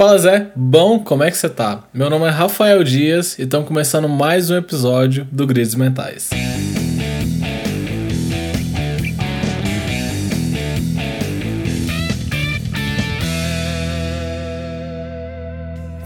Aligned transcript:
Fala 0.00 0.16
Zé, 0.16 0.50
bom, 0.56 0.98
como 0.98 1.22
é 1.22 1.30
que 1.30 1.36
você 1.36 1.46
tá? 1.46 1.84
Meu 1.92 2.08
nome 2.08 2.24
é 2.24 2.30
Rafael 2.30 2.82
Dias 2.82 3.38
e 3.38 3.42
estamos 3.42 3.68
começando 3.68 4.08
mais 4.08 4.48
um 4.48 4.56
episódio 4.56 5.28
do 5.30 5.46
Grids 5.46 5.74
Mentais. 5.74 6.30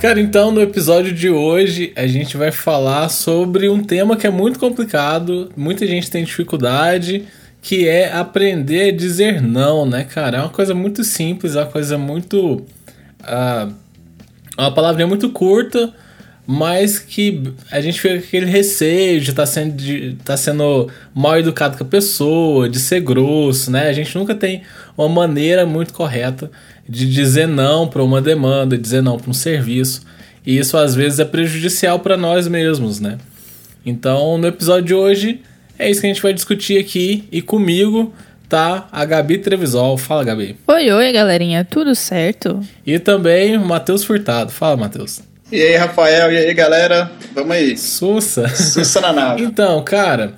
Cara, 0.00 0.20
então 0.20 0.50
no 0.50 0.60
episódio 0.60 1.12
de 1.12 1.30
hoje 1.30 1.92
a 1.94 2.08
gente 2.08 2.36
vai 2.36 2.50
falar 2.50 3.08
sobre 3.10 3.68
um 3.68 3.80
tema 3.80 4.16
que 4.16 4.26
é 4.26 4.30
muito 4.30 4.58
complicado, 4.58 5.52
muita 5.56 5.86
gente 5.86 6.10
tem 6.10 6.24
dificuldade, 6.24 7.26
que 7.62 7.86
é 7.86 8.12
aprender 8.12 8.88
a 8.88 8.96
dizer 8.96 9.40
não, 9.40 9.86
né, 9.86 10.02
cara? 10.02 10.38
É 10.38 10.40
uma 10.40 10.50
coisa 10.50 10.74
muito 10.74 11.04
simples, 11.04 11.54
é 11.54 11.60
uma 11.60 11.70
coisa 11.70 11.96
muito. 11.96 12.66
Uh, 13.20 13.83
uma 14.56 14.72
palavrinha 14.72 15.06
muito 15.06 15.28
curta, 15.30 15.92
mas 16.46 16.98
que 16.98 17.54
a 17.70 17.80
gente 17.80 18.00
fica 18.00 18.18
com 18.18 18.26
aquele 18.26 18.46
receio 18.46 19.20
de 19.20 19.32
tá 19.32 19.46
sendo, 19.46 19.74
de 19.74 20.16
tá 20.24 20.36
sendo 20.36 20.90
mal 21.14 21.38
educado 21.38 21.76
com 21.76 21.84
a 21.84 21.86
pessoa, 21.86 22.68
de 22.68 22.78
ser 22.78 23.00
grosso, 23.00 23.70
né? 23.70 23.88
A 23.88 23.92
gente 23.92 24.16
nunca 24.16 24.34
tem 24.34 24.62
uma 24.96 25.08
maneira 25.08 25.64
muito 25.64 25.92
correta 25.94 26.50
de 26.88 27.10
dizer 27.10 27.48
não 27.48 27.88
para 27.88 28.02
uma 28.02 28.20
demanda, 28.20 28.76
dizer 28.76 29.02
não 29.02 29.18
para 29.18 29.30
um 29.30 29.34
serviço. 29.34 30.02
E 30.44 30.58
isso 30.58 30.76
às 30.76 30.94
vezes 30.94 31.18
é 31.18 31.24
prejudicial 31.24 31.98
para 32.00 32.16
nós 32.16 32.46
mesmos, 32.46 33.00
né? 33.00 33.16
Então, 33.86 34.36
no 34.36 34.46
episódio 34.46 34.84
de 34.84 34.94
hoje, 34.94 35.40
é 35.78 35.90
isso 35.90 36.00
que 36.00 36.06
a 36.06 36.12
gente 36.12 36.22
vai 36.22 36.34
discutir 36.34 36.78
aqui. 36.78 37.24
E 37.32 37.40
comigo 37.40 38.12
tá 38.48 38.88
a 38.90 39.04
Gabi 39.04 39.38
Trevisol. 39.38 39.96
Fala, 39.96 40.24
Gabi. 40.24 40.56
Oi, 40.66 40.90
oi, 40.90 41.12
galerinha. 41.12 41.64
Tudo 41.64 41.94
certo? 41.94 42.60
E 42.86 42.98
também 42.98 43.56
o 43.56 43.64
Matheus 43.64 44.04
Furtado. 44.04 44.50
Fala, 44.50 44.76
Matheus. 44.76 45.20
E 45.50 45.60
aí, 45.60 45.76
Rafael. 45.76 46.32
E 46.32 46.38
aí, 46.38 46.54
galera. 46.54 47.10
Vamos 47.34 47.50
aí. 47.50 47.76
Sussa. 47.76 48.48
Sussa 48.48 49.00
na 49.00 49.12
nave. 49.12 49.42
então, 49.44 49.82
cara, 49.82 50.34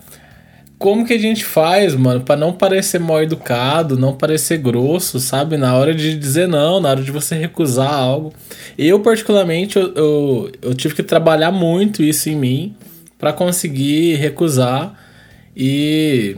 como 0.79 1.07
que 1.07 1.15
a 1.15 1.19
gente 1.19 1.45
faz, 1.45 1.95
mano, 1.95 2.21
para 2.21 2.37
não 2.37 2.53
parecer 2.53 3.01
mal 3.01 3.23
educado, 3.23 3.99
não 3.99 4.15
parecer 4.15 4.59
grosso, 4.59 5.19
sabe? 5.19 5.57
Na 5.57 5.75
hora 5.75 5.95
de 5.95 6.17
dizer 6.17 6.47
não, 6.47 6.81
na 6.81 6.91
hora 6.91 7.03
de 7.03 7.11
você 7.11 7.35
recusar 7.35 7.93
algo. 7.93 8.33
Eu, 8.77 9.01
particularmente, 9.01 9.79
eu, 9.79 9.93
eu, 9.95 10.53
eu 10.61 10.75
tive 10.75 10.95
que 10.95 11.03
trabalhar 11.03 11.51
muito 11.51 12.03
isso 12.03 12.29
em 12.29 12.37
mim 12.37 12.77
para 13.19 13.33
conseguir 13.33 14.17
recusar 14.17 14.95
e 15.57 16.37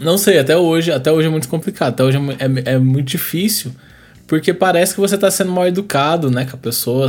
não 0.00 0.18
sei, 0.18 0.38
até 0.38 0.56
hoje, 0.56 0.90
até 0.90 1.12
hoje 1.12 1.28
é 1.28 1.30
muito 1.30 1.48
complicado, 1.48 1.90
até 1.90 2.02
hoje 2.02 2.18
é, 2.18 2.70
é, 2.72 2.74
é 2.74 2.78
muito 2.78 3.08
difícil, 3.08 3.72
porque 4.26 4.52
parece 4.54 4.94
que 4.94 5.00
você 5.00 5.14
está 5.14 5.30
sendo 5.30 5.52
mal 5.52 5.66
educado, 5.66 6.30
né, 6.30 6.44
com 6.44 6.56
a 6.56 6.58
pessoa, 6.58 7.06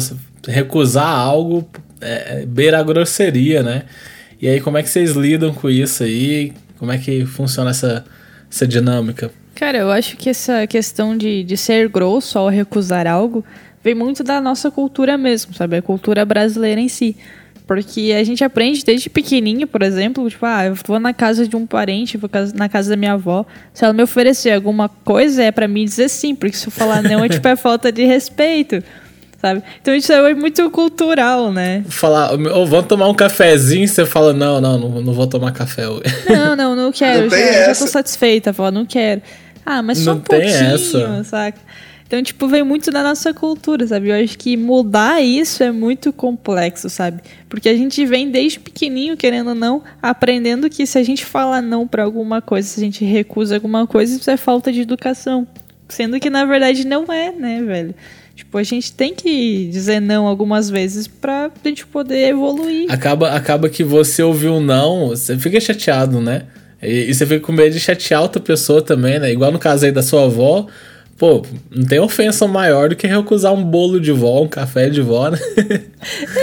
recusar 0.47 1.07
algo 1.07 1.67
é, 2.01 2.41
é, 2.41 2.45
beira 2.45 2.79
a 2.79 2.83
grosseria, 2.83 3.63
né? 3.63 3.83
E 4.41 4.47
aí, 4.47 4.59
como 4.59 4.77
é 4.77 4.83
que 4.83 4.89
vocês 4.89 5.11
lidam 5.11 5.53
com 5.53 5.69
isso 5.69 6.03
aí? 6.03 6.51
Como 6.79 6.91
é 6.91 6.97
que 6.97 7.25
funciona 7.27 7.69
essa, 7.69 8.03
essa 8.51 8.67
dinâmica? 8.67 9.31
Cara, 9.53 9.77
eu 9.77 9.91
acho 9.91 10.17
que 10.17 10.29
essa 10.29 10.65
questão 10.65 11.15
de, 11.15 11.43
de 11.43 11.55
ser 11.55 11.87
grosso 11.87 12.39
ao 12.39 12.49
recusar 12.49 13.05
algo 13.05 13.45
vem 13.83 13.93
muito 13.93 14.23
da 14.23 14.41
nossa 14.41 14.71
cultura 14.71 15.15
mesmo, 15.15 15.53
sabe? 15.53 15.77
A 15.77 15.81
cultura 15.81 16.25
brasileira 16.25 16.81
em 16.81 16.89
si. 16.89 17.15
Porque 17.73 18.13
a 18.19 18.21
gente 18.25 18.43
aprende 18.43 18.83
desde 18.83 19.09
pequenininho, 19.09 19.65
por 19.65 19.81
exemplo, 19.81 20.29
tipo, 20.29 20.45
ah, 20.45 20.65
eu 20.65 20.75
vou 20.85 20.99
na 20.99 21.13
casa 21.13 21.47
de 21.47 21.55
um 21.55 21.65
parente, 21.65 22.17
vou 22.17 22.29
na 22.53 22.67
casa 22.67 22.89
da 22.89 22.97
minha 22.97 23.13
avó. 23.13 23.45
Se 23.73 23.85
ela 23.85 23.93
me 23.93 24.03
oferecer 24.03 24.51
alguma 24.51 24.89
coisa, 24.89 25.41
é 25.41 25.51
para 25.53 25.69
mim 25.69 25.85
dizer 25.85 26.09
sim, 26.09 26.35
porque 26.35 26.57
se 26.57 26.67
eu 26.67 26.71
falar 26.71 27.01
não, 27.01 27.23
é 27.23 27.29
tipo, 27.29 27.47
é 27.47 27.55
falta 27.55 27.89
de 27.89 28.03
respeito. 28.03 28.83
Sabe? 29.39 29.63
Então 29.81 29.95
isso 29.95 30.11
é 30.11 30.33
muito 30.33 30.69
cultural, 30.69 31.53
né? 31.53 31.85
Falar, 31.87 32.33
oh, 32.33 32.65
vamos 32.65 32.87
tomar 32.87 33.07
um 33.07 33.13
cafezinho, 33.13 33.87
você 33.87 34.05
fala, 34.05 34.33
não, 34.33 34.59
não, 34.59 34.77
não, 34.77 35.01
não 35.01 35.13
vou 35.13 35.25
tomar 35.25 35.53
café 35.53 35.87
hoje. 35.87 36.03
Não, 36.29 36.57
não, 36.57 36.75
não 36.75 36.91
quero, 36.93 37.29
não 37.29 37.29
já, 37.29 37.67
já 37.67 37.75
tô 37.75 37.87
satisfeita, 37.87 38.51
fala, 38.51 38.71
não 38.71 38.85
quero. 38.85 39.21
Ah, 39.65 39.81
mas 39.81 39.99
só 39.99 40.11
não 40.11 40.17
um 40.17 40.21
pouquinho, 40.21 40.75
essa. 40.75 41.23
saca? 41.23 41.57
Então, 42.11 42.21
tipo, 42.21 42.45
vem 42.45 42.61
muito 42.61 42.91
da 42.91 43.01
nossa 43.01 43.33
cultura, 43.33 43.87
sabe? 43.87 44.09
Eu 44.09 44.21
acho 44.21 44.37
que 44.37 44.57
mudar 44.57 45.21
isso 45.21 45.63
é 45.63 45.71
muito 45.71 46.11
complexo, 46.11 46.89
sabe? 46.89 47.21
Porque 47.47 47.69
a 47.69 47.73
gente 47.73 48.05
vem 48.05 48.29
desde 48.29 48.59
pequenininho, 48.59 49.15
querendo 49.15 49.51
ou 49.51 49.55
não, 49.55 49.81
aprendendo 50.01 50.69
que 50.69 50.85
se 50.85 50.97
a 50.97 51.03
gente 51.03 51.23
fala 51.23 51.61
não 51.61 51.87
para 51.87 52.03
alguma 52.03 52.41
coisa, 52.41 52.67
se 52.67 52.81
a 52.81 52.83
gente 52.83 53.05
recusa 53.05 53.55
alguma 53.55 53.87
coisa, 53.87 54.13
isso 54.13 54.29
é 54.29 54.35
falta 54.35 54.73
de 54.73 54.81
educação. 54.81 55.47
Sendo 55.87 56.19
que, 56.19 56.29
na 56.29 56.43
verdade, 56.43 56.85
não 56.85 57.05
é, 57.05 57.31
né, 57.31 57.61
velho? 57.61 57.95
Tipo, 58.35 58.57
a 58.57 58.63
gente 58.63 58.91
tem 58.91 59.15
que 59.15 59.69
dizer 59.71 60.01
não 60.01 60.27
algumas 60.27 60.69
vezes 60.69 61.07
pra 61.07 61.49
gente 61.63 61.87
poder 61.87 62.27
evoluir. 62.27 62.91
Acaba, 62.91 63.29
acaba 63.29 63.69
que 63.69 63.85
você 63.85 64.21
ouviu 64.21 64.59
não, 64.59 65.07
você 65.07 65.37
fica 65.37 65.61
chateado, 65.61 66.19
né? 66.19 66.43
E, 66.83 67.09
e 67.09 67.13
você 67.13 67.25
fica 67.25 67.39
com 67.39 67.53
medo 67.53 67.71
de 67.71 67.79
chatear 67.79 68.21
outra 68.21 68.41
pessoa 68.41 68.81
também, 68.81 69.17
né? 69.17 69.31
Igual 69.31 69.53
no 69.53 69.59
caso 69.59 69.85
aí 69.85 69.93
da 69.93 70.03
sua 70.03 70.25
avó, 70.25 70.67
Pô, 71.21 71.45
não 71.69 71.85
tem 71.85 71.99
ofensa 71.99 72.47
maior 72.47 72.89
do 72.89 72.95
que 72.95 73.05
recusar 73.05 73.53
um 73.53 73.63
bolo 73.63 74.01
de 74.01 74.11
vó, 74.11 74.41
um 74.41 74.47
café 74.47 74.89
de 74.89 75.03
vó, 75.03 75.29
né? 75.29 75.37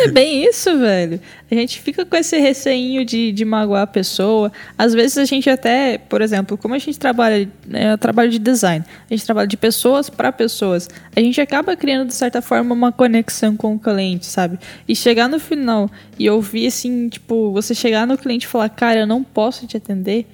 É 0.05 0.09
bem 0.09 0.45
isso, 0.45 0.79
velho. 0.79 1.21
A 1.51 1.55
gente 1.57 1.81
fica 1.81 2.07
com 2.07 2.15
esse 2.15 2.39
receinho 2.39 3.05
de, 3.05 3.33
de 3.33 3.45
magoar 3.45 3.83
a 3.83 3.87
pessoa. 3.89 4.53
Às 4.79 4.95
vezes 4.95 5.19
a 5.19 5.25
gente 5.25 5.51
até, 5.51 5.99
por 5.99 6.23
exemplo, 6.23 6.57
como 6.57 6.77
a 6.77 6.79
gente 6.79 6.97
trabalha, 6.97 7.51
né, 7.67 7.97
trabalho 7.97 8.31
de 8.31 8.39
design, 8.39 8.85
a 9.11 9.13
gente 9.13 9.27
trabalha 9.27 9.49
de 9.49 9.57
pessoas 9.57 10.09
para 10.09 10.31
pessoas, 10.31 10.89
a 11.17 11.19
gente 11.19 11.41
acaba 11.41 11.75
criando, 11.75 12.07
de 12.07 12.15
certa 12.15 12.41
forma, 12.41 12.73
uma 12.73 12.93
conexão 12.93 13.57
com 13.57 13.75
o 13.75 13.81
cliente, 13.81 14.27
sabe? 14.27 14.61
E 14.87 14.95
chegar 14.95 15.29
no 15.29 15.41
final 15.41 15.91
e 16.17 16.31
ouvir 16.31 16.69
assim, 16.69 17.09
tipo, 17.09 17.51
você 17.51 17.75
chegar 17.75 18.07
no 18.07 18.17
cliente 18.17 18.47
e 18.47 18.49
falar, 18.49 18.69
cara, 18.69 19.01
eu 19.01 19.09
não 19.09 19.25
posso 19.25 19.67
te 19.67 19.77
atender 19.77 20.25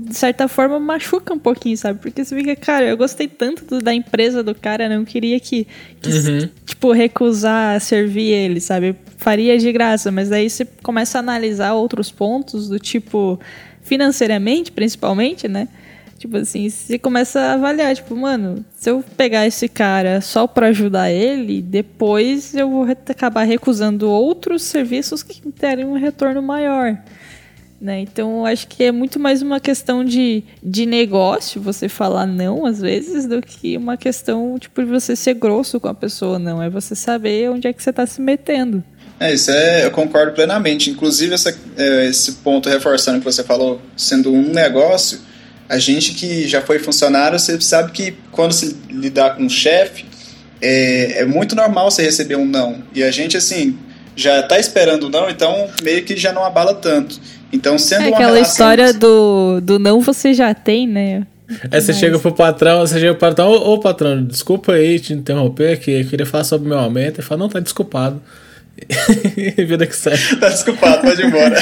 de 0.00 0.14
certa 0.14 0.48
forma 0.48 0.78
machuca 0.78 1.34
um 1.34 1.38
pouquinho, 1.38 1.76
sabe? 1.76 1.98
Porque 2.00 2.24
você 2.24 2.34
fica, 2.34 2.56
cara, 2.56 2.86
eu 2.86 2.96
gostei 2.96 3.28
tanto 3.28 3.64
do, 3.64 3.80
da 3.80 3.92
empresa 3.92 4.42
do 4.42 4.54
cara, 4.54 4.88
não 4.88 5.04
queria 5.04 5.38
que, 5.40 5.66
que 6.00 6.10
uhum. 6.10 6.48
tipo, 6.64 6.92
recusar 6.92 7.80
servir 7.80 8.30
ele, 8.30 8.60
sabe? 8.60 8.96
Faria 9.16 9.58
de 9.58 9.70
graça, 9.72 10.10
mas 10.10 10.28
daí 10.28 10.48
você 10.48 10.64
começa 10.82 11.18
a 11.18 11.20
analisar 11.20 11.74
outros 11.74 12.10
pontos 12.10 12.68
do 12.68 12.78
tipo, 12.78 13.38
financeiramente, 13.82 14.72
principalmente, 14.72 15.48
né? 15.48 15.68
Tipo 16.22 16.36
assim, 16.36 16.70
você 16.70 17.00
começa 17.00 17.40
a 17.40 17.54
avaliar, 17.54 17.96
tipo, 17.96 18.14
mano, 18.14 18.64
se 18.76 18.88
eu 18.88 19.04
pegar 19.16 19.44
esse 19.44 19.68
cara 19.68 20.20
só 20.20 20.46
para 20.46 20.68
ajudar 20.68 21.10
ele, 21.10 21.60
depois 21.60 22.54
eu 22.54 22.70
vou 22.70 22.86
acabar 23.08 23.42
recusando 23.42 24.08
outros 24.08 24.62
serviços 24.62 25.24
que 25.24 25.40
terem 25.50 25.84
um 25.84 25.94
retorno 25.94 26.40
maior. 26.40 26.96
Né? 27.82 27.98
Então, 27.98 28.46
acho 28.46 28.68
que 28.68 28.84
é 28.84 28.92
muito 28.92 29.18
mais 29.18 29.42
uma 29.42 29.58
questão 29.58 30.04
de, 30.04 30.44
de 30.62 30.86
negócio, 30.86 31.60
você 31.60 31.88
falar 31.88 32.28
não, 32.28 32.64
às 32.64 32.80
vezes, 32.80 33.26
do 33.26 33.42
que 33.42 33.76
uma 33.76 33.96
questão 33.96 34.56
tipo, 34.56 34.84
de 34.84 34.88
você 34.88 35.16
ser 35.16 35.34
grosso 35.34 35.80
com 35.80 35.88
a 35.88 35.94
pessoa, 35.94 36.38
não. 36.38 36.62
É 36.62 36.70
você 36.70 36.94
saber 36.94 37.50
onde 37.50 37.66
é 37.66 37.72
que 37.72 37.82
você 37.82 37.90
está 37.90 38.06
se 38.06 38.20
metendo. 38.20 38.84
É, 39.18 39.34
isso 39.34 39.50
é, 39.50 39.84
eu 39.84 39.90
concordo 39.90 40.30
plenamente. 40.30 40.90
Inclusive, 40.90 41.34
essa, 41.34 41.52
é, 41.76 42.06
esse 42.06 42.34
ponto 42.34 42.68
reforçando 42.68 43.18
que 43.18 43.24
você 43.24 43.42
falou, 43.42 43.82
sendo 43.96 44.32
um 44.32 44.52
negócio, 44.52 45.18
a 45.68 45.76
gente 45.76 46.14
que 46.14 46.46
já 46.46 46.62
foi 46.62 46.78
funcionário, 46.78 47.36
você 47.36 47.60
sabe 47.60 47.90
que 47.90 48.14
quando 48.30 48.52
se 48.52 48.76
lidar 48.90 49.34
com 49.34 49.42
um 49.42 49.50
chefe, 49.50 50.04
é, 50.60 51.22
é 51.22 51.24
muito 51.24 51.56
normal 51.56 51.90
você 51.90 52.02
receber 52.02 52.36
um 52.36 52.46
não. 52.46 52.80
E 52.94 53.02
a 53.02 53.10
gente, 53.10 53.36
assim, 53.36 53.76
já 54.14 54.38
está 54.38 54.56
esperando 54.56 55.10
não, 55.10 55.28
então 55.28 55.68
meio 55.82 56.04
que 56.04 56.16
já 56.16 56.32
não 56.32 56.44
abala 56.44 56.74
tanto. 56.74 57.20
Então, 57.52 57.78
sendo 57.78 58.04
é 58.04 58.08
aquela 58.08 58.34
relação... 58.34 58.42
história 58.52 58.92
do, 58.92 59.60
do 59.60 59.78
não 59.78 60.00
você 60.00 60.32
já 60.32 60.54
tem, 60.54 60.86
né? 60.86 61.26
É, 61.70 61.80
você 61.80 61.92
Mas... 61.92 62.00
chega 62.00 62.18
pro 62.18 62.32
patrão, 62.32 62.80
você 62.80 62.98
chega 62.98 63.14
pro 63.14 63.28
patrão, 63.28 63.50
ô, 63.50 63.74
ô 63.74 63.78
patrão, 63.78 64.24
desculpa 64.24 64.72
aí 64.72 64.98
te 64.98 65.12
interromper, 65.12 65.78
que 65.78 65.90
eu 65.90 66.06
queria 66.06 66.24
falar 66.24 66.44
sobre 66.44 66.66
o 66.66 66.70
meu 66.70 66.78
aumento. 66.78 67.20
Ele 67.20 67.26
fala, 67.26 67.40
não, 67.40 67.48
tá 67.48 67.60
desculpado. 67.60 68.22
Vida 69.56 69.86
que 69.86 69.94
segue. 69.94 70.36
tá 70.36 70.48
desculpado, 70.48 71.02
pode 71.02 71.20
ir 71.20 71.26
embora. 71.26 71.56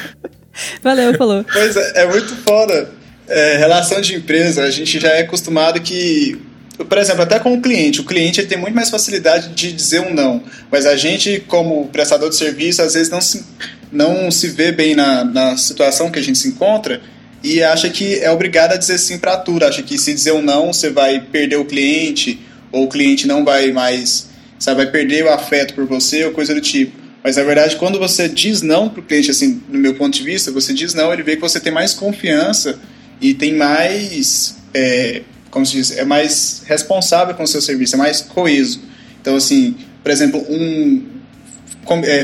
Valeu, 0.82 1.14
falou. 1.14 1.44
Pois 1.52 1.76
é, 1.76 2.02
é 2.02 2.06
muito 2.06 2.34
foda. 2.36 2.90
É, 3.28 3.58
relação 3.58 4.00
de 4.00 4.14
empresa, 4.14 4.64
a 4.64 4.70
gente 4.70 4.98
já 4.98 5.10
é 5.10 5.20
acostumado 5.20 5.78
que 5.80 6.40
por 6.84 6.96
exemplo, 6.96 7.22
até 7.22 7.40
com 7.40 7.54
o 7.54 7.60
cliente. 7.60 8.00
O 8.00 8.04
cliente 8.04 8.40
ele 8.40 8.46
tem 8.46 8.58
muito 8.58 8.74
mais 8.74 8.88
facilidade 8.88 9.48
de 9.48 9.72
dizer 9.72 10.00
um 10.00 10.14
não. 10.14 10.42
Mas 10.70 10.86
a 10.86 10.96
gente, 10.96 11.42
como 11.48 11.88
prestador 11.88 12.28
de 12.28 12.36
serviço, 12.36 12.82
às 12.82 12.94
vezes 12.94 13.10
não 13.10 13.20
se, 13.20 13.44
não 13.90 14.30
se 14.30 14.48
vê 14.48 14.72
bem 14.72 14.94
na, 14.94 15.24
na 15.24 15.56
situação 15.56 16.10
que 16.10 16.18
a 16.18 16.22
gente 16.22 16.38
se 16.38 16.48
encontra 16.48 17.00
e 17.42 17.62
acha 17.62 17.88
que 17.88 18.16
é 18.16 18.30
obrigado 18.30 18.72
a 18.72 18.76
dizer 18.76 18.98
sim 18.98 19.18
para 19.18 19.36
tudo. 19.36 19.64
Acha 19.64 19.82
que 19.82 19.96
se 19.98 20.12
dizer 20.12 20.32
um 20.32 20.42
não, 20.42 20.72
você 20.72 20.90
vai 20.90 21.20
perder 21.20 21.56
o 21.56 21.64
cliente, 21.64 22.40
ou 22.72 22.84
o 22.84 22.88
cliente 22.88 23.26
não 23.26 23.44
vai 23.44 23.72
mais, 23.72 24.28
sabe, 24.58 24.82
vai 24.82 24.90
perder 24.90 25.24
o 25.24 25.30
afeto 25.30 25.74
por 25.74 25.86
você, 25.86 26.24
ou 26.24 26.32
coisa 26.32 26.54
do 26.54 26.60
tipo. 26.60 26.92
Mas 27.22 27.36
na 27.36 27.42
verdade, 27.42 27.76
quando 27.76 27.98
você 27.98 28.28
diz 28.28 28.62
não 28.62 28.88
para 28.88 29.00
o 29.00 29.02
cliente, 29.02 29.30
assim, 29.30 29.62
no 29.68 29.78
meu 29.78 29.94
ponto 29.94 30.16
de 30.16 30.22
vista, 30.22 30.50
você 30.50 30.72
diz 30.72 30.94
não, 30.94 31.12
ele 31.12 31.22
vê 31.22 31.36
que 31.36 31.42
você 31.42 31.60
tem 31.60 31.72
mais 31.72 31.94
confiança 31.94 32.78
e 33.20 33.34
tem 33.34 33.54
mais, 33.54 34.56
é, 34.72 35.22
como 35.50 35.66
se 35.66 35.72
diz, 35.72 35.96
é 35.96 36.04
mais 36.04 36.62
responsável 36.66 37.34
com 37.34 37.42
o 37.42 37.46
seu 37.46 37.60
serviço, 37.60 37.94
é 37.94 37.98
mais 37.98 38.20
coeso. 38.20 38.80
Então, 39.20 39.36
assim, 39.36 39.76
por 40.02 40.10
exemplo, 40.10 40.44
um, 40.48 41.04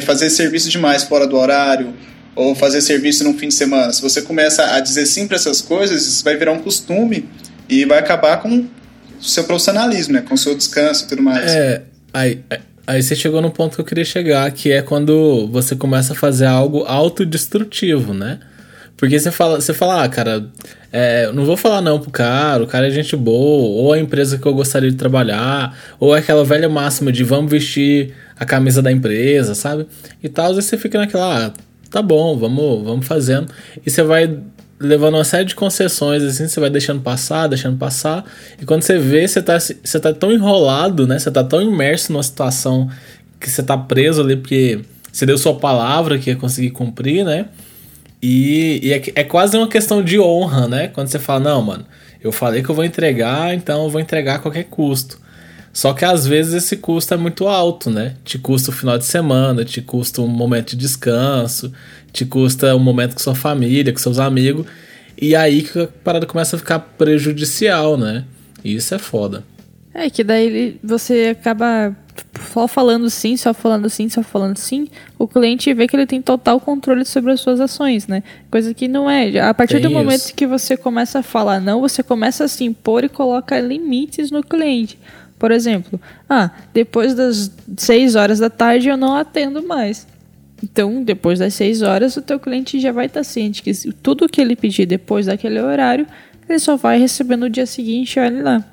fazer 0.02 0.30
serviço 0.30 0.68
demais 0.68 1.04
fora 1.04 1.26
do 1.26 1.36
horário, 1.36 1.94
ou 2.36 2.54
fazer 2.54 2.80
serviço 2.80 3.24
no 3.24 3.34
fim 3.34 3.48
de 3.48 3.54
semana. 3.54 3.92
Se 3.92 4.02
você 4.02 4.22
começa 4.22 4.74
a 4.74 4.80
dizer 4.80 5.06
sim 5.06 5.26
para 5.26 5.36
essas 5.36 5.60
coisas, 5.60 6.06
isso 6.06 6.24
vai 6.24 6.36
virar 6.36 6.52
um 6.52 6.60
costume 6.60 7.28
e 7.68 7.84
vai 7.84 7.98
acabar 7.98 8.38
com 8.38 8.66
o 9.18 9.24
seu 9.24 9.44
profissionalismo, 9.44 10.14
né? 10.14 10.20
com 10.22 10.34
o 10.34 10.38
seu 10.38 10.54
descanso 10.54 11.04
e 11.04 11.08
tudo 11.08 11.22
mais. 11.22 11.50
É, 11.52 11.82
aí, 12.12 12.40
aí 12.86 13.02
você 13.02 13.14
chegou 13.14 13.40
no 13.40 13.50
ponto 13.50 13.74
que 13.74 13.80
eu 13.80 13.84
queria 13.84 14.04
chegar, 14.04 14.50
que 14.50 14.72
é 14.72 14.82
quando 14.82 15.48
você 15.48 15.76
começa 15.76 16.12
a 16.12 16.16
fazer 16.16 16.46
algo 16.46 16.84
autodestrutivo, 16.84 18.12
né? 18.12 18.40
Porque 18.96 19.18
você 19.18 19.30
fala, 19.30 19.60
você 19.60 19.74
fala, 19.74 20.04
ah, 20.04 20.08
cara, 20.08 20.46
é, 20.92 21.30
não 21.32 21.44
vou 21.44 21.56
falar 21.56 21.80
não 21.80 21.98
pro 21.98 22.10
cara, 22.10 22.62
o 22.62 22.66
cara 22.66 22.86
é 22.86 22.90
gente 22.90 23.16
boa, 23.16 23.82
ou 23.82 23.92
a 23.92 23.98
empresa 23.98 24.38
que 24.38 24.46
eu 24.46 24.54
gostaria 24.54 24.90
de 24.90 24.96
trabalhar, 24.96 25.76
ou 25.98 26.14
é 26.14 26.20
aquela 26.20 26.44
velha 26.44 26.68
máxima 26.68 27.10
de 27.10 27.24
vamos 27.24 27.50
vestir 27.50 28.14
a 28.38 28.44
camisa 28.44 28.82
da 28.82 28.90
empresa, 28.90 29.54
sabe? 29.54 29.86
E 30.22 30.28
tal, 30.28 30.54
vezes 30.54 30.68
você 30.68 30.76
fica 30.76 30.98
naquela, 30.98 31.46
ah, 31.46 31.52
tá 31.90 32.02
bom, 32.02 32.36
vamos, 32.36 32.84
vamos 32.84 33.06
fazendo. 33.06 33.52
E 33.84 33.90
você 33.90 34.02
vai 34.02 34.38
levando 34.78 35.14
uma 35.14 35.24
série 35.24 35.44
de 35.44 35.54
concessões, 35.54 36.22
assim, 36.22 36.48
você 36.48 36.60
vai 36.60 36.70
deixando 36.70 37.00
passar, 37.00 37.46
deixando 37.46 37.78
passar. 37.78 38.24
E 38.60 38.64
quando 38.64 38.82
você 38.82 38.98
vê, 38.98 39.26
você 39.26 39.40
tá, 39.40 39.58
você 39.58 40.00
tá 40.00 40.12
tão 40.12 40.32
enrolado, 40.32 41.06
né? 41.06 41.18
Você 41.18 41.30
tá 41.30 41.44
tão 41.44 41.62
imerso 41.62 42.12
numa 42.12 42.22
situação 42.22 42.90
que 43.40 43.48
você 43.48 43.62
tá 43.62 43.76
preso 43.76 44.22
ali 44.22 44.36
porque 44.36 44.80
você 45.12 45.24
deu 45.24 45.38
sua 45.38 45.54
palavra 45.54 46.18
que 46.18 46.30
ia 46.30 46.36
conseguir 46.36 46.70
cumprir, 46.70 47.24
né? 47.24 47.46
E, 48.20 48.80
e 48.82 48.92
é, 48.92 49.02
é, 49.16 49.24
quase 49.24 49.56
uma 49.56 49.68
questão 49.68 50.02
de 50.02 50.18
honra, 50.18 50.66
né? 50.66 50.88
Quando 50.88 51.08
você 51.08 51.18
fala, 51.18 51.40
não, 51.40 51.62
mano, 51.62 51.84
eu 52.22 52.32
falei 52.32 52.62
que 52.62 52.68
eu 52.68 52.74
vou 52.74 52.84
entregar, 52.84 53.54
então 53.54 53.84
eu 53.84 53.90
vou 53.90 54.00
entregar 54.00 54.36
a 54.36 54.38
qualquer 54.38 54.64
custo. 54.64 55.20
Só 55.74 55.92
que 55.92 56.04
às 56.04 56.24
vezes 56.24 56.54
esse 56.54 56.76
custo 56.76 57.12
é 57.12 57.16
muito 57.16 57.48
alto, 57.48 57.90
né? 57.90 58.14
Te 58.24 58.38
custa 58.38 58.70
o 58.70 58.72
final 58.72 58.96
de 58.96 59.04
semana, 59.04 59.64
te 59.64 59.82
custa 59.82 60.22
um 60.22 60.28
momento 60.28 60.70
de 60.70 60.76
descanso, 60.76 61.72
te 62.12 62.24
custa 62.24 62.76
um 62.76 62.78
momento 62.78 63.14
com 63.14 63.18
sua 63.20 63.34
família, 63.34 63.92
com 63.92 63.98
seus 63.98 64.20
amigos. 64.20 64.66
E 65.20 65.34
aí 65.34 65.62
que 65.62 65.80
a 65.80 65.88
parada 66.04 66.26
começa 66.26 66.54
a 66.54 66.58
ficar 66.60 66.78
prejudicial, 66.78 67.96
né? 67.96 68.24
E 68.62 68.76
isso 68.76 68.94
é 68.94 68.98
foda. 68.98 69.42
É 69.92 70.08
que 70.08 70.22
daí 70.22 70.78
você 70.82 71.36
acaba 71.38 71.96
só 72.52 72.68
falando 72.68 73.10
sim, 73.10 73.36
só 73.36 73.52
falando 73.52 73.90
sim, 73.90 74.08
só 74.08 74.22
falando 74.22 74.56
sim, 74.56 74.88
o 75.18 75.26
cliente 75.26 75.74
vê 75.74 75.88
que 75.88 75.96
ele 75.96 76.06
tem 76.06 76.22
total 76.22 76.60
controle 76.60 77.04
sobre 77.04 77.32
as 77.32 77.40
suas 77.40 77.60
ações, 77.60 78.06
né? 78.06 78.22
Coisa 78.48 78.72
que 78.72 78.86
não 78.86 79.10
é. 79.10 79.40
A 79.40 79.52
partir 79.52 79.74
tem 79.74 79.82
do 79.82 79.88
isso. 79.88 79.96
momento 79.96 80.34
que 80.34 80.46
você 80.46 80.76
começa 80.76 81.18
a 81.18 81.22
falar 81.22 81.60
não, 81.60 81.80
você 81.80 82.00
começa 82.00 82.44
a 82.44 82.48
se 82.48 82.62
impor 82.62 83.02
e 83.02 83.08
coloca 83.08 83.58
limites 83.58 84.30
no 84.30 84.42
cliente. 84.42 84.98
Por 85.38 85.50
exemplo, 85.50 86.00
ah, 86.28 86.50
depois 86.72 87.14
das 87.14 87.50
6 87.76 88.14
horas 88.14 88.38
da 88.38 88.48
tarde 88.48 88.88
eu 88.88 88.96
não 88.96 89.14
atendo 89.14 89.62
mais. 89.66 90.06
Então, 90.62 91.02
depois 91.02 91.38
das 91.38 91.52
6 91.54 91.82
horas, 91.82 92.16
o 92.16 92.22
teu 92.22 92.40
cliente 92.40 92.80
já 92.80 92.90
vai 92.92 93.06
estar 93.06 93.22
ciente 93.22 93.62
que 93.62 93.72
tudo 94.02 94.28
que 94.28 94.40
ele 94.40 94.56
pedir 94.56 94.86
depois 94.86 95.26
daquele 95.26 95.60
horário, 95.60 96.06
ele 96.48 96.58
só 96.58 96.76
vai 96.76 96.98
receber 96.98 97.36
no 97.36 97.50
dia 97.50 97.66
seguinte, 97.66 98.18
olha 98.18 98.42
lá. 98.42 98.64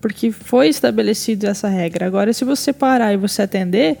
Porque 0.00 0.32
foi 0.32 0.68
estabelecida 0.68 1.48
essa 1.48 1.68
regra. 1.68 2.06
Agora, 2.06 2.32
se 2.32 2.44
você 2.44 2.72
parar 2.72 3.12
e 3.12 3.16
você 3.16 3.42
atender, 3.42 3.98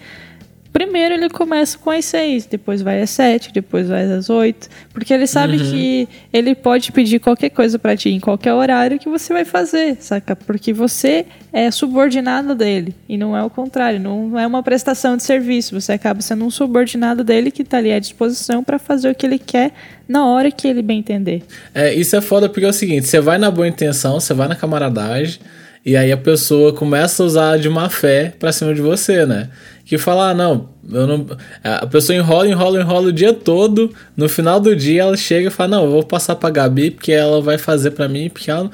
Primeiro 0.72 1.14
ele 1.14 1.30
começa 1.30 1.78
com 1.78 1.90
as 1.90 2.04
seis, 2.04 2.46
depois 2.46 2.82
vai 2.82 3.00
às 3.00 3.10
sete, 3.10 3.52
depois 3.52 3.88
vai 3.88 4.04
às 4.04 4.28
oito, 4.28 4.68
porque 4.92 5.12
ele 5.12 5.26
sabe 5.26 5.56
uhum. 5.56 5.70
que 5.70 6.08
ele 6.32 6.54
pode 6.54 6.92
pedir 6.92 7.18
qualquer 7.18 7.50
coisa 7.50 7.78
para 7.78 7.96
ti 7.96 8.10
em 8.10 8.20
qualquer 8.20 8.52
horário 8.52 8.98
que 8.98 9.08
você 9.08 9.32
vai 9.32 9.44
fazer, 9.44 9.96
saca? 10.00 10.36
Porque 10.36 10.72
você 10.72 11.26
é 11.52 11.70
subordinado 11.70 12.54
dele 12.54 12.94
e 13.08 13.16
não 13.16 13.36
é 13.36 13.42
o 13.42 13.48
contrário, 13.48 13.98
não 13.98 14.38
é 14.38 14.46
uma 14.46 14.62
prestação 14.62 15.16
de 15.16 15.22
serviço, 15.22 15.80
você 15.80 15.92
acaba 15.92 16.20
sendo 16.20 16.44
um 16.44 16.50
subordinado 16.50 17.24
dele 17.24 17.50
que 17.50 17.64
tá 17.64 17.78
ali 17.78 17.92
à 17.92 17.98
disposição 17.98 18.62
para 18.62 18.78
fazer 18.78 19.10
o 19.10 19.14
que 19.14 19.24
ele 19.24 19.38
quer 19.38 19.72
na 20.08 20.26
hora 20.26 20.50
que 20.50 20.68
ele 20.68 20.82
bem 20.82 20.98
entender. 20.98 21.42
É, 21.74 21.94
isso 21.94 22.14
é 22.14 22.20
foda 22.20 22.48
porque 22.48 22.64
é 22.64 22.68
o 22.68 22.72
seguinte, 22.72 23.06
você 23.06 23.20
vai 23.20 23.38
na 23.38 23.50
boa 23.50 23.66
intenção, 23.66 24.20
você 24.20 24.34
vai 24.34 24.48
na 24.48 24.54
camaradagem, 24.54 25.40
e 25.86 25.96
aí 25.96 26.10
a 26.10 26.16
pessoa 26.16 26.72
começa 26.72 27.22
a 27.22 27.26
usar 27.26 27.58
de 27.58 27.68
má 27.68 27.88
fé 27.88 28.32
pra 28.36 28.50
cima 28.50 28.74
de 28.74 28.80
você, 28.80 29.24
né? 29.24 29.48
Que 29.86 29.96
fala, 29.96 30.30
ah, 30.30 30.34
não, 30.34 30.68
não. 30.82 31.26
A 31.62 31.86
pessoa 31.86 32.16
enrola, 32.16 32.48
enrola, 32.48 32.80
enrola 32.80 33.06
o 33.06 33.12
dia 33.12 33.32
todo. 33.32 33.94
No 34.16 34.28
final 34.28 34.58
do 34.58 34.74
dia 34.74 35.02
ela 35.02 35.16
chega 35.16 35.46
e 35.46 35.50
fala, 35.50 35.76
não, 35.76 35.84
eu 35.84 35.90
vou 35.92 36.02
passar 36.02 36.34
pra 36.34 36.50
Gabi 36.50 36.90
porque 36.90 37.12
ela 37.12 37.40
vai 37.40 37.56
fazer 37.56 37.92
pra 37.92 38.08
mim, 38.08 38.28
porque 38.28 38.50
ela. 38.50 38.68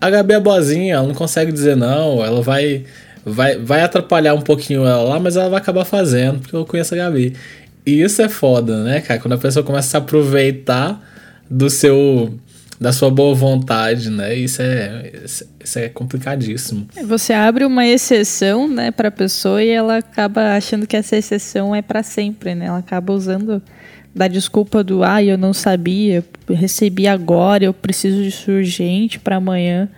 A 0.00 0.08
Gabi 0.08 0.34
é 0.34 0.40
boazinha, 0.40 0.94
ela 0.94 1.06
não 1.06 1.14
consegue 1.14 1.50
dizer 1.50 1.76
não, 1.76 2.24
ela 2.24 2.40
vai. 2.40 2.84
Vai, 3.24 3.56
vai 3.56 3.82
atrapalhar 3.82 4.34
um 4.34 4.40
pouquinho 4.40 4.84
ela 4.84 5.02
lá, 5.02 5.20
mas 5.20 5.36
ela 5.36 5.48
vai 5.48 5.60
acabar 5.60 5.84
fazendo, 5.84 6.40
porque 6.40 6.56
eu 6.56 6.64
conheço 6.64 6.94
a 6.94 6.96
Gabi. 6.96 7.34
E 7.84 8.00
isso 8.00 8.22
é 8.22 8.28
foda, 8.28 8.82
né, 8.84 9.00
cara? 9.00 9.20
Quando 9.20 9.34
a 9.34 9.38
pessoa 9.38 9.64
começa 9.64 9.88
a 9.88 9.90
se 9.90 9.96
aproveitar 9.96 11.00
do 11.50 11.68
seu 11.68 12.34
da 12.82 12.92
sua 12.92 13.10
boa 13.10 13.32
vontade, 13.32 14.10
né? 14.10 14.34
Isso 14.34 14.60
é, 14.60 15.12
isso 15.24 15.78
é 15.78 15.88
complicadíssimo. 15.88 16.88
Você 17.06 17.32
abre 17.32 17.64
uma 17.64 17.86
exceção, 17.86 18.68
né, 18.68 18.90
para 18.90 19.08
a 19.08 19.12
pessoa 19.12 19.62
e 19.62 19.68
ela 19.68 19.98
acaba 19.98 20.56
achando 20.56 20.86
que 20.86 20.96
essa 20.96 21.16
exceção 21.16 21.74
é 21.74 21.80
para 21.80 22.02
sempre, 22.02 22.56
né? 22.56 22.66
Ela 22.66 22.78
acaba 22.78 23.12
usando 23.12 23.62
da 24.12 24.26
desculpa 24.26 24.82
do 24.82 25.04
ah, 25.04 25.22
eu 25.22 25.38
não 25.38 25.52
sabia, 25.54 26.24
recebi 26.50 27.06
agora, 27.06 27.64
eu 27.64 27.72
preciso 27.72 28.20
disso 28.20 28.50
urgente 28.50 29.18
para 29.18 29.36
amanhã. 29.36 29.88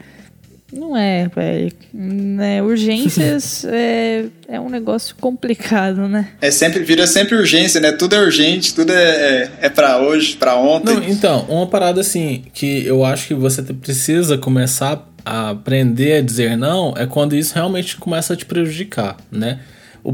Não 0.74 0.96
é, 0.96 1.28
velho. 1.28 1.72
Né? 1.92 2.60
Urgências 2.60 3.64
é, 3.70 4.24
é 4.48 4.60
um 4.60 4.68
negócio 4.68 5.14
complicado, 5.20 6.08
né? 6.08 6.30
É 6.40 6.50
sempre, 6.50 6.82
vira 6.82 7.06
sempre 7.06 7.36
urgência, 7.36 7.80
né? 7.80 7.92
Tudo 7.92 8.16
é 8.16 8.20
urgente, 8.20 8.74
tudo 8.74 8.92
é, 8.92 9.02
é, 9.02 9.50
é 9.62 9.68
para 9.68 9.98
hoje, 9.98 10.36
para 10.36 10.56
ontem. 10.56 10.94
Não, 10.94 11.04
então, 11.04 11.46
uma 11.48 11.66
parada 11.66 12.00
assim, 12.00 12.42
que 12.52 12.84
eu 12.84 13.04
acho 13.04 13.28
que 13.28 13.34
você 13.34 13.62
precisa 13.62 14.36
começar 14.36 15.08
a 15.24 15.50
aprender 15.50 16.18
a 16.18 16.20
dizer 16.20 16.54
não 16.54 16.92
é 16.96 17.06
quando 17.06 17.34
isso 17.34 17.54
realmente 17.54 17.96
começa 17.96 18.34
a 18.34 18.36
te 18.36 18.44
prejudicar, 18.44 19.16
né? 19.30 19.60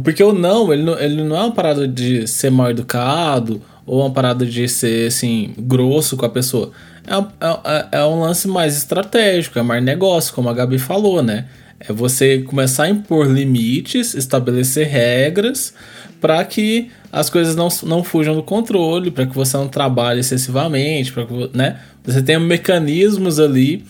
Porque 0.05 0.23
o 0.23 0.33
não, 0.33 0.73
ele 0.73 0.85
não, 0.85 1.01
ele 1.01 1.25
não 1.25 1.37
é 1.37 1.41
uma 1.41 1.53
parada 1.53 1.89
de 1.89 2.29
ser 2.29 2.51
mal 2.51 2.71
educado 2.71 3.61
ou 3.85 4.03
uma 4.03 4.11
parada 4.11 4.47
de 4.47 4.69
ser, 4.69 5.09
assim, 5.09 5.53
grosso 5.59 6.17
com 6.17 6.25
a 6.25 6.29
pessoa 6.29 6.71
é, 7.11 7.17
é, 7.19 7.99
é, 7.99 8.01
é 8.01 8.05
um 8.05 8.21
lance 8.21 8.47
mais 8.47 8.77
estratégico, 8.77 9.59
é 9.59 9.63
mais 9.63 9.83
negócio, 9.83 10.33
como 10.33 10.49
a 10.49 10.55
Gabi 10.55 10.79
falou, 10.79 11.23
né? 11.23 11.47
É 11.81 11.93
você 11.93 12.39
começar 12.43 12.85
a 12.85 12.91
impor 12.91 13.27
limites, 13.27 14.15
estabelecer 14.15 14.87
regras 14.87 15.75
para 16.21 16.45
que 16.45 16.91
as 17.11 17.29
coisas 17.29 17.57
não, 17.57 17.69
não 17.85 18.05
fujam 18.05 18.35
do 18.35 18.43
controle, 18.43 19.11
para 19.11 19.27
que 19.27 19.35
você 19.35 19.57
não 19.57 19.67
trabalhe 19.67 20.21
excessivamente, 20.21 21.13
para 21.13 21.27
que 21.27 21.51
né, 21.53 21.81
você 22.05 22.23
tenha 22.23 22.39
mecanismos 22.39 23.41
ali 23.41 23.85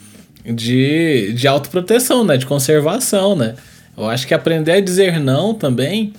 de, 0.45 1.33
de 1.35 1.47
autoproteção, 1.47 2.25
né, 2.25 2.37
de 2.37 2.47
conservação, 2.47 3.37
né? 3.37 3.55
Eu 3.97 4.09
acho 4.09 4.27
que 4.27 4.33
aprender 4.33 4.73
a 4.73 4.81
dizer 4.81 5.21
não 5.21 5.53
também 5.53 6.15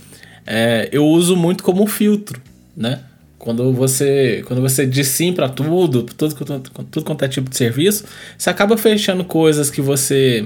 é, 0.45 0.89
eu 0.91 1.05
uso 1.07 1.35
muito 1.35 1.63
como 1.63 1.87
filtro, 1.87 2.39
né? 2.77 2.99
Quando 3.41 3.73
você, 3.73 4.43
quando 4.45 4.61
você 4.61 4.85
diz 4.85 5.07
sim 5.07 5.33
para 5.33 5.49
tudo, 5.49 6.03
tudo, 6.03 6.35
tudo, 6.35 7.03
quanto 7.03 7.25
é 7.25 7.27
tipo 7.27 7.49
de 7.49 7.57
serviço, 7.57 8.05
você 8.37 8.51
acaba 8.51 8.77
fechando 8.77 9.25
coisas 9.25 9.71
que 9.71 9.81
você 9.81 10.45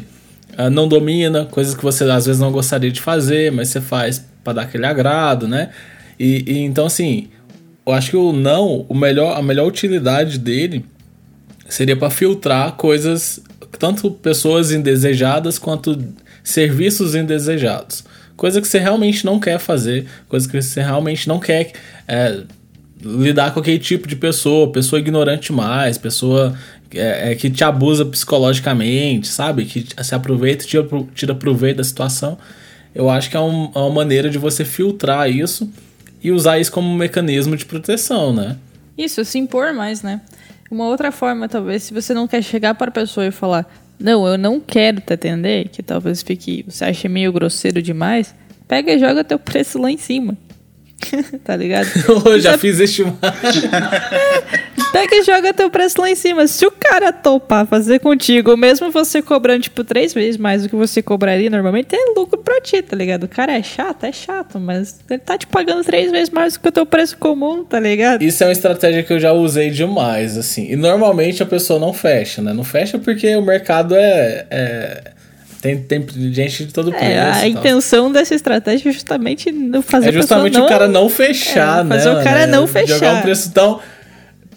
uh, 0.57 0.69
não 0.69 0.87
domina, 0.87 1.43
coisas 1.43 1.75
que 1.75 1.83
você 1.83 2.05
às 2.05 2.25
vezes 2.25 2.39
não 2.39 2.53
gostaria 2.53 2.89
de 2.89 3.01
fazer, 3.01 3.51
mas 3.51 3.67
você 3.67 3.81
faz 3.81 4.25
para 4.41 4.53
dar 4.53 4.61
aquele 4.61 4.85
agrado, 4.85 5.45
né? 5.45 5.71
E, 6.17 6.45
e, 6.47 6.59
então 6.59 6.85
assim, 6.85 7.27
eu 7.85 7.91
acho 7.91 8.11
que 8.11 8.15
o 8.15 8.31
não, 8.31 8.85
o 8.87 8.95
melhor, 8.95 9.37
a 9.37 9.41
melhor 9.41 9.67
utilidade 9.67 10.39
dele 10.39 10.85
seria 11.67 11.97
para 11.97 12.09
filtrar 12.09 12.77
coisas, 12.77 13.41
tanto 13.77 14.09
pessoas 14.09 14.71
indesejadas 14.71 15.59
quanto 15.59 16.01
serviços 16.41 17.13
indesejados. 17.13 18.05
Coisa 18.37 18.61
que 18.61 18.67
você 18.69 18.79
realmente 18.79 19.25
não 19.25 19.37
quer 19.37 19.59
fazer, 19.59 20.05
coisa 20.29 20.47
que 20.47 20.61
você 20.61 20.81
realmente 20.81 21.27
não 21.27 21.41
quer 21.41 21.73
é, 22.07 22.39
lidar 23.01 23.53
com 23.53 23.59
aquele 23.59 23.79
tipo 23.79 24.07
de 24.07 24.15
pessoa, 24.15 24.71
pessoa 24.71 24.99
ignorante 24.99 25.51
mais, 25.51 25.97
pessoa 25.97 26.57
é, 26.93 27.31
é, 27.31 27.35
que 27.35 27.49
te 27.49 27.63
abusa 27.63 28.05
psicologicamente, 28.05 29.27
sabe? 29.27 29.65
Que 29.65 29.85
se 30.03 30.15
aproveita, 30.15 30.65
tira, 30.65 30.87
tira 31.13 31.35
proveito 31.35 31.77
da 31.77 31.83
situação. 31.83 32.37
Eu 32.93 33.09
acho 33.09 33.29
que 33.29 33.35
é, 33.35 33.39
um, 33.39 33.71
é 33.75 33.79
uma 33.79 33.89
maneira 33.89 34.29
de 34.29 34.37
você 34.37 34.63
filtrar 34.63 35.29
isso 35.29 35.69
e 36.23 36.31
usar 36.31 36.59
isso 36.59 36.71
como 36.71 36.87
um 36.87 36.95
mecanismo 36.95 37.57
de 37.57 37.65
proteção, 37.65 38.33
né? 38.33 38.57
Isso, 38.97 39.23
se 39.25 39.37
impor 39.37 39.73
mais, 39.73 40.01
né? 40.01 40.21
Uma 40.71 40.87
outra 40.87 41.11
forma, 41.11 41.49
talvez, 41.49 41.83
se 41.83 41.93
você 41.93 42.13
não 42.13 42.27
quer 42.27 42.41
chegar 42.41 42.73
para 42.75 42.87
a 42.87 42.91
pessoa 42.91 43.27
e 43.27 43.31
falar, 43.31 43.69
não, 43.99 44.25
eu 44.25 44.37
não 44.37 44.59
quero 44.59 45.01
te 45.01 45.13
atender, 45.13 45.67
que 45.69 45.83
talvez 45.83 46.23
fique, 46.23 46.65
você 46.67 46.85
ache 46.85 47.07
meio 47.07 47.31
grosseiro 47.31 47.81
demais, 47.81 48.33
pega 48.67 48.93
e 48.93 48.99
joga 48.99 49.23
teu 49.23 49.37
preço 49.37 49.79
lá 49.79 49.91
em 49.91 49.97
cima. 49.97 50.37
tá 51.43 51.55
ligado? 51.55 51.87
Eu 52.25 52.39
já 52.39 52.57
fiz 52.57 52.79
este 52.79 53.03
Pega 54.91 55.15
e 55.15 55.23
joga 55.23 55.53
teu 55.53 55.69
preço 55.69 55.99
lá 55.99 56.09
em 56.09 56.15
cima. 56.15 56.47
Se 56.47 56.65
o 56.65 56.71
cara 56.71 57.11
topar 57.11 57.67
fazer 57.67 57.99
contigo, 57.99 58.55
mesmo 58.55 58.89
você 58.91 59.21
cobrando, 59.21 59.63
tipo, 59.63 59.83
três 59.83 60.13
vezes 60.13 60.37
mais 60.37 60.63
do 60.63 60.69
que 60.69 60.75
você 60.75 61.01
cobraria 61.01 61.49
normalmente, 61.49 61.93
é 61.93 62.13
lucro 62.15 62.37
pra 62.41 62.61
ti, 62.61 62.81
tá 62.81 62.95
ligado? 62.95 63.25
O 63.25 63.27
cara 63.27 63.51
é 63.51 63.61
chato, 63.61 64.05
é 64.05 64.11
chato, 64.13 64.57
mas 64.57 65.01
ele 65.09 65.19
tá 65.19 65.37
te 65.37 65.47
pagando 65.47 65.83
três 65.83 66.11
vezes 66.11 66.29
mais 66.29 66.53
do 66.53 66.61
que 66.61 66.69
o 66.69 66.71
teu 66.71 66.85
preço 66.85 67.17
comum, 67.17 67.65
tá 67.65 67.77
ligado? 67.77 68.21
Isso 68.21 68.41
é 68.43 68.47
uma 68.47 68.53
estratégia 68.53 69.03
que 69.03 69.11
eu 69.11 69.19
já 69.19 69.33
usei 69.33 69.69
demais, 69.69 70.37
assim. 70.37 70.71
E 70.71 70.77
normalmente 70.77 71.43
a 71.43 71.45
pessoa 71.45 71.77
não 71.77 71.91
fecha, 71.91 72.41
né? 72.41 72.53
Não 72.53 72.63
fecha 72.63 72.97
porque 72.97 73.35
o 73.35 73.41
mercado 73.41 73.95
é, 73.95 74.45
é 74.49 75.14
tem, 75.61 75.81
tem 75.81 76.05
gente 76.31 76.65
de 76.65 76.73
todo 76.73 76.91
preço. 76.91 77.05
É, 77.05 77.19
a 77.19 77.47
intenção 77.47 78.11
dessa 78.11 78.35
estratégia 78.35 78.89
é 78.89 78.91
justamente 78.91 79.51
não 79.51 79.81
fazer 79.81 80.09
É 80.09 80.11
justamente 80.11 80.57
não, 80.57 80.65
o 80.65 80.69
cara 80.69 80.87
não 80.87 81.09
fechar, 81.09 81.81
é, 81.81 81.83
né? 81.83 81.95
Fazer 81.95 82.09
o 82.09 82.23
cara 82.23 82.39
né? 82.41 82.47
não 82.47 82.67
fechar. 82.67 82.95
Jogar 82.95 83.13
um 83.13 83.21
preço 83.21 83.51
tão. 83.51 83.79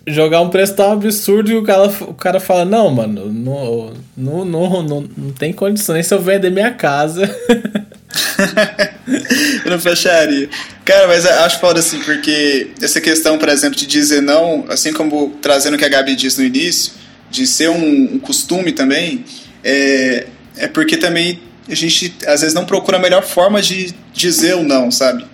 Jogar 0.06 0.40
um 0.40 0.48
preço 0.48 0.74
tão 0.74 0.92
absurdo 0.92 1.50
e 1.50 1.56
o 1.56 1.62
cara, 1.62 1.86
o 1.86 2.14
cara 2.14 2.40
fala: 2.40 2.64
Não, 2.64 2.90
mano, 2.90 3.30
não, 3.30 3.92
não, 4.16 4.44
não, 4.44 4.82
não, 4.82 5.08
não 5.16 5.30
tem 5.32 5.52
condições 5.52 6.06
se 6.06 6.14
eu 6.14 6.20
vender 6.20 6.50
minha 6.50 6.72
casa. 6.72 7.24
eu 9.64 9.70
não 9.70 9.78
fecharia. 9.78 10.48
Cara, 10.84 11.06
mas 11.06 11.26
acho 11.26 11.60
foda 11.60 11.80
assim, 11.80 12.00
porque 12.00 12.70
essa 12.80 13.00
questão, 13.00 13.38
por 13.38 13.48
exemplo, 13.48 13.76
de 13.78 13.86
dizer 13.86 14.22
não, 14.22 14.64
assim 14.68 14.92
como 14.92 15.30
trazendo 15.42 15.74
o 15.74 15.78
que 15.78 15.84
a 15.84 15.88
Gabi 15.88 16.16
disse 16.16 16.40
no 16.40 16.46
início, 16.46 16.92
de 17.30 17.46
ser 17.46 17.68
um, 17.68 18.14
um 18.14 18.18
costume 18.18 18.72
também, 18.72 19.24
é, 19.62 20.26
é 20.58 20.68
porque 20.68 20.96
também 20.96 21.40
a 21.68 21.74
gente 21.74 22.14
às 22.26 22.40
vezes 22.40 22.54
não 22.54 22.64
procura 22.64 22.96
a 22.96 23.00
melhor 23.00 23.22
forma 23.22 23.60
de 23.60 23.94
dizer 24.12 24.56
o 24.56 24.62
não, 24.62 24.90
sabe? 24.90 25.24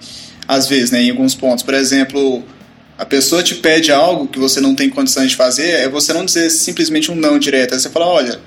Às 0.47 0.69
vezes, 0.69 0.91
né, 0.91 1.03
em 1.03 1.11
alguns 1.11 1.35
pontos. 1.35 1.63
Por 1.63 1.75
exemplo, 1.75 2.43
a 2.99 3.05
pessoa 3.05 3.43
te 3.43 3.55
pede 3.55 3.93
algo 3.93 4.27
que 4.29 4.39
você 4.39 4.61
não 4.61 4.75
tem 4.75 4.91
condições 4.91 5.31
de 5.31 5.37
fazer, 5.37 5.71
é 5.71 5.89
você 5.89 6.13
não 6.13 6.25
dizer 6.25 6.51
simplesmente 6.51 7.11
um 7.11 7.15
não 7.15 7.39
direto. 7.39 7.75
Aí 7.75 7.81
você 7.81 7.89
fala, 7.89 8.07
olha, 8.07 8.41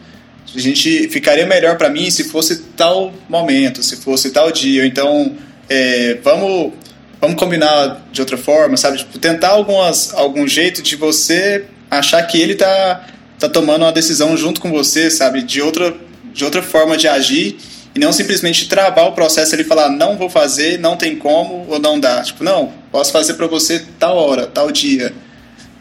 a 0.53 0.59
gente 0.59 1.07
ficaria 1.09 1.45
melhor 1.45 1.77
para 1.77 1.89
mim 1.89 2.09
se 2.09 2.25
fosse 2.25 2.57
tal 2.75 3.13
momento, 3.29 3.81
se 3.83 3.97
fosse 3.97 4.29
tal 4.31 4.51
dia. 4.51 4.85
Então, 4.85 5.35
é, 5.69 6.17
vamos 6.23 6.73
vamos 7.19 7.35
combinar 7.35 8.05
de 8.11 8.21
outra 8.21 8.37
forma, 8.37 8.77
sabe? 8.77 8.99
Tipo, 8.99 9.17
tentar 9.17 9.49
algumas, 9.49 10.13
algum 10.13 10.47
jeito 10.47 10.81
de 10.81 10.95
você 10.95 11.65
achar 11.89 12.21
que 12.23 12.39
ele 12.39 12.55
tá, 12.55 13.07
tá 13.39 13.49
tomando 13.49 13.83
uma 13.83 13.91
decisão 13.91 14.37
junto 14.37 14.61
com 14.61 14.69
você, 14.69 15.09
sabe? 15.09 15.41
De 15.41 15.61
outra 15.61 15.95
de 16.37 16.45
outra 16.45 16.61
forma 16.61 16.95
de 16.95 17.07
agir 17.07 17.57
e 17.95 17.99
não 17.99 18.13
simplesmente 18.13 18.69
travar 18.69 19.07
o 19.07 19.11
processo 19.13 19.59
e 19.59 19.63
falar 19.63 19.89
não 19.89 20.15
vou 20.15 20.29
fazer, 20.29 20.77
não 20.77 20.95
tem 20.95 21.15
como 21.15 21.65
ou 21.67 21.79
não 21.79 21.99
dá. 21.99 22.21
Tipo, 22.21 22.43
não, 22.43 22.71
posso 22.91 23.11
fazer 23.11 23.33
para 23.33 23.47
você 23.47 23.83
tal 23.97 24.15
hora, 24.17 24.45
tal 24.45 24.71
dia, 24.71 25.11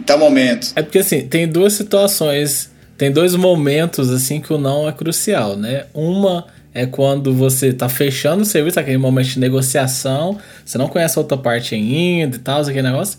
tal 0.06 0.18
momento. 0.18 0.72
É 0.74 0.82
porque 0.82 1.00
assim, 1.00 1.28
tem 1.28 1.46
duas 1.46 1.74
situações, 1.74 2.70
tem 2.96 3.12
dois 3.12 3.34
momentos 3.34 4.10
assim 4.10 4.40
que 4.40 4.50
o 4.50 4.56
não 4.56 4.88
é 4.88 4.92
crucial, 4.92 5.58
né? 5.58 5.84
Uma 5.92 6.46
é 6.72 6.86
quando 6.86 7.34
você 7.34 7.74
tá 7.74 7.86
fechando 7.86 8.42
o 8.42 8.46
serviço, 8.46 8.80
aquele 8.80 8.96
momento 8.96 9.28
de 9.28 9.38
negociação, 9.38 10.38
você 10.64 10.78
não 10.78 10.88
conhece 10.88 11.18
a 11.18 11.20
outra 11.20 11.36
parte 11.36 11.74
ainda 11.74 12.36
e 12.36 12.40
tal, 12.40 12.62
aquele 12.62 12.80
negócio. 12.80 13.18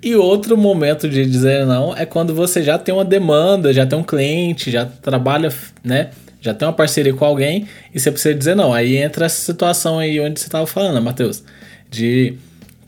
E 0.00 0.14
outro 0.14 0.56
momento 0.56 1.08
de 1.08 1.26
dizer 1.26 1.66
não 1.66 1.96
é 1.96 2.06
quando 2.06 2.32
você 2.32 2.62
já 2.62 2.78
tem 2.78 2.94
uma 2.94 3.04
demanda, 3.04 3.72
já 3.72 3.84
tem 3.84 3.98
um 3.98 4.04
cliente, 4.04 4.70
já 4.70 4.86
trabalha, 4.86 5.52
né? 5.82 6.10
Já 6.46 6.54
tem 6.54 6.66
uma 6.66 6.74
parceria 6.74 7.12
com 7.12 7.24
alguém 7.24 7.66
e 7.94 8.00
você 8.00 8.10
precisa 8.10 8.34
dizer 8.34 8.54
não. 8.54 8.72
Aí 8.72 8.96
entra 8.96 9.26
essa 9.26 9.40
situação 9.40 9.98
aí 9.98 10.18
onde 10.20 10.40
você 10.40 10.46
estava 10.46 10.66
falando, 10.66 11.02
Matheus, 11.02 11.42
de 11.90 12.34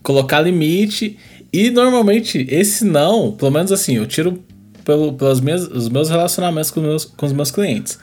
colocar 0.01 0.41
limite 0.41 1.17
e 1.51 1.69
normalmente 1.69 2.47
esse 2.49 2.85
não, 2.85 3.31
pelo 3.31 3.51
menos 3.51 3.71
assim, 3.71 3.97
eu 3.97 4.07
tiro 4.07 4.43
pelo, 4.83 5.13
pelos 5.13 5.41
meus, 5.41 5.63
os 5.67 5.89
meus 5.89 6.09
relacionamentos 6.09 6.71
com, 6.71 6.81
meus, 6.81 7.05
com 7.05 7.25
os 7.25 7.33
meus 7.33 7.51
clientes. 7.51 7.99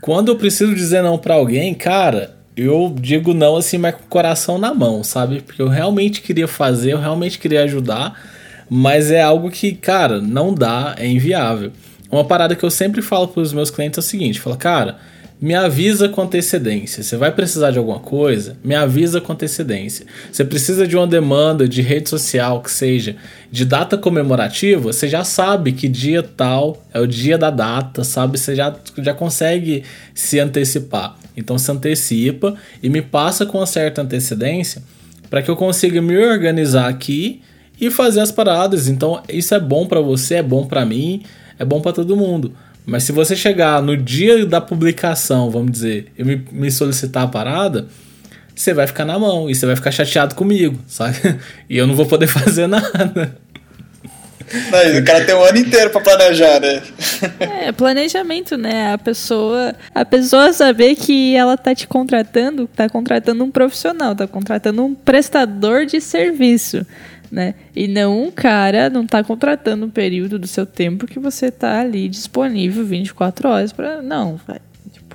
Quando 0.00 0.28
eu 0.28 0.36
preciso 0.36 0.74
dizer 0.74 1.02
não 1.02 1.18
para 1.18 1.34
alguém, 1.34 1.74
cara, 1.74 2.36
eu 2.56 2.94
digo 3.00 3.34
não 3.34 3.56
assim, 3.56 3.78
mas 3.78 3.94
com 3.94 4.02
o 4.02 4.08
coração 4.08 4.58
na 4.58 4.72
mão, 4.74 5.02
sabe? 5.02 5.40
Porque 5.40 5.60
eu 5.60 5.68
realmente 5.68 6.20
queria 6.20 6.46
fazer, 6.46 6.92
eu 6.92 7.00
realmente 7.00 7.38
queria 7.38 7.64
ajudar, 7.64 8.14
mas 8.68 9.10
é 9.10 9.22
algo 9.22 9.50
que, 9.50 9.72
cara, 9.72 10.20
não 10.20 10.54
dá, 10.54 10.94
é 10.98 11.06
inviável 11.06 11.72
uma 12.10 12.24
parada 12.24 12.54
que 12.56 12.64
eu 12.64 12.70
sempre 12.70 13.02
falo 13.02 13.28
para 13.28 13.42
os 13.42 13.52
meus 13.52 13.70
clientes 13.70 13.98
é 13.98 14.00
o 14.00 14.02
seguinte: 14.02 14.40
fala, 14.40 14.56
cara, 14.56 14.98
me 15.40 15.54
avisa 15.54 16.08
com 16.08 16.22
antecedência. 16.22 17.02
Você 17.02 17.16
vai 17.16 17.30
precisar 17.30 17.70
de 17.70 17.78
alguma 17.78 18.00
coisa? 18.00 18.56
Me 18.64 18.74
avisa 18.74 19.20
com 19.20 19.32
antecedência. 19.32 20.04
Você 20.32 20.44
precisa 20.44 20.86
de 20.86 20.96
uma 20.96 21.06
demanda 21.06 21.68
de 21.68 21.80
rede 21.80 22.08
social 22.08 22.60
que 22.60 22.70
seja 22.70 23.14
de 23.50 23.64
data 23.64 23.96
comemorativa? 23.96 24.92
Você 24.92 25.06
já 25.06 25.22
sabe 25.22 25.72
que 25.72 25.88
dia 25.88 26.24
tal 26.24 26.82
é 26.92 26.98
o 26.98 27.06
dia 27.06 27.38
da 27.38 27.50
data, 27.50 28.02
sabe? 28.02 28.38
Você 28.38 28.56
já, 28.56 28.74
já 28.98 29.14
consegue 29.14 29.84
se 30.12 30.40
antecipar. 30.40 31.16
Então 31.36 31.56
se 31.56 31.70
antecipa 31.70 32.56
e 32.82 32.88
me 32.88 33.00
passa 33.00 33.46
com 33.46 33.58
uma 33.58 33.66
certa 33.66 34.02
antecedência 34.02 34.82
para 35.30 35.40
que 35.40 35.48
eu 35.48 35.56
consiga 35.56 36.02
me 36.02 36.16
organizar 36.16 36.88
aqui 36.88 37.42
e 37.80 37.92
fazer 37.92 38.20
as 38.20 38.32
paradas. 38.32 38.88
Então 38.88 39.22
isso 39.28 39.54
é 39.54 39.60
bom 39.60 39.86
para 39.86 40.00
você, 40.00 40.36
é 40.36 40.42
bom 40.42 40.66
para 40.66 40.84
mim 40.84 41.22
é 41.58 41.64
bom 41.64 41.80
para 41.80 41.92
todo 41.92 42.16
mundo. 42.16 42.52
Mas 42.86 43.04
se 43.04 43.12
você 43.12 43.36
chegar 43.36 43.82
no 43.82 43.96
dia 43.96 44.46
da 44.46 44.60
publicação, 44.60 45.50
vamos 45.50 45.72
dizer, 45.72 46.10
e 46.18 46.24
me, 46.24 46.42
me 46.50 46.70
solicitar 46.70 47.24
a 47.24 47.28
parada, 47.28 47.86
você 48.54 48.72
vai 48.72 48.86
ficar 48.86 49.04
na 49.04 49.18
mão 49.18 49.50
e 49.50 49.54
você 49.54 49.66
vai 49.66 49.76
ficar 49.76 49.90
chateado 49.90 50.34
comigo, 50.34 50.78
sabe? 50.86 51.16
E 51.68 51.76
eu 51.76 51.86
não 51.86 51.94
vou 51.94 52.06
poder 52.06 52.26
fazer 52.28 52.66
nada. 52.66 53.36
Não, 54.50 54.98
o 55.00 55.04
cara 55.04 55.24
tem 55.24 55.34
um 55.34 55.44
ano 55.44 55.58
inteiro 55.58 55.90
para 55.90 56.00
planejar, 56.00 56.58
né? 56.58 56.82
É, 57.38 57.72
planejamento, 57.72 58.56
né? 58.56 58.94
A 58.94 58.98
pessoa, 58.98 59.74
a 59.94 60.04
pessoa 60.04 60.52
saber 60.54 60.94
que 60.94 61.36
ela 61.36 61.56
tá 61.58 61.74
te 61.74 61.86
contratando, 61.86 62.66
tá 62.66 62.88
contratando 62.88 63.44
um 63.44 63.50
profissional, 63.50 64.14
tá 64.16 64.26
contratando 64.26 64.82
um 64.82 64.94
prestador 64.94 65.84
de 65.84 66.00
serviço 66.00 66.86
né? 67.30 67.54
E 67.74 67.86
não 67.86 68.24
um 68.24 68.30
cara 68.30 68.88
não 68.90 69.06
tá 69.06 69.22
contratando 69.22 69.86
um 69.86 69.90
período 69.90 70.38
do 70.38 70.46
seu 70.46 70.66
tempo 70.66 71.06
que 71.06 71.18
você 71.18 71.50
tá 71.50 71.80
ali 71.80 72.08
disponível 72.08 72.84
24 72.84 73.48
horas 73.48 73.72
para 73.72 74.02
não, 74.02 74.38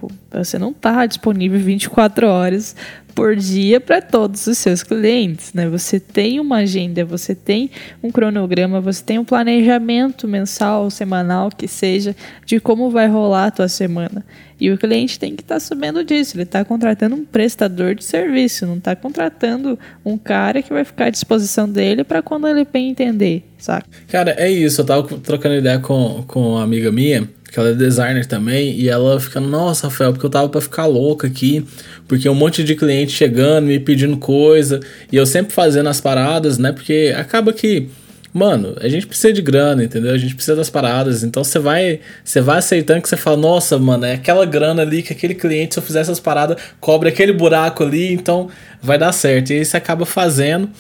tipo, 0.04 0.12
você 0.32 0.58
não 0.58 0.74
tá 0.74 1.06
disponível 1.06 1.60
24 1.60 2.28
horas 2.28 2.76
por 3.16 3.36
dia 3.36 3.80
para 3.80 4.02
todos 4.02 4.48
os 4.48 4.58
seus 4.58 4.82
clientes, 4.82 5.54
né? 5.54 5.70
Você 5.70 6.00
tem 6.00 6.40
uma 6.40 6.58
agenda, 6.58 7.06
você 7.06 7.36
tem 7.36 7.70
um 8.02 8.10
cronograma, 8.10 8.82
você 8.82 9.04
tem 9.04 9.20
um 9.20 9.26
planejamento 9.26 10.28
mensal, 10.28 10.90
semanal, 10.90 11.52
que 11.56 11.68
seja, 11.68 12.16
de 12.44 12.60
como 12.60 12.90
vai 12.90 13.08
rolar 13.08 13.48
a 13.48 13.52
tua 13.52 13.68
semana. 13.68 14.26
E 14.60 14.72
o 14.72 14.78
cliente 14.80 15.20
tem 15.20 15.36
que 15.36 15.44
estar 15.44 15.56
tá 15.56 15.60
sabendo 15.60 16.04
disso. 16.04 16.36
Ele 16.36 16.44
está 16.44 16.66
contratando 16.66 17.16
um 17.16 17.24
prestador 17.24 17.94
de 17.94 18.04
serviço, 18.04 18.66
não 18.66 18.78
está 18.78 18.96
contratando 18.96 19.78
um 20.04 20.18
cara 20.18 20.64
que 20.64 20.74
vai 20.74 20.84
ficar 20.84 21.06
à 21.06 21.10
disposição 21.12 21.70
dele 21.70 22.04
para 22.04 22.24
quando 22.24 22.48
ele 22.48 22.66
bem 22.66 22.90
entender, 22.90 23.44
saca? 23.60 23.86
Cara, 24.08 24.32
é 24.40 24.50
isso. 24.50 24.82
Eu 24.82 24.86
tava 24.86 25.04
trocando 25.20 25.56
ideia 25.56 25.78
com, 25.78 26.24
com 26.28 26.54
uma 26.54 26.64
amiga 26.64 26.92
minha 26.92 27.30
que 27.54 27.60
ela 27.60 27.70
é 27.70 27.74
designer 27.76 28.26
também, 28.26 28.74
e 28.80 28.90
ela 28.90 29.20
fica, 29.20 29.40
nossa, 29.40 29.86
Rafael, 29.86 30.12
porque 30.12 30.26
eu 30.26 30.30
tava 30.30 30.50
pra 30.50 30.60
ficar 30.60 30.88
louca 30.88 31.28
aqui, 31.28 31.64
porque 32.08 32.28
um 32.28 32.34
monte 32.34 32.64
de 32.64 32.76
cliente 32.76 33.12
chegando, 33.12 33.68
me 33.68 33.80
pedindo 33.80 34.18
coisa, 34.18 34.80
e 35.12 35.16
eu 35.16 35.24
sempre 35.24 35.54
fazendo 35.54 35.88
as 35.88 36.02
paradas, 36.02 36.58
né? 36.58 36.72
Porque 36.72 37.14
acaba 37.16 37.54
que, 37.54 37.90
mano, 38.34 38.76
a 38.82 38.90
gente 38.90 39.06
precisa 39.06 39.32
de 39.32 39.44
grana, 39.44 39.84
entendeu? 39.84 40.12
A 40.12 40.18
gente 40.18 40.34
precisa 40.34 40.56
das 40.56 40.68
paradas, 40.68 41.24
então 41.24 41.44
você 41.44 41.60
vai, 41.60 42.00
você 42.26 42.42
vai 42.42 42.58
aceitando 42.58 43.04
que 43.04 43.10
você 43.10 43.18
fala, 43.18 43.38
nossa, 43.38 43.78
mano, 43.78 44.04
é 44.04 44.14
aquela 44.14 44.48
grana 44.48 44.82
ali 44.82 45.04
que 45.04 45.14
aquele 45.14 45.36
cliente, 45.36 45.76
se 45.76 45.80
eu 45.80 45.84
fizer 45.84 46.00
essas 46.00 46.20
paradas, 46.20 46.58
cobre 46.80 47.10
aquele 47.10 47.34
buraco 47.34 47.84
ali, 47.84 48.14
então 48.14 48.50
vai 48.82 48.98
dar 48.98 49.12
certo. 49.12 49.52
E 49.52 49.60
aí 49.60 49.66
você 49.66 49.78
acaba 49.78 50.08
fazendo 50.08 50.72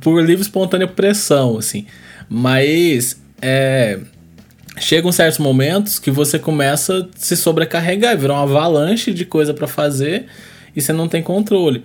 por 0.00 0.22
livre 0.24 0.42
espontânea 0.42 0.86
pressão, 0.86 1.58
assim. 1.58 1.86
Mas 2.28 3.20
é 3.40 3.98
chegam 4.78 5.12
certos 5.12 5.38
momentos 5.38 5.98
que 5.98 6.10
você 6.10 6.38
começa 6.38 7.00
a 7.00 7.06
se 7.14 7.36
sobrecarregar, 7.36 8.16
virar 8.16 8.34
uma 8.34 8.42
avalanche 8.42 9.12
de 9.12 9.24
coisa 9.24 9.52
para 9.52 9.66
fazer 9.66 10.26
e 10.74 10.80
você 10.80 10.92
não 10.92 11.08
tem 11.08 11.22
controle. 11.22 11.84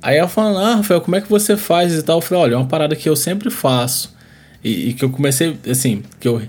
Aí 0.00 0.16
ela 0.16 0.28
fala, 0.28 0.60
ah, 0.60 0.74
Rafael, 0.76 1.00
como 1.00 1.16
é 1.16 1.20
que 1.20 1.28
você 1.28 1.56
faz 1.56 1.92
e 1.94 2.02
tal? 2.02 2.18
Eu 2.18 2.22
falei, 2.22 2.44
olha, 2.44 2.54
é 2.54 2.56
uma 2.56 2.68
parada 2.68 2.94
que 2.94 3.08
eu 3.08 3.16
sempre 3.16 3.50
faço 3.50 4.14
e, 4.62 4.90
e 4.90 4.92
que 4.92 5.04
eu 5.04 5.10
comecei, 5.10 5.56
assim, 5.68 6.02
que 6.20 6.28
eu 6.28 6.40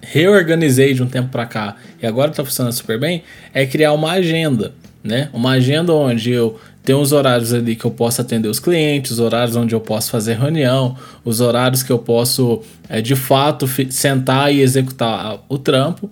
reorganizei 0.00 0.94
de 0.94 1.02
um 1.02 1.08
tempo 1.08 1.28
para 1.28 1.44
cá 1.44 1.76
e 2.00 2.06
agora 2.06 2.30
tá 2.30 2.44
funcionando 2.44 2.72
super 2.72 2.98
bem, 2.98 3.24
é 3.52 3.66
criar 3.66 3.92
uma 3.92 4.12
agenda, 4.12 4.72
né? 5.02 5.28
Uma 5.32 5.52
agenda 5.52 5.92
onde 5.92 6.30
eu 6.30 6.58
tem 6.88 6.94
os 6.94 7.12
horários 7.12 7.52
ali 7.52 7.76
que 7.76 7.84
eu 7.84 7.90
posso 7.90 8.22
atender 8.22 8.48
os 8.48 8.58
clientes, 8.58 9.10
os 9.10 9.18
horários 9.20 9.54
onde 9.54 9.74
eu 9.74 9.80
posso 9.80 10.10
fazer 10.10 10.38
reunião, 10.38 10.96
os 11.22 11.38
horários 11.38 11.82
que 11.82 11.92
eu 11.92 11.98
posso 11.98 12.62
é, 12.88 13.02
de 13.02 13.14
fato 13.14 13.68
sentar 13.90 14.50
e 14.50 14.62
executar 14.62 15.38
o 15.50 15.58
trampo. 15.58 16.10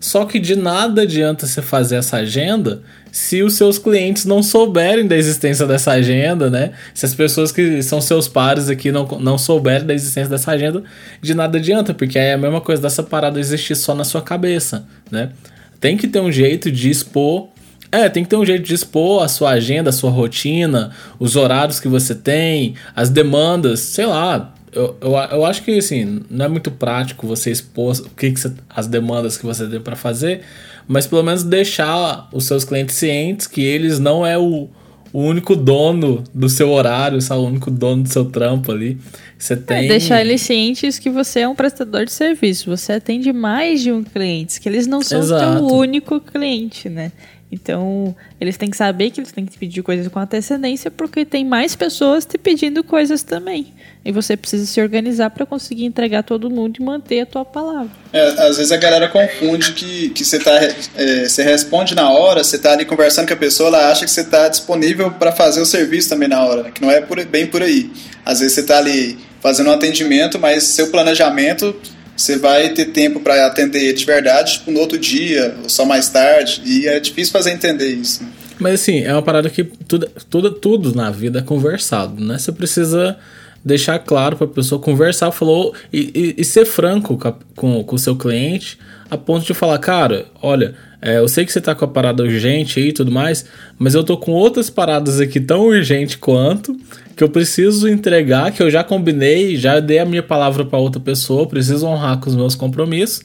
Só 0.00 0.24
que 0.24 0.40
de 0.40 0.56
nada 0.56 1.02
adianta 1.02 1.46
você 1.46 1.62
fazer 1.62 1.94
essa 1.94 2.16
agenda 2.16 2.82
se 3.12 3.40
os 3.44 3.54
seus 3.54 3.78
clientes 3.78 4.24
não 4.24 4.42
souberem 4.42 5.06
da 5.06 5.16
existência 5.16 5.64
dessa 5.64 5.92
agenda, 5.92 6.50
né? 6.50 6.72
Se 6.92 7.06
as 7.06 7.14
pessoas 7.14 7.52
que 7.52 7.80
são 7.80 8.00
seus 8.00 8.26
pares 8.26 8.68
aqui 8.68 8.90
não, 8.90 9.06
não 9.20 9.38
souberem 9.38 9.86
da 9.86 9.94
existência 9.94 10.28
dessa 10.28 10.50
agenda, 10.50 10.82
de 11.22 11.34
nada 11.34 11.56
adianta, 11.56 11.94
porque 11.94 12.18
é 12.18 12.32
a 12.32 12.38
mesma 12.38 12.60
coisa 12.60 12.82
dessa 12.82 13.04
parada 13.04 13.38
existir 13.38 13.76
só 13.76 13.94
na 13.94 14.02
sua 14.02 14.22
cabeça, 14.22 14.88
né? 15.08 15.30
Tem 15.78 15.96
que 15.96 16.08
ter 16.08 16.18
um 16.18 16.32
jeito 16.32 16.68
de 16.68 16.90
expor. 16.90 17.46
É, 17.92 18.08
tem 18.08 18.22
que 18.22 18.30
ter 18.30 18.36
um 18.36 18.46
jeito 18.46 18.64
de 18.64 18.74
expor 18.74 19.22
a 19.22 19.28
sua 19.28 19.50
agenda, 19.50 19.90
a 19.90 19.92
sua 19.92 20.10
rotina, 20.10 20.90
os 21.18 21.34
horários 21.34 21.80
que 21.80 21.88
você 21.88 22.14
tem, 22.14 22.74
as 22.94 23.10
demandas, 23.10 23.80
sei 23.80 24.06
lá, 24.06 24.54
eu, 24.72 24.96
eu, 25.00 25.10
eu 25.10 25.44
acho 25.44 25.62
que 25.62 25.76
assim, 25.78 26.22
não 26.30 26.44
é 26.44 26.48
muito 26.48 26.70
prático 26.70 27.26
você 27.26 27.50
expor 27.50 27.96
o 27.98 28.10
que, 28.10 28.30
que 28.30 28.40
você, 28.40 28.52
as 28.68 28.86
demandas 28.86 29.36
que 29.36 29.44
você 29.44 29.66
tem 29.66 29.80
para 29.80 29.96
fazer, 29.96 30.42
mas 30.86 31.06
pelo 31.06 31.22
menos 31.22 31.42
deixar 31.42 32.28
os 32.32 32.44
seus 32.44 32.64
clientes 32.64 32.94
cientes 32.94 33.46
que 33.46 33.60
eles 33.60 33.98
não 33.98 34.24
é 34.24 34.38
o, 34.38 34.68
o 35.12 35.20
único 35.20 35.56
dono 35.56 36.22
do 36.32 36.48
seu 36.48 36.70
horário, 36.70 37.20
sabe? 37.20 37.40
o 37.40 37.46
único 37.46 37.70
dono 37.70 38.04
do 38.04 38.08
seu 38.08 38.24
trampo 38.26 38.70
ali. 38.70 38.98
Você 39.36 39.54
é, 39.54 39.56
tem... 39.56 39.84
É, 39.86 39.88
deixar 39.88 40.20
eles 40.20 40.40
cientes 40.42 40.98
que 40.98 41.10
você 41.10 41.40
é 41.40 41.48
um 41.48 41.54
prestador 41.54 42.04
de 42.04 42.12
serviço, 42.12 42.70
você 42.70 42.92
atende 42.92 43.32
mais 43.32 43.80
de 43.80 43.90
um 43.90 44.04
cliente, 44.04 44.60
que 44.60 44.68
eles 44.68 44.86
não 44.86 45.02
são 45.02 45.20
o 45.64 45.76
único 45.76 46.20
cliente, 46.20 46.88
né? 46.88 47.10
Então, 47.52 48.14
eles 48.40 48.56
têm 48.56 48.70
que 48.70 48.76
saber 48.76 49.10
que 49.10 49.20
eles 49.20 49.32
têm 49.32 49.44
que 49.44 49.58
pedir 49.58 49.82
coisas 49.82 50.06
com 50.06 50.20
antecedência, 50.20 50.88
porque 50.90 51.24
tem 51.24 51.44
mais 51.44 51.74
pessoas 51.74 52.24
te 52.24 52.38
pedindo 52.38 52.84
coisas 52.84 53.24
também. 53.24 53.74
E 54.04 54.12
você 54.12 54.36
precisa 54.36 54.64
se 54.64 54.80
organizar 54.80 55.30
para 55.30 55.44
conseguir 55.44 55.84
entregar 55.84 56.22
todo 56.22 56.48
mundo 56.48 56.76
e 56.78 56.82
manter 56.82 57.20
a 57.20 57.26
tua 57.26 57.44
palavra. 57.44 57.90
É, 58.12 58.22
às 58.46 58.56
vezes 58.56 58.70
a 58.70 58.76
galera 58.76 59.08
confunde 59.08 59.72
que, 59.72 60.10
que 60.10 60.24
você, 60.24 60.38
tá, 60.38 60.52
é, 60.96 61.28
você 61.28 61.42
responde 61.42 61.94
na 61.94 62.10
hora, 62.10 62.44
você 62.44 62.56
está 62.56 62.72
ali 62.72 62.84
conversando 62.84 63.26
com 63.26 63.34
a 63.34 63.36
pessoa, 63.36 63.68
ela 63.68 63.90
acha 63.90 64.04
que 64.04 64.10
você 64.10 64.20
está 64.20 64.48
disponível 64.48 65.10
para 65.10 65.32
fazer 65.32 65.60
o 65.60 65.66
serviço 65.66 66.08
também 66.08 66.28
na 66.28 66.42
hora, 66.44 66.62
né? 66.62 66.70
que 66.72 66.80
não 66.80 66.90
é 66.90 67.00
por, 67.00 67.22
bem 67.26 67.46
por 67.46 67.62
aí. 67.62 67.90
Às 68.24 68.38
vezes 68.40 68.54
você 68.54 68.60
está 68.60 68.78
ali 68.78 69.18
fazendo 69.40 69.70
um 69.70 69.72
atendimento, 69.72 70.38
mas 70.38 70.64
seu 70.64 70.88
planejamento 70.88 71.74
você 72.20 72.36
vai 72.36 72.68
ter 72.70 72.86
tempo 72.86 73.20
para 73.20 73.46
atender 73.46 73.94
de 73.94 74.04
verdade 74.04 74.58
tipo, 74.58 74.70
no 74.70 74.78
outro 74.80 74.98
dia, 74.98 75.56
ou 75.62 75.70
só 75.70 75.86
mais 75.86 76.10
tarde, 76.10 76.60
e 76.66 76.86
é 76.86 77.00
difícil 77.00 77.32
fazer 77.32 77.50
entender 77.50 77.88
isso. 77.88 78.22
Né? 78.22 78.28
Mas 78.58 78.74
assim, 78.74 79.00
é 79.02 79.12
uma 79.12 79.22
parada 79.22 79.48
que 79.48 79.64
tudo, 79.64 80.06
tudo, 80.28 80.50
tudo 80.50 80.94
na 80.94 81.10
vida 81.10 81.38
é 81.38 81.42
conversado, 81.42 82.22
né? 82.22 82.38
Você 82.38 82.52
precisa 82.52 83.16
deixar 83.64 83.98
claro 84.00 84.36
para 84.36 84.46
a 84.46 84.50
pessoa 84.50 84.80
conversar, 84.80 85.32
falou 85.32 85.74
e, 85.90 86.34
e, 86.36 86.42
e, 86.42 86.44
ser 86.44 86.66
franco 86.66 87.18
com, 87.56 87.82
com 87.84 87.96
o 87.96 87.98
seu 87.98 88.14
cliente, 88.14 88.78
a 89.10 89.16
ponto 89.16 89.46
de 89.46 89.54
falar, 89.54 89.78
cara, 89.78 90.26
olha, 90.42 90.74
é, 91.00 91.18
eu 91.18 91.28
sei 91.28 91.46
que 91.46 91.52
você 91.52 91.60
tá 91.60 91.74
com 91.74 91.86
a 91.86 91.88
parada 91.88 92.22
urgente 92.22 92.78
aí 92.78 92.88
e 92.88 92.92
tudo 92.92 93.10
mais, 93.10 93.46
mas 93.78 93.94
eu 93.94 94.04
tô 94.04 94.18
com 94.18 94.32
outras 94.32 94.68
paradas 94.68 95.20
aqui 95.20 95.40
tão 95.40 95.62
urgente 95.62 96.18
quanto 96.18 96.76
que 97.16 97.22
eu 97.22 97.28
preciso 97.28 97.88
entregar, 97.88 98.52
que 98.52 98.62
eu 98.62 98.70
já 98.70 98.82
combinei, 98.82 99.56
já 99.56 99.80
dei 99.80 99.98
a 99.98 100.04
minha 100.04 100.22
palavra 100.22 100.64
para 100.64 100.78
outra 100.78 101.00
pessoa, 101.00 101.46
preciso 101.46 101.86
honrar 101.86 102.18
com 102.18 102.28
os 102.28 102.36
meus 102.36 102.54
compromissos. 102.54 103.22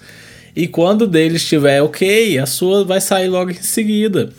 E 0.56 0.68
quando 0.68 1.06
dele 1.06 1.36
estiver 1.36 1.82
ok, 1.82 2.40
a 2.40 2.46
sua 2.46 2.84
vai 2.84 3.02
sair 3.02 3.28
logo 3.28 3.52
em 3.52 3.56
seguida. 3.56 4.30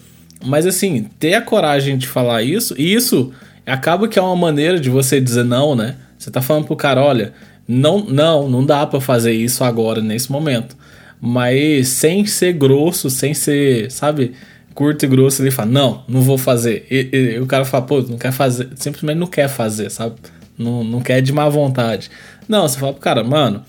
Mas 0.44 0.66
assim, 0.66 1.06
ter 1.18 1.34
a 1.34 1.42
coragem 1.42 1.96
de 1.96 2.06
falar 2.06 2.42
isso, 2.42 2.74
e 2.78 2.94
isso 2.94 3.32
acaba 3.66 4.08
que 4.08 4.18
é 4.18 4.22
uma 4.22 4.36
maneira 4.36 4.78
de 4.78 4.88
você 4.88 5.20
dizer 5.20 5.44
não, 5.44 5.74
né? 5.74 5.96
Você 6.18 6.30
tá 6.30 6.40
falando 6.40 6.66
pro 6.66 6.76
cara, 6.76 7.02
olha, 7.02 7.32
não, 7.68 8.04
não, 8.04 8.48
não 8.48 8.64
dá 8.64 8.86
para 8.86 9.00
fazer 9.00 9.32
isso 9.32 9.64
agora 9.64 10.00
nesse 10.00 10.30
momento. 10.30 10.76
Mas 11.20 11.88
sem 11.88 12.24
ser 12.26 12.52
grosso, 12.52 13.10
sem 13.10 13.34
ser, 13.34 13.90
sabe, 13.90 14.32
curto 14.76 15.06
e 15.06 15.08
grosso, 15.08 15.42
ele 15.42 15.50
fala, 15.50 15.70
não, 15.70 16.04
não 16.06 16.20
vou 16.20 16.36
fazer. 16.36 16.86
E, 16.90 17.08
e, 17.10 17.40
o 17.40 17.46
cara 17.46 17.64
fala, 17.64 17.86
pô, 17.86 18.02
não 18.02 18.18
quer 18.18 18.30
fazer, 18.30 18.68
simplesmente 18.76 19.16
não 19.16 19.26
quer 19.26 19.48
fazer, 19.48 19.90
sabe? 19.90 20.16
Não, 20.56 20.84
não 20.84 21.00
quer 21.00 21.22
de 21.22 21.32
má 21.32 21.48
vontade. 21.48 22.10
Não, 22.46 22.68
você 22.68 22.78
fala 22.78 22.92
pro 22.92 23.00
cara, 23.00 23.24
mano, 23.24 23.62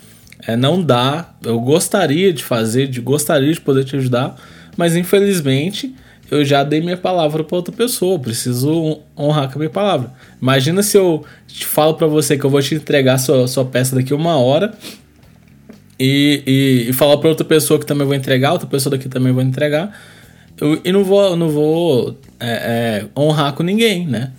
é, 0.45 0.57
não 0.57 0.83
dá, 0.83 1.33
eu 1.45 1.59
gostaria 1.61 2.33
de 2.33 2.43
fazer, 2.43 2.87
de, 2.87 2.99
gostaria 2.99 3.53
de 3.53 3.61
poder 3.61 3.85
te 3.85 3.95
ajudar, 3.95 4.35
mas 4.75 4.97
infelizmente 4.97 5.95
eu 6.29 6.43
já 6.43 6.61
dei 6.61 6.81
minha 6.81 6.97
palavra 6.97 7.41
para 7.41 7.55
outra 7.55 7.73
pessoa, 7.73 8.19
preciso 8.19 8.99
honrar 9.17 9.47
com 9.47 9.55
a 9.55 9.59
minha 9.59 9.69
palavra. 9.69 10.11
Imagina 10.41 10.83
se 10.83 10.97
eu 10.97 11.23
te 11.47 11.65
falo 11.65 11.93
para 11.93 12.05
você 12.05 12.37
que 12.37 12.43
eu 12.43 12.49
vou 12.49 12.61
te 12.61 12.75
entregar 12.75 13.17
sua, 13.17 13.47
sua 13.47 13.63
peça 13.63 13.95
daqui 13.95 14.13
uma 14.13 14.35
hora 14.35 14.73
e, 15.97 16.43
e, 16.45 16.89
e 16.89 16.93
falar 16.93 17.15
para 17.15 17.29
outra 17.29 17.45
pessoa 17.45 17.79
que 17.79 17.85
também 17.85 18.05
vou 18.05 18.13
entregar, 18.13 18.51
outra 18.51 18.67
pessoa 18.67 18.91
daqui 18.91 19.07
também 19.07 19.31
vou 19.31 19.41
entregar 19.41 19.97
eu, 20.59 20.81
e 20.83 20.91
não 20.91 21.03
vou, 21.03 21.35
não 21.35 21.49
vou 21.49 22.17
é, 22.39 23.05
é, 23.05 23.19
honrar 23.19 23.53
com 23.53 23.63
ninguém, 23.63 24.07
né? 24.07 24.31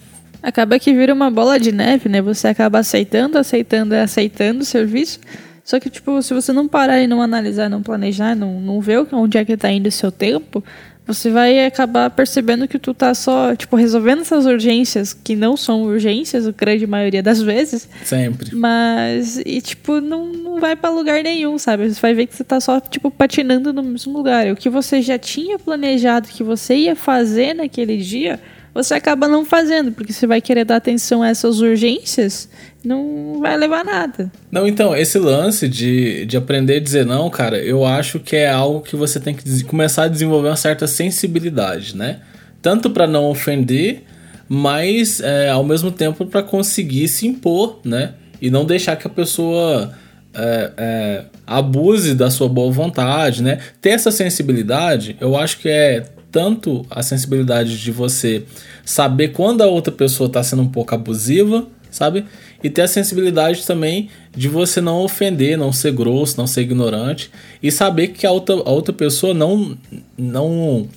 Acaba 0.42 0.78
que 0.78 0.92
vira 0.92 1.12
uma 1.12 1.31
bola 1.31 1.59
de 1.59 1.72
neve, 1.72 2.09
né? 2.09 2.22
Você 2.22 2.48
acaba 2.48 2.78
aceitando, 2.78 3.38
aceitando 3.38 3.94
e 3.94 3.98
aceitando 3.98 4.62
o 4.62 4.64
serviço. 4.64 5.20
Só 5.64 5.78
que, 5.78 5.90
tipo, 5.90 6.22
se 6.22 6.33
você 6.33 6.52
não 6.52 6.66
parar 6.66 7.00
e 7.00 7.07
não 7.07 7.20
analisar, 7.20 7.68
não 7.68 7.83
planejar, 7.83 8.35
não, 8.35 8.61
não 8.61 8.81
ver 8.81 9.07
onde 9.12 9.37
é 9.37 9.44
que 9.44 9.57
tá 9.57 9.70
indo 9.70 9.88
o 9.88 9.92
seu 9.92 10.11
tempo, 10.11 10.64
você 11.09 11.31
vai 11.31 11.64
acabar 11.64 12.11
percebendo 12.11 12.68
que 12.68 12.79
tu 12.79 12.92
tá 12.92 13.14
só, 13.14 13.57
tipo, 13.57 13.75
resolvendo 13.77 14.21
essas 14.21 14.44
urgências 14.44 15.14
que 15.14 15.35
não 15.35 15.57
são 15.57 15.85
urgências, 15.85 16.47
a 16.47 16.53
grande 16.53 16.87
maioria 16.87 17.23
das 17.23 17.40
vezes. 17.40 17.88
Sempre. 18.05 18.55
Mas, 18.55 19.38
e 19.38 19.62
tipo, 19.62 20.03
não, 20.03 20.27
não 20.27 20.61
vai 20.61 20.77
para 20.77 20.90
lugar 20.90 21.23
nenhum, 21.23 21.57
sabe? 21.57 21.88
Você 21.88 21.99
vai 21.99 22.12
ver 22.12 22.27
que 22.27 22.37
você 22.37 22.44
tá 22.44 22.61
só, 22.61 22.79
tipo, 22.79 23.11
patinando 23.11 23.73
no 23.73 23.83
mesmo 23.83 24.12
lugar. 24.12 24.49
O 24.53 24.57
que 24.57 24.68
você 24.68 25.01
já 25.01 25.18
tinha 25.18 25.59
planejado 25.59 26.29
que 26.29 26.44
você 26.44 26.77
ia 26.77 26.94
fazer 26.94 27.55
naquele 27.55 27.97
dia, 27.97 28.38
você 28.74 28.94
acaba 28.94 29.26
não 29.26 29.44
fazendo, 29.44 29.92
porque 29.92 30.12
você 30.12 30.26
vai 30.26 30.40
querer 30.40 30.64
dar 30.64 30.76
atenção 30.76 31.22
a 31.22 31.28
essas 31.28 31.61
urgências 31.61 32.48
não 32.85 33.40
vai 33.40 33.57
levar 33.57 33.85
nada. 33.85 34.31
Não, 34.50 34.66
então, 34.66 34.94
esse 34.96 35.18
lance 35.18 35.68
de, 35.68 36.24
de 36.26 36.37
aprender 36.37 36.76
a 36.76 36.81
dizer 36.81 37.04
não, 37.04 37.28
cara, 37.28 37.59
eu 37.59 37.85
acho 37.85 38.20
que 38.20 38.37
é 38.37 38.50
algo 38.50 38.81
que 38.81 38.96
você 38.96 39.18
tem 39.18 39.35
que 39.35 39.64
começar 39.64 40.04
a 40.04 40.09
desenvolver 40.09 40.48
uma 40.48 40.57
certa 40.57 40.87
sensibilidade, 40.87 41.96
né? 41.96 42.20
Tanto 42.62 42.90
para 42.90 43.07
não 43.07 43.26
ofender, 43.26 44.04
mas 44.48 45.20
é, 45.20 45.50
ao 45.50 45.64
mesmo 45.64 45.90
tempo 45.90 46.26
para 46.26 46.42
conseguir 46.42 47.09
se 47.09 47.26
impor, 47.26 47.81
né? 47.85 48.14
E 48.40 48.50
não 48.50 48.64
deixar 48.64 48.96
que 48.96 49.07
a 49.07 49.11
pessoa 49.11 49.92
é, 50.35 50.72
é, 50.76 51.24
abuse 51.46 52.14
da 52.14 52.31
sua 52.31 52.48
boa 52.48 52.70
vontade, 52.70 53.42
né? 53.42 53.59
Ter 53.81 53.90
essa 53.90 54.11
sensibilidade, 54.11 55.16
eu 55.20 55.37
acho 55.37 55.59
que 55.59 55.68
é 55.68 56.04
tanto 56.30 56.84
a 56.90 57.02
sensibilidade 57.02 57.78
de 57.78 57.90
você 57.90 58.44
saber 58.84 59.28
quando 59.28 59.62
a 59.62 59.66
outra 59.66 59.92
pessoa 59.92 60.26
está 60.26 60.42
sendo 60.42 60.62
um 60.62 60.68
pouco 60.68 60.94
abusiva, 60.94 61.66
sabe? 61.90 62.24
E 62.62 62.68
ter 62.68 62.82
a 62.82 62.88
sensibilidade 62.88 63.66
também 63.66 64.08
de 64.36 64.48
você 64.48 64.80
não 64.80 64.98
ofender, 65.02 65.56
não 65.56 65.72
ser 65.72 65.92
grosso, 65.92 66.36
não 66.36 66.46
ser 66.46 66.62
ignorante 66.62 67.30
e 67.62 67.70
saber 67.70 68.08
que 68.08 68.26
a 68.26 68.30
outra, 68.30 68.54
a 68.56 68.70
outra 68.70 68.92
pessoa 68.92 69.32
não 69.32 69.76
não 70.16 70.88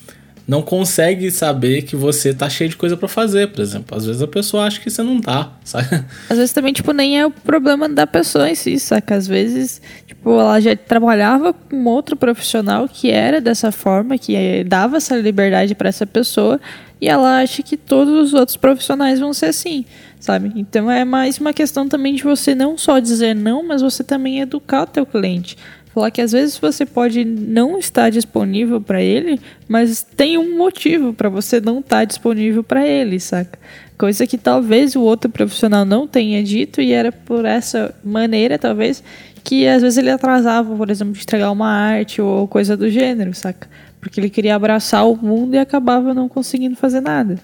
não 0.52 0.62
consegue 0.62 1.32
saber 1.32 1.84
que 1.84 1.96
você 1.96 2.34
tá 2.34 2.50
cheio 2.50 2.70
de 2.70 2.76
coisa 2.76 2.98
para 2.98 3.08
fazer, 3.08 3.48
por 3.48 3.62
exemplo. 3.62 3.98
Às 3.98 4.06
vezes 4.06 4.22
a 4.22 4.28
pessoa 4.28 4.66
acha 4.66 4.82
que 4.82 4.90
você 4.90 5.02
não 5.02 5.22
tá, 5.22 5.54
sabe? 5.64 6.04
Às 6.30 6.38
vezes 6.38 6.52
também, 6.52 6.74
tipo, 6.74 6.92
nem 6.92 7.18
é 7.18 7.26
o 7.26 7.32
problema 7.32 7.88
da 7.88 8.06
pessoa 8.06 8.50
em 8.50 8.56
si, 8.56 8.78
saca? 8.78 9.16
Às 9.16 9.26
vezes, 9.26 9.82
tipo, 10.06 10.30
ela 10.30 10.60
já 10.60 10.76
trabalhava 10.76 11.54
com 11.54 11.86
outro 11.86 12.18
profissional 12.18 12.86
que 12.90 13.10
era 13.10 13.40
dessa 13.40 13.72
forma, 13.72 14.18
que 14.18 14.66
dava 14.66 14.98
essa 14.98 15.16
liberdade 15.16 15.74
para 15.74 15.88
essa 15.88 16.06
pessoa, 16.06 16.60
e 17.00 17.08
ela 17.08 17.40
acha 17.40 17.64
que 17.64 17.78
todos 17.78 18.14
os 18.14 18.34
outros 18.34 18.58
profissionais 18.58 19.22
vão 19.22 19.34
ser 19.34 19.46
assim 19.46 19.86
sabe? 20.20 20.52
Então 20.56 20.90
é 20.90 21.04
mais 21.04 21.40
uma 21.40 21.52
questão 21.52 21.90
também 21.90 22.14
de 22.14 22.24
você 22.24 22.54
não 22.54 22.78
só 22.78 23.00
dizer 23.00 23.34
não, 23.34 23.64
mas 23.64 23.82
você 23.82 24.04
também 24.04 24.40
educar 24.40 24.84
o 24.84 24.86
teu 24.86 25.04
cliente. 25.04 25.58
Falar 25.94 26.10
que 26.10 26.22
às 26.22 26.32
vezes 26.32 26.58
você 26.58 26.86
pode 26.86 27.26
não 27.26 27.78
estar 27.78 28.10
disponível 28.10 28.80
para 28.80 29.02
ele, 29.02 29.42
mas 29.68 30.06
tem 30.16 30.38
um 30.38 30.58
motivo 30.58 31.14
para 31.14 31.28
você 31.28 31.60
não 31.60 31.80
estar 31.80 31.98
tá 31.98 32.06
disponível 32.06 32.64
para 32.64 32.88
ele, 32.88 33.20
saca? 33.20 33.60
Coisa 33.98 34.26
que 34.26 34.38
talvez 34.38 34.96
o 34.96 35.02
outro 35.02 35.30
profissional 35.30 35.84
não 35.84 36.08
tenha 36.08 36.42
dito 36.42 36.82
e 36.82 36.94
era 36.94 37.12
por 37.12 37.44
essa 37.44 37.94
maneira, 38.04 38.58
talvez, 38.58 39.04
que 39.44 39.68
às 39.68 39.82
vezes 39.82 39.98
ele 39.98 40.10
atrasava, 40.10 40.74
por 40.76 40.90
exemplo, 40.90 41.14
de 41.14 41.22
entregar 41.22 41.52
uma 41.52 41.70
arte 41.70 42.22
ou 42.22 42.48
coisa 42.48 42.78
do 42.78 42.90
gênero, 42.90 43.34
saca? 43.34 43.68
Porque 44.00 44.20
ele 44.20 44.30
queria 44.30 44.56
abraçar 44.56 45.06
o 45.06 45.16
mundo 45.16 45.56
e 45.56 45.60
acabava 45.60 46.14
não 46.14 46.30
conseguindo 46.30 46.76
fazer 46.78 47.02
nada. 47.02 47.38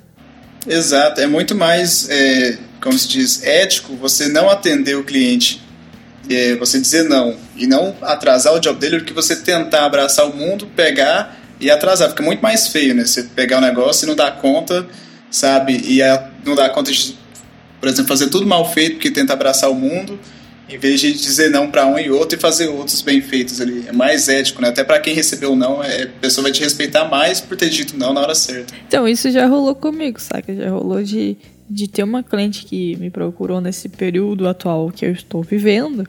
Exato, 0.66 1.20
é 1.20 1.28
muito 1.28 1.54
mais, 1.54 2.10
é, 2.10 2.58
como 2.82 2.98
se 2.98 3.08
diz, 3.10 3.44
ético 3.44 3.96
você 3.96 4.28
não 4.30 4.50
atender 4.50 4.96
o 4.96 5.04
cliente, 5.04 5.62
é, 6.30 6.56
você 6.56 6.80
dizer 6.80 7.04
não 7.04 7.36
e 7.56 7.66
não 7.68 7.96
atrasar 8.02 8.54
o 8.54 8.60
job 8.60 8.80
dele 8.80 9.00
do 9.00 9.06
que 9.06 9.14
você 9.14 9.36
tentar 9.36 9.86
abraçar 9.86 10.30
o 10.30 10.36
mundo, 10.36 10.68
pegar 10.76 11.38
e 11.60 11.72
atrasar. 11.72 12.10
Fica 12.10 12.24
muito 12.24 12.42
mais 12.42 12.68
feio, 12.68 12.94
né? 12.94 13.06
Você 13.06 13.24
pegar 13.24 13.58
o 13.58 13.62
negócio 13.62 14.06
e 14.06 14.08
não 14.08 14.16
dar 14.16 14.32
conta, 14.38 14.86
sabe? 15.32 15.82
E 15.86 16.00
não 16.46 16.56
dar 16.56 16.70
conta 16.70 16.92
de, 16.92 17.18
por 17.80 17.90
exemplo, 17.90 18.08
fazer 18.08 18.30
tudo 18.30 18.46
mal 18.46 18.70
feito 18.72 18.94
porque 18.96 19.12
tenta 19.12 19.34
abraçar 19.34 19.70
o 19.70 19.76
mundo 19.76 20.20
em 20.70 20.78
vez 20.78 21.00
de 21.00 21.14
dizer 21.14 21.50
não 21.50 21.70
para 21.72 21.86
um 21.86 21.98
e 21.98 22.10
outro 22.10 22.38
e 22.38 22.42
fazer 22.42 22.68
outros 22.68 23.02
bem 23.02 23.22
feitos 23.22 23.62
ali. 23.62 23.86
É 23.88 23.92
mais 23.92 24.28
ético, 24.28 24.62
né? 24.62 24.70
Até 24.70 24.84
para 24.84 25.00
quem 25.00 25.14
recebeu 25.14 25.56
não, 25.56 25.82
é, 25.82 26.04
a 26.04 26.08
pessoa 26.20 26.44
vai 26.44 26.52
te 26.52 26.62
respeitar 26.62 27.06
mais 27.06 27.40
por 27.40 27.56
ter 27.56 27.70
dito 27.70 27.98
não 27.98 28.14
na 28.14 28.22
hora 28.22 28.36
certa. 28.36 28.74
Então, 28.88 29.08
isso 29.08 29.32
já 29.32 29.48
rolou 29.48 29.74
comigo, 29.74 30.20
saca? 30.20 30.54
Já 30.54 30.70
rolou 30.70 31.02
de, 31.02 31.38
de 31.70 31.88
ter 31.88 32.04
uma 32.04 32.24
cliente 32.24 32.66
que 32.66 32.96
me 32.96 33.10
procurou 33.10 33.60
nesse 33.60 33.90
período 33.90 34.48
atual 34.48 34.90
que 34.90 35.06
eu 35.06 35.12
estou 35.12 35.44
vivendo. 35.44 36.08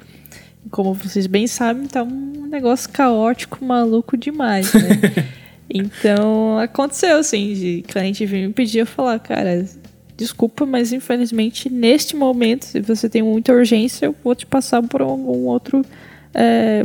Como 0.70 0.94
vocês 0.94 1.26
bem 1.26 1.46
sabem, 1.46 1.86
tá 1.86 2.02
um 2.02 2.46
negócio 2.46 2.90
caótico, 2.90 3.64
maluco 3.64 4.16
demais, 4.16 4.72
né? 4.72 5.26
então, 5.68 6.58
aconteceu, 6.58 7.18
assim, 7.18 7.54
de 7.54 7.82
cliente 7.88 8.24
vir 8.26 8.46
me 8.46 8.52
pedir, 8.52 8.80
eu 8.80 8.86
falar, 8.86 9.18
cara, 9.18 9.64
desculpa, 10.16 10.66
mas 10.66 10.92
infelizmente 10.92 11.70
neste 11.70 12.14
momento, 12.16 12.64
se 12.64 12.80
você 12.80 13.08
tem 13.08 13.22
muita 13.22 13.52
urgência, 13.52 14.06
eu 14.06 14.14
vou 14.22 14.34
te 14.34 14.44
passar 14.44 14.82
por 14.82 15.00
algum 15.00 15.46
outro 15.46 15.84
é, 16.34 16.84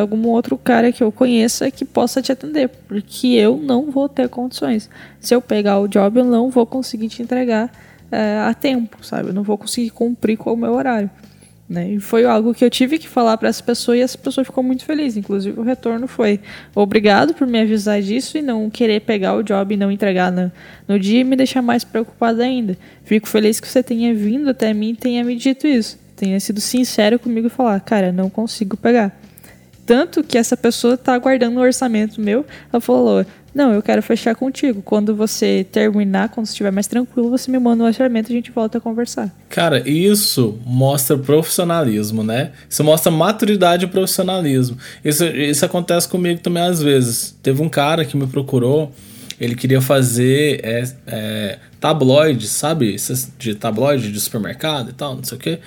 algum 0.00 0.28
outro 0.28 0.56
cara 0.56 0.92
que 0.92 1.02
eu 1.02 1.10
conheça 1.10 1.70
que 1.70 1.84
possa 1.84 2.22
te 2.22 2.30
atender, 2.30 2.68
porque 2.86 3.28
eu 3.28 3.56
não 3.56 3.90
vou 3.90 4.08
ter 4.08 4.28
condições. 4.28 4.88
Se 5.20 5.34
eu 5.34 5.40
pegar 5.40 5.80
o 5.80 5.88
job, 5.88 6.20
eu 6.20 6.24
não 6.24 6.50
vou 6.50 6.66
conseguir 6.66 7.08
te 7.08 7.22
entregar 7.22 7.70
é, 8.10 8.38
a 8.38 8.54
tempo, 8.54 9.04
sabe? 9.04 9.28
Eu 9.28 9.34
não 9.34 9.42
vou 9.42 9.58
conseguir 9.58 9.90
cumprir 9.90 10.36
com 10.36 10.52
o 10.52 10.56
meu 10.56 10.72
horário. 10.72 11.10
Né? 11.68 11.90
E 11.90 12.00
foi 12.00 12.24
algo 12.24 12.54
que 12.54 12.64
eu 12.64 12.70
tive 12.70 12.98
que 12.98 13.06
falar 13.06 13.36
para 13.36 13.48
essa 13.48 13.62
pessoa 13.62 13.94
e 13.94 14.00
essa 14.00 14.16
pessoa 14.16 14.44
ficou 14.44 14.64
muito 14.64 14.86
feliz. 14.86 15.16
Inclusive, 15.18 15.60
o 15.60 15.62
retorno 15.62 16.06
foi 16.06 16.40
obrigado 16.74 17.34
por 17.34 17.46
me 17.46 17.60
avisar 17.60 18.00
disso 18.00 18.38
e 18.38 18.42
não 18.42 18.70
querer 18.70 19.00
pegar 19.00 19.36
o 19.36 19.42
job 19.42 19.74
e 19.74 19.76
não 19.76 19.92
entregar 19.92 20.32
no, 20.32 20.50
no 20.86 20.98
dia 20.98 21.20
e 21.20 21.24
me 21.24 21.36
deixar 21.36 21.60
mais 21.60 21.84
preocupada 21.84 22.42
ainda. 22.42 22.76
Fico 23.04 23.28
feliz 23.28 23.60
que 23.60 23.68
você 23.68 23.82
tenha 23.82 24.14
vindo 24.14 24.48
até 24.48 24.72
mim 24.72 24.90
e 24.90 24.96
tenha 24.96 25.22
me 25.22 25.36
dito 25.36 25.66
isso. 25.66 25.98
Tenha 26.16 26.40
sido 26.40 26.60
sincero 26.60 27.18
comigo 27.18 27.48
e 27.48 27.50
falar: 27.50 27.78
cara, 27.80 28.10
não 28.10 28.30
consigo 28.30 28.74
pegar. 28.76 29.14
Tanto 29.88 30.22
que 30.22 30.36
essa 30.36 30.54
pessoa 30.54 30.94
está 30.94 31.14
aguardando 31.14 31.58
o 31.58 31.62
orçamento 31.62 32.20
meu. 32.20 32.44
Ela 32.70 32.78
falou: 32.78 33.24
não, 33.54 33.72
eu 33.72 33.82
quero 33.82 34.02
fechar 34.02 34.34
contigo. 34.34 34.82
Quando 34.82 35.16
você 35.16 35.66
terminar, 35.72 36.28
quando 36.28 36.44
estiver 36.44 36.70
mais 36.70 36.86
tranquilo, 36.86 37.30
você 37.30 37.50
me 37.50 37.58
manda 37.58 37.82
um 37.82 37.86
orçamento 37.86 38.28
e 38.28 38.32
a 38.34 38.36
gente 38.36 38.50
volta 38.50 38.76
a 38.76 38.80
conversar. 38.82 39.34
Cara, 39.48 39.82
isso 39.88 40.58
mostra 40.66 41.16
profissionalismo, 41.16 42.22
né? 42.22 42.52
Isso 42.68 42.84
mostra 42.84 43.10
maturidade 43.10 43.86
e 43.86 43.88
profissionalismo. 43.88 44.76
Isso, 45.02 45.24
isso 45.24 45.64
acontece 45.64 46.06
comigo 46.06 46.38
também 46.40 46.64
às 46.64 46.82
vezes. 46.82 47.34
Teve 47.42 47.62
um 47.62 47.68
cara 47.70 48.04
que 48.04 48.14
me 48.14 48.26
procurou, 48.26 48.92
ele 49.40 49.54
queria 49.54 49.80
fazer 49.80 50.60
é, 50.62 50.84
é, 51.06 51.58
sabe? 52.42 52.94
De 53.38 53.54
tabloide 53.54 54.12
de 54.12 54.20
supermercado 54.20 54.90
e 54.90 54.92
tal, 54.92 55.16
não 55.16 55.24
sei 55.24 55.38
o 55.38 55.40
quê. 55.40 55.58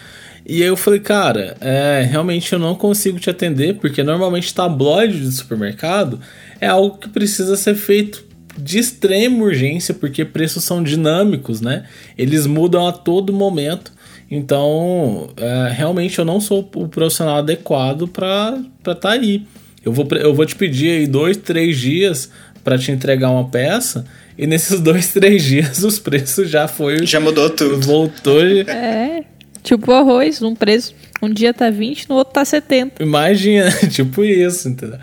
E 0.51 0.61
aí 0.61 0.67
eu 0.67 0.75
falei, 0.75 0.99
cara, 0.99 1.55
é, 1.61 2.05
realmente 2.11 2.51
eu 2.51 2.59
não 2.59 2.75
consigo 2.75 3.17
te 3.17 3.29
atender, 3.29 3.75
porque 3.75 4.03
normalmente 4.03 4.53
tabloide 4.53 5.17
de 5.17 5.31
supermercado 5.31 6.19
é 6.59 6.67
algo 6.67 6.97
que 6.97 7.07
precisa 7.07 7.55
ser 7.55 7.73
feito 7.73 8.21
de 8.57 8.77
extrema 8.77 9.45
urgência, 9.45 9.93
porque 9.93 10.25
preços 10.25 10.65
são 10.65 10.83
dinâmicos, 10.83 11.61
né? 11.61 11.85
Eles 12.17 12.45
mudam 12.45 12.85
a 12.85 12.91
todo 12.91 13.31
momento. 13.31 13.93
Então, 14.29 15.29
é, 15.37 15.71
realmente 15.71 16.19
eu 16.19 16.25
não 16.25 16.41
sou 16.41 16.69
o 16.75 16.89
profissional 16.89 17.37
adequado 17.37 18.05
para 18.09 18.61
estar 18.79 18.95
tá 18.95 19.11
aí. 19.11 19.45
Eu 19.85 19.93
vou, 19.93 20.05
eu 20.19 20.33
vou 20.33 20.45
te 20.45 20.57
pedir 20.57 20.89
aí 20.89 21.07
dois, 21.07 21.37
três 21.37 21.79
dias 21.79 22.29
para 22.61 22.77
te 22.77 22.91
entregar 22.91 23.31
uma 23.31 23.47
peça. 23.47 24.03
E 24.37 24.45
nesses 24.45 24.79
dois, 24.83 25.13
três 25.13 25.45
dias 25.45 25.81
os 25.81 25.97
preços 25.97 26.49
já 26.49 26.67
foi. 26.67 27.05
Já 27.05 27.21
mudou 27.21 27.49
tudo. 27.49 27.79
Voltou. 27.79 28.41
É. 28.43 29.30
Tipo 29.63 29.91
arroz, 29.91 30.41
um 30.41 30.55
preço. 30.55 30.95
Um 31.21 31.29
dia 31.29 31.53
tá 31.53 31.69
20, 31.69 32.09
no 32.09 32.15
outro 32.15 32.33
tá 32.33 32.43
70. 32.43 33.01
Imagina, 33.01 33.69
tipo 33.89 34.23
isso, 34.23 34.67
entendeu? 34.67 34.97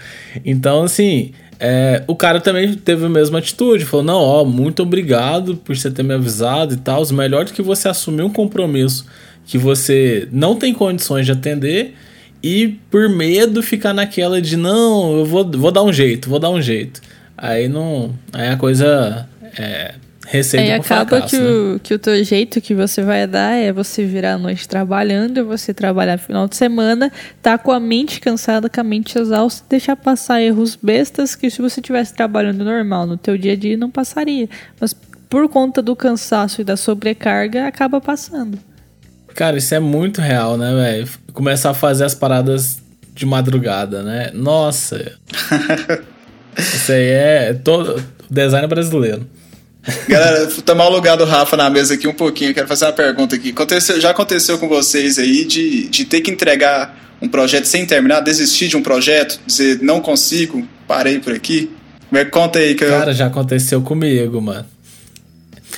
Então, 0.45 0.83
assim, 0.83 1.33
é, 1.61 2.03
o 2.07 2.15
cara 2.15 2.41
também 2.41 2.75
teve 2.75 3.07
a 3.07 3.09
mesma 3.09 3.39
atitude, 3.39 3.85
falou: 3.85 4.05
Não, 4.05 4.21
ó, 4.21 4.45
muito 4.45 4.83
obrigado 4.83 5.57
por 5.57 5.77
você 5.77 5.91
ter 5.91 6.03
me 6.03 6.15
avisado 6.15 6.75
e 6.75 6.77
tal. 6.77 7.07
Melhor 7.13 7.45
do 7.45 7.53
que 7.53 7.63
você 7.63 7.89
assumir 7.89 8.23
um 8.23 8.33
compromisso 8.33 9.07
que 9.47 9.57
você 9.57 10.29
não 10.31 10.57
tem 10.57 10.75
condições 10.75 11.25
de 11.25 11.33
atender 11.33 11.95
e 12.43 12.79
por 12.91 13.09
medo 13.09 13.63
ficar 13.63 13.93
naquela 13.93 14.41
de 14.41 14.57
não, 14.57 15.19
eu 15.19 15.25
vou, 15.25 15.51
vou 15.51 15.73
dar 15.73 15.83
um 15.83 15.93
jeito, 15.93 16.29
vou 16.29 16.39
dar 16.39 16.51
um 16.51 16.61
jeito. 16.61 17.01
Aí 17.37 17.69
não. 17.69 18.15
Aí 18.33 18.49
a 18.49 18.57
coisa 18.57 19.29
é, 19.59 19.95
receita 20.31 20.65
Aí 20.65 20.73
acaba 20.73 21.07
fracasso, 21.07 21.37
que, 21.37 21.43
né? 21.43 21.51
o, 21.51 21.81
que 21.81 21.95
o 21.95 21.99
teu 21.99 22.23
jeito 22.23 22.61
que 22.61 22.75
você 22.75 23.03
vai 23.03 23.27
dar 23.27 23.55
é 23.55 23.73
você 23.73 24.05
virar 24.05 24.35
a 24.35 24.39
noite 24.39 24.69
trabalhando, 24.69 25.47
você 25.47 25.73
trabalhar 25.73 26.19
final 26.19 26.47
de 26.47 26.55
semana, 26.55 27.11
tá 27.41 27.57
com 27.57 27.73
a 27.73 27.81
mente 27.81 28.21
cansada, 28.21 28.69
com 28.69 28.81
a 28.81 28.85
mente 28.85 29.19
exausta, 29.19 29.65
deixar 29.69 29.97
passar 29.97 30.43
erros 30.43 30.77
bestas 30.77 31.35
que 31.35 31.51
se 31.51 31.63
você 31.63 31.81
tivesse 31.81 32.13
trabalhando 32.15 32.63
normal 32.63 33.07
no 33.07 33.17
teu 33.17 33.39
dia 33.39 33.53
a 33.53 33.57
dia 33.57 33.77
não 33.77 33.91
passaria. 33.91 34.49
Mas 34.79 34.95
por 35.31 35.49
conta 35.49 35.81
do 35.81 35.97
cansaço 35.97 36.61
e 36.61 36.65
da 36.65 36.77
sobrecarga, 36.77 37.67
acaba 37.67 38.01
passando. 38.01 38.59
Cara, 39.35 39.57
isso 39.57 39.75
é 39.75 39.81
muito 39.81 40.21
real, 40.21 40.59
né, 40.59 40.75
velho? 40.75 41.09
Começar 41.33 41.71
a 41.71 41.75
fazer 41.75 42.05
as 42.05 42.15
paradas 42.15 42.83
de 43.15 43.25
madrugada, 43.25 44.03
né? 44.03 44.31
Nossa. 44.35 45.13
isso 46.59 46.93
aí 46.93 47.09
é 47.09 47.55
todo 47.55 48.03
design 48.31 48.67
brasileiro. 48.67 49.27
Galera, 50.09 50.47
tomar 50.65 50.87
o 50.87 50.91
lugar 50.91 51.17
do 51.17 51.25
Rafa 51.25 51.57
na 51.57 51.71
mesa 51.71 51.95
aqui 51.95 52.07
um 52.07 52.15
pouquinho. 52.15 52.53
Quero 52.53 52.67
fazer 52.67 52.87
uma 52.87 52.93
pergunta 52.93 53.37
aqui. 53.37 53.51
Aconteceu, 53.51 54.01
já 54.01 54.11
aconteceu 54.11 54.59
com 54.59 54.69
vocês 54.69 55.19
aí 55.19 55.45
de, 55.45 55.89
de 55.89 56.05
ter 56.05 56.21
que 56.21 56.31
entregar 56.31 57.17
um 57.21 57.29
projeto 57.29 57.65
sem 57.65 57.87
terminar, 57.87 58.21
desistir 58.21 58.69
de 58.69 58.77
um 58.77 58.83
projeto, 58.83 59.41
dizer 59.47 59.81
não 59.83 60.01
consigo, 60.01 60.67
parei 60.87 61.19
por 61.19 61.33
aqui? 61.33 61.71
Me 62.11 62.25
conta 62.25 62.59
aí 62.59 62.75
que 62.75 62.87
Cara, 62.87 63.11
eu... 63.11 63.15
já 63.15 63.27
aconteceu 63.27 63.83
comigo, 63.83 64.41
mano. 64.41 64.67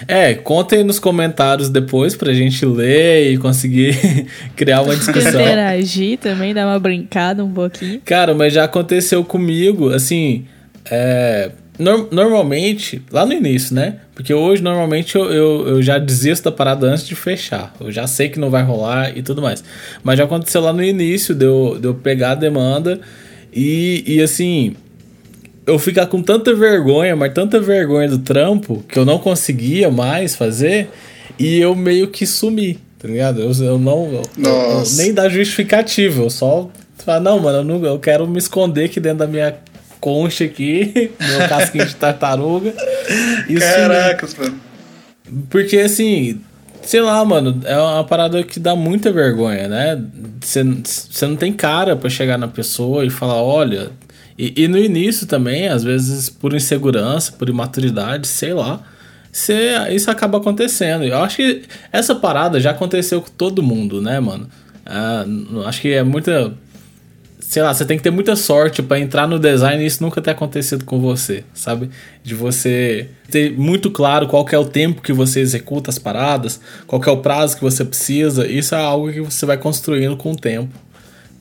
É, 0.06 0.34
conta 0.34 0.76
aí 0.76 0.84
nos 0.84 0.98
comentários 0.98 1.68
depois 1.68 2.16
pra 2.16 2.32
gente 2.32 2.64
ler 2.64 3.32
e 3.32 3.38
conseguir 3.38 4.26
criar 4.56 4.82
uma 4.82 4.94
discussão. 4.96 5.40
Interagir 5.40 6.18
também, 6.18 6.54
dar 6.54 6.66
uma 6.66 6.78
brincada 6.78 7.44
um 7.44 7.52
pouquinho. 7.52 8.00
Cara, 8.04 8.34
mas 8.34 8.52
já 8.52 8.64
aconteceu 8.64 9.24
comigo, 9.24 9.90
assim, 9.90 10.46
é, 10.90 11.50
normalmente, 11.80 13.02
lá 13.10 13.24
no 13.24 13.32
início, 13.32 13.74
né? 13.74 13.96
Porque 14.14 14.34
hoje, 14.34 14.62
normalmente, 14.62 15.16
eu, 15.16 15.32
eu, 15.32 15.68
eu, 15.68 15.82
já 15.82 15.98
desisto 15.98 16.44
da 16.44 16.52
parada 16.52 16.86
antes 16.86 17.06
de 17.06 17.14
fechar. 17.14 17.74
Eu 17.80 17.90
já 17.90 18.06
sei 18.06 18.28
que 18.28 18.38
não 18.38 18.50
vai 18.50 18.62
rolar 18.62 19.16
e 19.16 19.22
tudo 19.22 19.40
mais. 19.40 19.64
Mas 20.02 20.18
já 20.18 20.24
aconteceu 20.24 20.60
lá 20.60 20.72
no 20.72 20.84
início 20.84 21.34
de 21.34 21.46
eu, 21.46 21.78
de 21.80 21.86
eu 21.86 21.94
pegar 21.94 22.32
a 22.32 22.34
demanda 22.34 23.00
e, 23.52 24.04
e 24.06 24.20
assim. 24.20 24.76
Eu 25.66 25.78
ficar 25.78 26.06
com 26.06 26.20
tanta 26.22 26.54
vergonha, 26.54 27.14
mas 27.14 27.32
tanta 27.32 27.60
vergonha 27.60 28.08
do 28.08 28.18
trampo 28.18 28.82
que 28.88 28.98
eu 28.98 29.04
não 29.04 29.18
conseguia 29.18 29.90
mais 29.90 30.34
fazer 30.34 30.88
e 31.38 31.60
eu 31.60 31.76
meio 31.76 32.08
que 32.08 32.26
sumi, 32.26 32.78
tá 32.98 33.06
ligado? 33.06 33.40
Eu, 33.40 33.52
eu 33.64 33.78
não. 33.78 34.06
Eu, 34.06 34.22
eu, 34.44 34.82
nem 34.96 35.14
dá 35.14 35.28
justificativa, 35.28 36.22
eu 36.22 36.30
só. 36.30 36.68
Não, 37.22 37.38
mano, 37.38 37.58
eu, 37.58 37.64
não, 37.64 37.84
eu 37.84 37.98
quero 37.98 38.26
me 38.26 38.38
esconder 38.38 38.86
aqui 38.86 38.98
dentro 38.98 39.18
da 39.18 39.26
minha 39.26 39.54
concha 40.00 40.44
aqui, 40.44 41.12
meu 41.20 41.48
casquinho 41.48 41.86
de 41.86 41.94
tartaruga. 41.94 42.74
Isso, 43.48 43.60
Caracas, 43.60 44.34
mano. 44.34 44.60
Porque 45.48 45.76
assim, 45.78 46.40
sei 46.82 47.00
lá, 47.00 47.24
mano, 47.24 47.60
é 47.64 47.76
uma 47.76 48.04
parada 48.04 48.42
que 48.42 48.58
dá 48.58 48.74
muita 48.74 49.12
vergonha, 49.12 49.68
né? 49.68 50.02
Você 50.40 51.26
não 51.26 51.36
tem 51.36 51.52
cara 51.52 51.94
para 51.94 52.10
chegar 52.10 52.38
na 52.38 52.48
pessoa 52.48 53.04
e 53.04 53.10
falar, 53.10 53.42
olha. 53.42 53.90
E, 54.38 54.64
e, 54.64 54.68
no 54.68 54.78
início 54.78 55.26
também, 55.26 55.68
às 55.68 55.84
vezes 55.84 56.30
por 56.30 56.54
insegurança, 56.54 57.32
por 57.32 57.48
imaturidade, 57.48 58.26
sei 58.26 58.54
lá. 58.54 58.80
Cê, 59.30 59.72
isso 59.90 60.10
acaba 60.10 60.38
acontecendo. 60.38 61.04
Eu 61.04 61.22
acho 61.22 61.36
que 61.36 61.62
essa 61.92 62.14
parada 62.14 62.58
já 62.58 62.70
aconteceu 62.70 63.20
com 63.20 63.30
todo 63.30 63.62
mundo, 63.62 64.00
né, 64.00 64.18
mano? 64.18 64.48
Ah, 64.84 65.24
acho 65.66 65.82
que 65.82 65.92
é 65.92 66.02
muita 66.02 66.52
sei 67.50 67.64
lá, 67.64 67.74
você 67.74 67.84
tem 67.84 67.96
que 67.96 68.02
ter 68.04 68.12
muita 68.12 68.36
sorte 68.36 68.80
para 68.80 69.00
entrar 69.00 69.26
no 69.26 69.36
design 69.36 69.82
e 69.82 69.86
isso 69.86 70.00
nunca 70.04 70.22
ter 70.22 70.30
acontecido 70.30 70.84
com 70.84 71.00
você, 71.00 71.42
sabe? 71.52 71.90
De 72.22 72.32
você 72.32 73.08
ter 73.28 73.50
muito 73.50 73.90
claro 73.90 74.28
qual 74.28 74.46
é 74.52 74.56
o 74.56 74.64
tempo 74.64 75.02
que 75.02 75.12
você 75.12 75.40
executa 75.40 75.90
as 75.90 75.98
paradas, 75.98 76.60
qual 76.86 77.02
é 77.04 77.10
o 77.10 77.16
prazo 77.16 77.56
que 77.56 77.62
você 77.62 77.84
precisa. 77.84 78.46
Isso 78.46 78.72
é 78.72 78.78
algo 78.78 79.12
que 79.12 79.20
você 79.20 79.44
vai 79.44 79.56
construindo 79.56 80.16
com 80.16 80.30
o 80.30 80.36
tempo. 80.36 80.72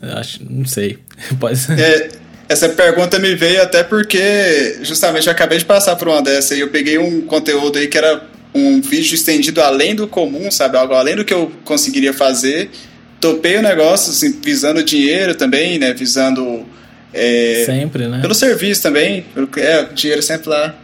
Eu 0.02 0.18
acho, 0.18 0.40
não 0.50 0.66
sei. 0.66 0.98
Pode 1.40 1.60
ser. 1.60 1.80
É, 1.80 2.10
essa 2.50 2.70
pergunta 2.70 3.20
me 3.20 3.36
veio 3.36 3.62
até 3.62 3.84
porque 3.84 4.80
justamente 4.82 5.28
eu 5.28 5.32
acabei 5.32 5.60
de 5.60 5.66
passar 5.66 5.96
por 5.96 6.08
uma 6.08 6.24
dessa 6.24 6.56
e 6.56 6.62
eu 6.62 6.70
peguei 6.70 6.98
um 6.98 7.22
conteúdo 7.22 7.78
aí 7.78 7.88
que 7.88 8.00
era 8.00 8.24
um 8.52 8.82
vídeo 8.82 9.14
estendido 9.14 9.62
além 9.62 9.94
do 9.94 10.08
comum, 10.08 10.50
sabe? 10.50 10.76
Algo 10.76 10.96
além 10.96 11.16
do 11.16 11.24
que 11.24 11.36
eu 11.36 11.52
conseguiria 11.64 12.16
fazer 12.16 12.72
topei 13.20 13.58
o 13.58 13.62
negócio, 13.62 14.12
assim, 14.12 14.40
visando 14.44 14.84
dinheiro 14.84 15.36
também, 15.36 15.78
né? 15.80 15.94
Visando. 15.94 16.66
É, 17.14 17.64
sempre, 17.66 18.08
né? 18.08 18.20
Pelo 18.22 18.36
serviço 18.36 18.82
também. 18.84 19.26
Pelo, 19.34 19.50
é, 19.58 19.86
dinheiro 19.94 20.22
sempre 20.22 20.50
lá. 20.50 20.76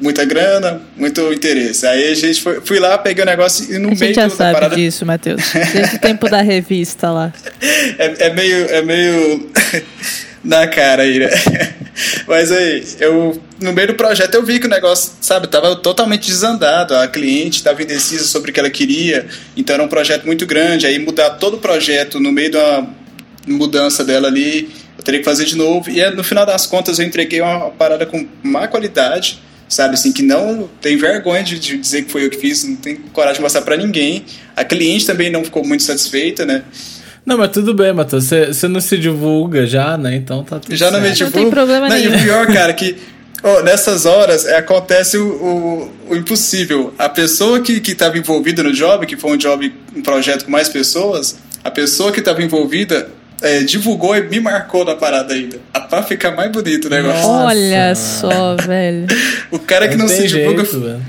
muita 0.00 0.24
grana, 0.24 0.80
muito 0.96 1.32
interesse. 1.32 1.86
Aí 1.86 2.10
a 2.10 2.14
gente 2.14 2.40
foi, 2.40 2.60
fui 2.60 2.78
lá, 2.78 2.98
peguei 2.98 3.22
o 3.22 3.26
negócio 3.26 3.72
e 3.72 3.78
no 3.78 3.88
a 3.88 3.90
meio 3.90 3.96
gente 3.98 4.14
já 4.14 4.28
sabe 4.28 4.54
parada. 4.54 4.76
disso, 4.76 5.06
Matheus. 5.06 5.42
Desde 5.72 5.96
o 5.96 5.98
tempo 5.98 6.28
da 6.28 6.42
revista 6.42 7.10
lá. 7.10 7.32
É, 7.98 8.26
é 8.26 8.34
meio. 8.34 8.66
É 8.66 8.82
meio. 8.82 9.50
Na 10.44 10.66
cara 10.66 11.02
aí, 11.02 11.18
né? 11.18 11.30
Mas 12.26 12.50
aí, 12.50 12.84
eu. 13.00 13.40
No 13.60 13.72
meio 13.72 13.88
do 13.88 13.94
projeto 13.94 14.34
eu 14.34 14.44
vi 14.44 14.58
que 14.58 14.66
o 14.66 14.70
negócio, 14.70 15.12
sabe, 15.20 15.46
tava 15.46 15.76
totalmente 15.76 16.26
desandado. 16.26 16.94
A 16.94 17.06
cliente 17.06 17.62
tava 17.62 17.82
indecisa 17.82 18.24
sobre 18.24 18.50
o 18.50 18.54
que 18.54 18.58
ela 18.58 18.70
queria. 18.70 19.26
Então 19.56 19.74
era 19.74 19.82
um 19.82 19.88
projeto 19.88 20.24
muito 20.24 20.46
grande. 20.46 20.86
Aí 20.86 20.98
mudar 20.98 21.30
todo 21.30 21.54
o 21.54 21.58
projeto 21.58 22.18
no 22.18 22.32
meio 22.32 22.50
uma 22.58 22.88
mudança 23.46 24.04
dela 24.04 24.28
ali, 24.28 24.70
eu 24.96 25.04
teria 25.04 25.20
que 25.20 25.24
fazer 25.24 25.44
de 25.44 25.56
novo. 25.56 25.90
E 25.90 26.04
no 26.10 26.24
final 26.24 26.46
das 26.46 26.66
contas 26.66 26.98
eu 26.98 27.04
entreguei 27.04 27.40
uma 27.40 27.70
parada 27.70 28.06
com 28.06 28.26
má 28.42 28.66
qualidade 28.66 29.40
sabe 29.72 29.94
assim 29.94 30.12
que 30.12 30.22
não 30.22 30.68
tem 30.82 30.98
vergonha 30.98 31.42
de, 31.42 31.58
de, 31.58 31.78
dizer 31.78 32.02
que 32.02 32.12
foi 32.12 32.26
eu 32.26 32.30
que 32.30 32.36
fiz, 32.36 32.62
não 32.64 32.76
tem 32.76 32.94
coragem 32.94 33.36
de 33.36 33.42
mostrar 33.42 33.62
para 33.62 33.76
ninguém. 33.76 34.24
A 34.54 34.64
cliente 34.64 35.06
também 35.06 35.30
não 35.30 35.42
ficou 35.42 35.64
muito 35.64 35.82
satisfeita, 35.82 36.44
né? 36.44 36.62
Não, 37.24 37.38
mas 37.38 37.50
tudo 37.50 37.72
bem, 37.72 37.92
Matheus. 37.92 38.24
Você 38.26 38.66
não 38.66 38.80
se 38.80 38.98
divulga 38.98 39.64
já, 39.66 39.96
né? 39.96 40.16
Então 40.16 40.42
tá 40.42 40.58
tudo 40.58 40.74
Já 40.74 40.90
não 40.90 41.00
me 41.00 41.08
Não 41.08 41.14
divulgo. 41.14 41.38
tem 41.38 41.50
problema 41.50 41.88
não, 41.88 41.96
nenhum. 41.96 42.14
E 42.14 42.16
o 42.16 42.22
pior, 42.22 42.46
cara, 42.48 42.72
que 42.72 42.96
oh, 43.42 43.62
nessas 43.62 44.06
horas 44.06 44.44
é, 44.46 44.56
acontece 44.56 45.16
o, 45.16 45.28
o, 45.28 45.92
o, 46.10 46.16
impossível. 46.16 46.92
A 46.98 47.08
pessoa 47.08 47.60
que 47.60 47.80
estava 47.90 48.18
envolvida 48.18 48.62
no 48.62 48.72
job, 48.72 49.06
que 49.06 49.16
foi 49.16 49.32
um 49.32 49.36
job, 49.36 49.72
um 49.94 50.02
projeto 50.02 50.44
com 50.44 50.50
mais 50.50 50.68
pessoas, 50.68 51.38
a 51.62 51.70
pessoa 51.70 52.10
que 52.10 52.18
estava 52.18 52.42
envolvida 52.42 53.08
é, 53.40 53.60
divulgou 53.60 54.16
e 54.16 54.22
me 54.22 54.40
marcou 54.40 54.84
na 54.84 54.94
parada 54.94 55.34
ainda. 55.34 55.58
Pra 55.88 56.02
ficar 56.02 56.30
mais 56.30 56.50
bonito 56.50 56.86
o 56.86 56.90
negócio. 56.90 57.22
Nossa. 57.22 57.46
Olha 57.46 57.94
só, 57.96 58.56
velho. 58.56 59.06
O 59.50 59.58
cara 59.58 59.88
que 59.88 59.96
não, 59.96 60.06
tem 60.06 60.16
se 60.16 60.28
divulga. 60.28 60.64
jeito, 60.64 60.80
velho. 60.80 61.02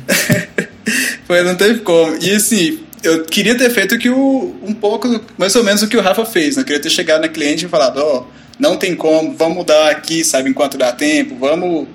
Foi, 1.26 1.41
não 1.43 1.56
teve 1.56 1.80
como. 1.80 2.17
E 2.21 2.32
assim, 2.32 2.83
eu 3.04 3.26
queria 3.26 3.58
ter 3.58 3.70
feito 3.70 3.98
que 3.98 4.10
o, 4.10 4.56
um 4.63 4.74
pouco, 4.74 5.22
mais 5.38 5.56
ou 5.56 5.63
menos 5.63 5.82
o 5.82 5.88
que 5.88 5.98
o 5.98 6.02
Rafa 6.02 6.26
fez. 6.26 6.56
Né? 6.56 6.62
Eu 6.62 6.66
queria 6.66 6.82
ter 6.82 6.89
chegado 6.89 7.22
na 7.22 7.28
cliente 7.28 7.66
e 7.66 7.70
falado: 7.70 7.98
Ó, 7.98 8.20
oh, 8.20 8.26
não 8.58 8.78
tem 8.78 8.96
como, 8.96 9.36
vamos 9.36 9.58
mudar 9.58 9.92
aqui, 9.92 10.24
sabe, 10.24 10.50
enquanto 10.50 10.78
dá 10.78 10.92
tempo, 10.92 11.36
vamos 11.36 11.88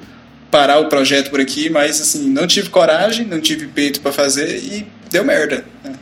parar 0.50 0.78
o 0.78 0.88
projeto 0.88 1.30
por 1.30 1.40
aqui. 1.40 1.70
Mas 1.70 2.00
assim, 2.00 2.28
não 2.28 2.46
tive 2.46 2.68
coragem, 2.68 3.26
não 3.26 3.40
tive 3.40 3.66
peito 3.66 4.00
para 4.00 4.12
fazer 4.12 4.58
e 4.58 4.86
deu 5.10 5.24
merda. 5.24 5.64
né? 5.82 5.94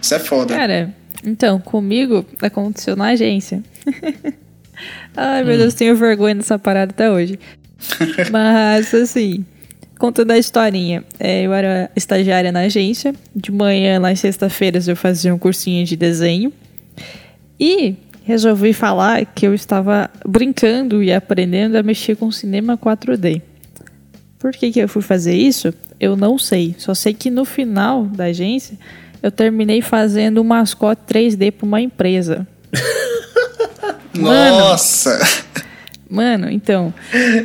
Isso 0.00 0.14
é 0.14 0.18
foda. 0.18 0.54
Cara, 0.54 0.94
então, 1.24 1.58
comigo 1.60 2.24
aconteceu 2.40 2.96
na 2.96 3.08
agência. 3.08 3.62
Ai, 5.16 5.44
meu 5.44 5.58
Deus, 5.58 5.74
tenho 5.74 5.94
vergonha 5.94 6.36
dessa 6.36 6.58
parada 6.58 6.92
até 6.92 7.10
hoje. 7.10 7.38
Mas, 8.30 8.94
assim, 8.94 9.44
contando 10.00 10.30
a 10.30 10.38
historinha. 10.38 11.04
É, 11.18 11.42
eu 11.42 11.52
era 11.52 11.90
estagiária 11.94 12.50
na 12.50 12.60
agência. 12.60 13.14
De 13.36 13.52
manhã, 13.52 14.00
lá 14.00 14.10
em 14.10 14.16
sexta-feiras, 14.16 14.88
eu 14.88 14.96
fazia 14.96 15.32
um 15.32 15.38
cursinho 15.38 15.84
de 15.84 15.94
desenho. 15.94 16.50
E 17.60 17.94
resolvi 18.24 18.72
falar 18.72 19.26
que 19.26 19.46
eu 19.46 19.52
estava 19.52 20.10
brincando 20.26 21.02
e 21.02 21.12
aprendendo 21.12 21.76
a 21.76 21.82
mexer 21.82 22.16
com 22.16 22.32
cinema 22.32 22.78
4D. 22.78 23.42
Por 24.38 24.52
que, 24.52 24.72
que 24.72 24.80
eu 24.80 24.88
fui 24.88 25.02
fazer 25.02 25.34
isso? 25.34 25.72
Eu 26.00 26.16
não 26.16 26.38
sei. 26.38 26.74
Só 26.78 26.94
sei 26.94 27.12
que 27.12 27.30
no 27.30 27.44
final 27.44 28.04
da 28.06 28.24
agência 28.24 28.78
eu 29.22 29.30
terminei 29.30 29.82
fazendo 29.82 30.40
um 30.40 30.44
mascote 30.44 31.02
3D 31.06 31.52
para 31.52 31.66
uma 31.66 31.80
empresa. 31.80 32.48
Nossa! 34.16 35.20
Mano, 36.10 36.50
então, 36.50 36.92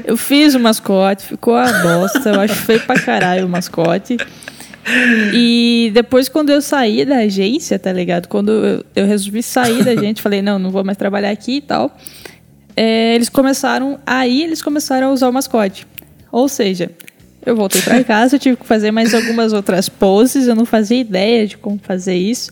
eu 0.04 0.18
fiz 0.18 0.56
o 0.56 0.60
mascote, 0.60 1.24
ficou 1.24 1.56
a 1.56 1.72
bosta, 1.84 2.30
eu 2.30 2.42
acho 2.42 2.56
feio 2.56 2.80
pra 2.80 3.00
caralho 3.00 3.46
o 3.46 3.50
mascote. 3.50 4.18
E 5.34 5.92
depois, 5.94 6.28
quando 6.28 6.52
eu 6.52 6.62
saí 6.62 7.06
da 7.06 7.18
agência, 7.18 7.78
tá 7.78 7.94
ligado? 7.94 8.28
Quando 8.28 8.52
eu, 8.52 8.86
eu 8.96 9.06
resolvi 9.06 9.44
sair 9.44 9.84
da 9.84 9.92
agência, 9.92 10.22
falei, 10.22 10.42
não, 10.42 10.58
não 10.58 10.72
vou 10.72 10.84
mais 10.84 10.98
trabalhar 10.98 11.30
aqui 11.30 11.58
e 11.58 11.62
tal. 11.62 11.96
É, 12.76 13.14
eles 13.14 13.30
começaram, 13.30 14.00
aí 14.06 14.44
eles 14.44 14.64
começaram 14.64 15.10
a 15.10 15.12
usar 15.12 15.30
o 15.30 15.34
mascote. 15.34 15.86
Ou 16.32 16.50
seja, 16.50 16.90
eu 17.46 17.56
voltei 17.56 17.82
pra 17.82 18.04
casa, 18.04 18.36
eu 18.36 18.40
tive 18.40 18.58
que 18.58 18.66
fazer 18.66 18.90
mais 18.90 19.14
algumas 19.14 19.54
outras 19.54 19.88
poses, 19.88 20.48
eu 20.48 20.56
não 20.56 20.66
fazia 20.66 21.00
ideia 21.00 21.46
de 21.46 21.56
como 21.56 21.80
fazer 21.82 22.16
isso. 22.16 22.52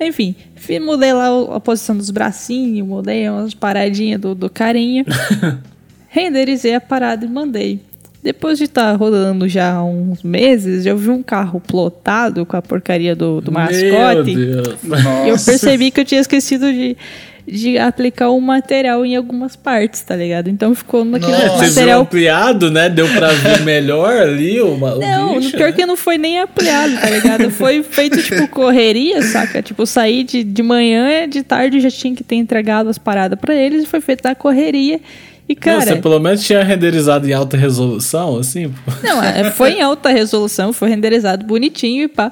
Enfim, 0.00 0.34
fi- 0.56 0.80
mudei 0.80 1.12
lá 1.12 1.26
a 1.54 1.60
posição 1.60 1.96
dos 1.96 2.10
bracinhos, 2.10 2.86
mudei 2.86 3.28
umas 3.28 3.52
paradinhas 3.54 4.20
do, 4.20 4.34
do 4.34 4.48
carinha. 4.48 5.04
renderizei 6.08 6.74
a 6.74 6.80
parada 6.80 7.24
e 7.24 7.28
mandei. 7.28 7.80
Depois 8.22 8.58
de 8.58 8.64
estar 8.64 8.94
rodando 8.96 9.48
já 9.48 9.74
há 9.76 9.84
uns 9.84 10.22
meses, 10.22 10.84
eu 10.84 10.96
vi 10.96 11.08
um 11.08 11.22
carro 11.22 11.58
plotado 11.58 12.44
com 12.44 12.54
a 12.54 12.60
porcaria 12.60 13.16
do, 13.16 13.40
do 13.40 13.50
Meu 13.50 13.60
mascote. 13.62 14.34
Deus. 14.34 14.78
E 15.24 15.28
eu 15.30 15.36
percebi 15.42 15.90
que 15.90 16.00
eu 16.00 16.04
tinha 16.04 16.20
esquecido 16.20 16.70
de, 16.70 16.96
de 17.50 17.78
aplicar 17.78 18.30
o 18.30 18.40
material 18.40 19.04
em 19.04 19.16
algumas 19.16 19.56
partes, 19.56 20.00
tá 20.02 20.14
ligado? 20.14 20.48
Então 20.48 20.74
ficou 20.74 21.04
naquele 21.04 21.32
Nossa. 21.32 21.48
Você 21.48 21.56
viu 21.56 21.68
material 21.68 22.00
ampliado, 22.02 22.70
né? 22.70 22.88
Deu 22.88 23.08
pra 23.08 23.28
ver 23.32 23.60
melhor 23.64 24.16
ali 24.16 24.60
o, 24.60 24.74
o 24.74 24.98
Não, 24.98 25.38
bicho, 25.38 25.56
pior 25.56 25.70
né? 25.70 25.72
que 25.72 25.84
não 25.84 25.96
foi 25.96 26.16
nem 26.16 26.38
ampliado, 26.38 26.94
tá 27.00 27.10
ligado? 27.10 27.50
Foi 27.50 27.82
feito, 27.82 28.22
tipo, 28.22 28.46
correria, 28.48 29.22
saca? 29.22 29.60
Tipo, 29.62 29.84
saí 29.84 30.22
de, 30.22 30.44
de 30.44 30.62
manhã, 30.62 31.28
de 31.28 31.42
tarde 31.42 31.80
já 31.80 31.90
tinha 31.90 32.14
que 32.14 32.22
ter 32.22 32.36
entregado 32.36 32.88
as 32.88 32.98
paradas 32.98 33.38
pra 33.38 33.54
eles 33.54 33.84
e 33.84 33.86
foi 33.86 34.00
feito 34.00 34.22
na 34.22 34.34
correria. 34.34 35.00
E, 35.48 35.54
Não, 35.54 35.60
cara, 35.60 35.80
você 35.80 35.96
pelo 35.96 36.20
menos 36.20 36.44
tinha 36.44 36.62
renderizado 36.62 37.28
em 37.28 37.32
alta 37.32 37.56
resolução, 37.56 38.38
assim, 38.38 38.72
não, 39.02 39.20
é, 39.20 39.50
foi 39.50 39.72
em 39.72 39.82
alta 39.82 40.08
resolução, 40.08 40.72
foi 40.72 40.90
renderizado 40.90 41.44
bonitinho 41.44 42.04
e 42.04 42.08
pá. 42.08 42.30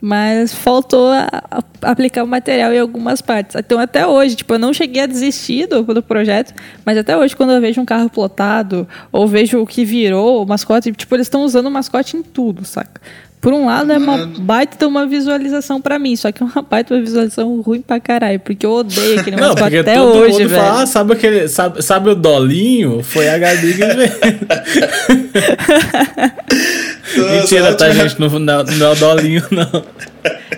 Mas 0.00 0.54
faltou 0.54 1.08
a- 1.12 1.28
a- 1.50 1.90
aplicar 1.90 2.24
o 2.24 2.26
material 2.26 2.72
em 2.72 2.78
algumas 2.78 3.20
partes. 3.20 3.54
Então, 3.56 3.78
até 3.78 4.06
hoje, 4.06 4.36
tipo, 4.36 4.54
eu 4.54 4.58
não 4.58 4.72
cheguei 4.72 5.02
a 5.02 5.06
desistir 5.06 5.66
do, 5.66 5.82
do 5.82 6.02
projeto, 6.02 6.54
mas 6.86 6.96
até 6.96 7.16
hoje, 7.16 7.36
quando 7.36 7.52
eu 7.52 7.60
vejo 7.60 7.80
um 7.80 7.84
carro 7.84 8.08
plotado, 8.08 8.88
ou 9.12 9.26
vejo 9.28 9.60
o 9.60 9.66
que 9.66 9.84
virou 9.84 10.42
o 10.42 10.46
mascote, 10.46 10.90
tipo, 10.92 11.14
eles 11.14 11.26
estão 11.26 11.44
usando 11.44 11.66
o 11.66 11.70
mascote 11.70 12.16
em 12.16 12.22
tudo, 12.22 12.64
saca? 12.64 13.00
Por 13.40 13.54
um 13.54 13.64
lado, 13.66 13.90
é 13.90 13.96
uma 13.96 14.26
baita 14.26 14.76
de 14.76 14.84
uma 14.84 15.06
visualização 15.06 15.80
pra 15.80 15.98
mim, 15.98 16.14
só 16.14 16.30
que 16.30 16.42
é 16.42 16.46
uma 16.46 16.60
baita 16.62 16.94
de 16.94 17.00
uma 17.00 17.06
visualização 17.06 17.58
ruim 17.62 17.80
pra 17.80 17.98
caralho, 17.98 18.38
porque 18.40 18.66
eu 18.66 18.72
odeio 18.72 19.18
aquele 19.18 19.36
porque 19.56 19.78
até 19.78 19.94
todo 19.94 20.18
hoje, 20.18 20.32
mundo 20.32 20.48
velho. 20.50 20.62
fala, 20.62 20.82
ah, 20.82 20.86
sabe 20.86 21.14
aquele, 21.14 21.48
sabe, 21.48 21.80
sabe 21.82 22.10
o 22.10 22.14
dolinho? 22.14 23.02
Foi 23.02 23.30
a 23.30 23.38
Gabi 23.38 23.72
que. 23.74 23.80
Mentira, 27.18 27.74
tá, 27.74 27.90
gente? 27.90 28.20
Não, 28.20 28.28
não, 28.38 28.62
não 28.64 28.86
é 28.86 28.90
o 28.90 28.94
dolinho, 28.94 29.42
não. 29.50 29.84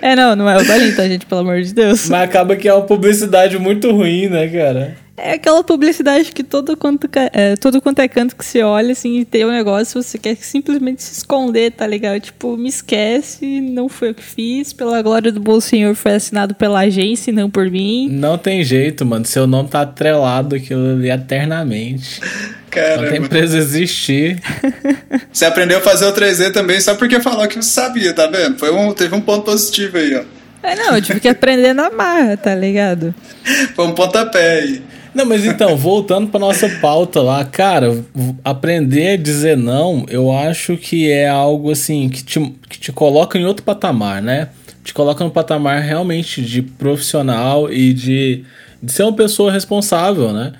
É, 0.01 0.13
não, 0.15 0.35
não 0.35 0.49
é 0.49 0.57
o 0.57 0.67
Dalinho, 0.67 0.93
tá, 0.95 1.07
gente? 1.07 1.25
Pelo 1.25 1.41
amor 1.41 1.61
de 1.61 1.73
Deus. 1.73 2.09
Mas 2.09 2.23
acaba 2.23 2.55
que 2.57 2.67
é 2.67 2.73
uma 2.73 2.83
publicidade 2.83 3.57
muito 3.57 3.89
ruim, 3.91 4.27
né, 4.27 4.47
cara? 4.49 4.95
É 5.15 5.33
aquela 5.33 5.63
publicidade 5.63 6.31
que 6.31 6.43
todo 6.43 6.75
quanto, 6.75 7.07
é, 7.33 7.55
todo 7.55 7.79
quanto 7.79 7.99
é 7.99 8.07
canto 8.07 8.35
que 8.35 8.43
você 8.43 8.63
olha, 8.63 8.93
assim, 8.93 9.19
e 9.19 9.25
tem 9.25 9.45
um 9.45 9.51
negócio, 9.51 10.01
você 10.01 10.17
quer 10.17 10.35
simplesmente 10.37 11.03
se 11.03 11.13
esconder, 11.13 11.71
tá 11.71 11.85
ligado? 11.85 12.19
Tipo, 12.19 12.57
me 12.57 12.67
esquece, 12.67 13.61
não 13.61 13.87
foi 13.87 14.09
eu 14.09 14.15
que 14.15 14.23
fiz, 14.23 14.73
pela 14.73 14.99
glória 15.03 15.31
do 15.31 15.39
bom 15.39 15.59
senhor 15.59 15.93
foi 15.93 16.15
assinado 16.15 16.55
pela 16.55 16.79
agência 16.79 17.29
e 17.29 17.33
não 17.33 17.47
por 17.47 17.69
mim. 17.69 18.09
Não 18.09 18.39
tem 18.39 18.63
jeito, 18.63 19.05
mano. 19.05 19.23
Seu 19.23 19.45
nome 19.45 19.69
tá 19.69 19.81
atrelado 19.81 20.55
aquilo 20.55 20.93
ali 20.93 21.11
eternamente. 21.11 22.19
Não 22.19 22.27
tem 22.71 22.83
Caramba. 22.83 23.17
empresa 23.17 23.55
existir. 23.55 24.41
Você 25.31 25.45
aprendeu 25.45 25.77
a 25.77 25.81
fazer 25.81 26.05
o 26.05 26.13
3D 26.13 26.51
também 26.51 26.79
só 26.79 26.95
porque 26.95 27.19
falou 27.19 27.47
que 27.47 27.55
você 27.55 27.69
sabia, 27.69 28.13
tá 28.13 28.25
vendo? 28.25 28.57
Foi 28.57 28.71
um, 28.71 28.91
teve 28.93 29.13
um 29.13 29.21
ponto 29.21 29.43
positivo 29.43 29.97
aí, 29.97 30.15
ó. 30.15 30.23
É, 30.63 30.75
não, 30.75 30.95
eu 30.95 31.01
tive 31.01 31.19
que 31.19 31.27
aprender 31.27 31.73
na 31.73 31.91
marra, 31.91 32.37
tá 32.37 32.55
ligado? 32.55 33.13
Foi 33.75 33.85
um 33.85 33.93
pontapé 33.93 34.61
aí. 34.61 34.81
Não, 35.13 35.25
mas 35.25 35.45
então, 35.45 35.77
voltando 35.77 36.27
pra 36.29 36.39
nossa 36.39 36.67
pauta 36.81 37.21
lá, 37.21 37.45
cara, 37.45 38.03
aprender 38.43 39.09
a 39.13 39.17
dizer 39.17 39.55
não, 39.55 40.05
eu 40.09 40.31
acho 40.31 40.75
que 40.75 41.09
é 41.11 41.27
algo 41.29 41.71
assim 41.71 42.09
que 42.09 42.23
te, 42.23 42.39
que 42.67 42.79
te 42.79 42.91
coloca 42.91 43.37
em 43.37 43.45
outro 43.45 43.63
patamar, 43.63 44.21
né? 44.21 44.49
Te 44.83 44.93
coloca 44.93 45.23
no 45.23 45.29
patamar 45.29 45.81
realmente 45.81 46.41
de 46.41 46.61
profissional 46.63 47.71
e 47.71 47.93
de, 47.93 48.43
de 48.81 48.91
ser 48.91 49.03
uma 49.03 49.13
pessoa 49.13 49.51
responsável, 49.51 50.33
né? 50.33 50.53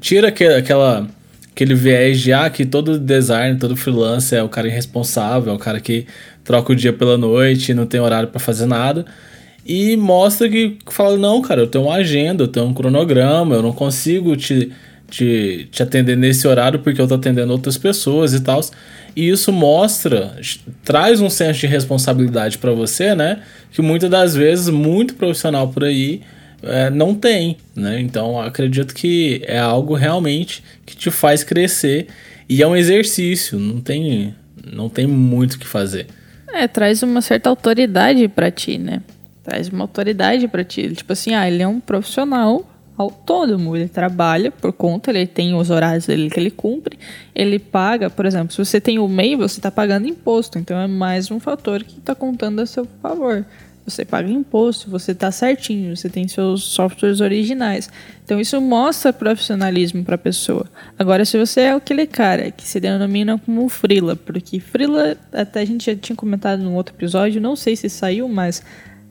Tira 0.00 0.28
aque- 0.28 0.44
aquela, 0.44 1.06
aquele 1.52 1.74
viés 1.74 2.20
de 2.20 2.32
ah, 2.32 2.48
que 2.50 2.64
todo 2.66 2.98
design, 2.98 3.58
todo 3.58 3.74
freelancer 3.76 4.38
é 4.38 4.42
o 4.42 4.48
cara 4.48 4.68
irresponsável, 4.68 5.52
é 5.52 5.56
o 5.56 5.58
cara 5.58 5.80
que 5.80 6.06
troca 6.44 6.72
o 6.72 6.76
dia 6.76 6.92
pela 6.92 7.16
noite 7.16 7.72
não 7.72 7.86
tem 7.86 8.00
horário 8.00 8.28
pra 8.28 8.38
fazer 8.38 8.66
nada. 8.66 9.06
E 9.64 9.96
mostra 9.96 10.48
que 10.48 10.76
fala, 10.90 11.16
não, 11.16 11.40
cara, 11.40 11.62
eu 11.62 11.66
tenho 11.66 11.84
uma 11.84 11.94
agenda, 11.94 12.44
eu 12.44 12.48
tenho 12.48 12.66
um 12.66 12.74
cronograma, 12.74 13.54
eu 13.54 13.62
não 13.62 13.72
consigo 13.72 14.36
te, 14.36 14.70
te, 15.08 15.68
te 15.70 15.82
atender 15.82 16.16
nesse 16.16 16.46
horário 16.46 16.80
porque 16.80 17.00
eu 17.00 17.08
tô 17.08 17.14
atendendo 17.14 17.52
outras 17.52 17.78
pessoas 17.78 18.34
e 18.34 18.40
tal. 18.40 18.60
E 19.16 19.28
isso 19.28 19.52
mostra, 19.52 20.36
traz 20.84 21.20
um 21.20 21.30
senso 21.30 21.60
de 21.60 21.66
responsabilidade 21.66 22.58
para 22.58 22.72
você, 22.72 23.14
né? 23.14 23.42
Que 23.72 23.80
muitas 23.80 24.10
das 24.10 24.34
vezes, 24.34 24.68
muito 24.68 25.14
profissional 25.14 25.68
por 25.68 25.84
aí 25.84 26.20
é, 26.62 26.90
não 26.90 27.14
tem, 27.14 27.56
né? 27.74 28.00
Então 28.00 28.40
acredito 28.40 28.94
que 28.94 29.42
é 29.46 29.58
algo 29.58 29.94
realmente 29.94 30.62
que 30.84 30.96
te 30.96 31.10
faz 31.10 31.44
crescer 31.44 32.08
e 32.48 32.62
é 32.62 32.66
um 32.66 32.76
exercício, 32.76 33.58
não 33.58 33.80
tem 33.80 34.34
não 34.72 34.88
tem 34.88 35.06
muito 35.06 35.54
o 35.54 35.58
que 35.58 35.66
fazer. 35.66 36.06
É, 36.52 36.66
traz 36.66 37.02
uma 37.02 37.20
certa 37.20 37.50
autoridade 37.50 38.26
para 38.28 38.50
ti, 38.50 38.78
né? 38.78 39.02
Traz 39.44 39.68
uma 39.68 39.84
autoridade 39.84 40.48
para 40.48 40.64
ti. 40.64 40.92
Tipo 40.94 41.12
assim, 41.12 41.34
ah, 41.34 41.46
ele 41.46 41.62
é 41.62 41.68
um 41.68 41.78
profissional 41.78 42.64
autônomo, 42.96 43.76
ele 43.76 43.88
trabalha 43.88 44.50
por 44.50 44.72
conta, 44.72 45.10
ele 45.10 45.26
tem 45.26 45.54
os 45.54 45.70
horários 45.70 46.06
dele 46.06 46.30
que 46.30 46.38
ele 46.38 46.50
cumpre, 46.50 46.98
ele 47.34 47.58
paga, 47.58 48.08
por 48.08 48.24
exemplo, 48.24 48.52
se 48.52 48.64
você 48.64 48.80
tem 48.80 48.98
o 48.98 49.08
MEI, 49.08 49.36
você 49.36 49.58
está 49.58 49.70
pagando 49.70 50.06
imposto, 50.06 50.58
então 50.58 50.78
é 50.78 50.86
mais 50.86 51.30
um 51.30 51.40
fator 51.40 51.82
que 51.82 51.98
está 51.98 52.14
contando 52.14 52.60
a 52.60 52.66
seu 52.66 52.86
favor. 53.02 53.44
Você 53.86 54.02
paga 54.02 54.30
imposto, 54.30 54.90
você 54.90 55.12
está 55.12 55.30
certinho, 55.30 55.94
você 55.94 56.08
tem 56.08 56.26
seus 56.26 56.64
softwares 56.64 57.20
originais. 57.20 57.90
Então 58.24 58.40
isso 58.40 58.58
mostra 58.58 59.12
profissionalismo 59.12 60.02
para 60.02 60.14
a 60.14 60.18
pessoa. 60.18 60.64
Agora, 60.98 61.22
se 61.26 61.36
você 61.36 61.62
é 61.62 61.72
aquele 61.72 62.06
cara 62.06 62.50
que 62.50 62.66
se 62.66 62.80
denomina 62.80 63.36
como 63.36 63.68
frila, 63.68 64.16
porque 64.16 64.58
frila, 64.58 65.18
até 65.30 65.60
a 65.60 65.64
gente 65.66 65.84
já 65.84 65.94
tinha 65.94 66.16
comentado 66.16 66.62
no 66.62 66.72
outro 66.74 66.94
episódio, 66.94 67.42
não 67.42 67.54
sei 67.54 67.76
se 67.76 67.90
saiu, 67.90 68.26
mas 68.26 68.62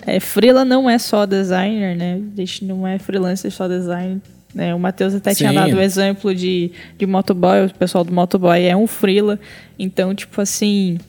é, 0.06 0.20
freela 0.20 0.66
não 0.66 0.90
é 0.90 0.98
só 0.98 1.26
designer, 1.26 1.96
né? 1.96 2.22
A 2.34 2.40
gente 2.40 2.66
não 2.66 2.88
é 2.88 3.00
freelancer 3.00 3.52
só 3.52 3.68
design. 3.68 4.22
Né? 4.54 4.74
O 4.76 4.80
Matheus 4.80 5.16
até 5.16 5.34
Sim. 5.34 5.48
tinha 5.50 5.54
dado 5.54 5.76
o 5.76 5.82
exemplo 5.82 6.34
de, 6.34 6.72
de 6.98 7.06
motoboy, 7.06 7.66
o 7.66 7.74
pessoal 7.74 8.04
do 8.04 8.14
motoboy 8.14 8.64
é 8.64 8.76
um 8.76 8.86
freela. 8.86 9.40
Então, 9.80 10.14
tipo 10.14 10.40
assim, 10.40 11.00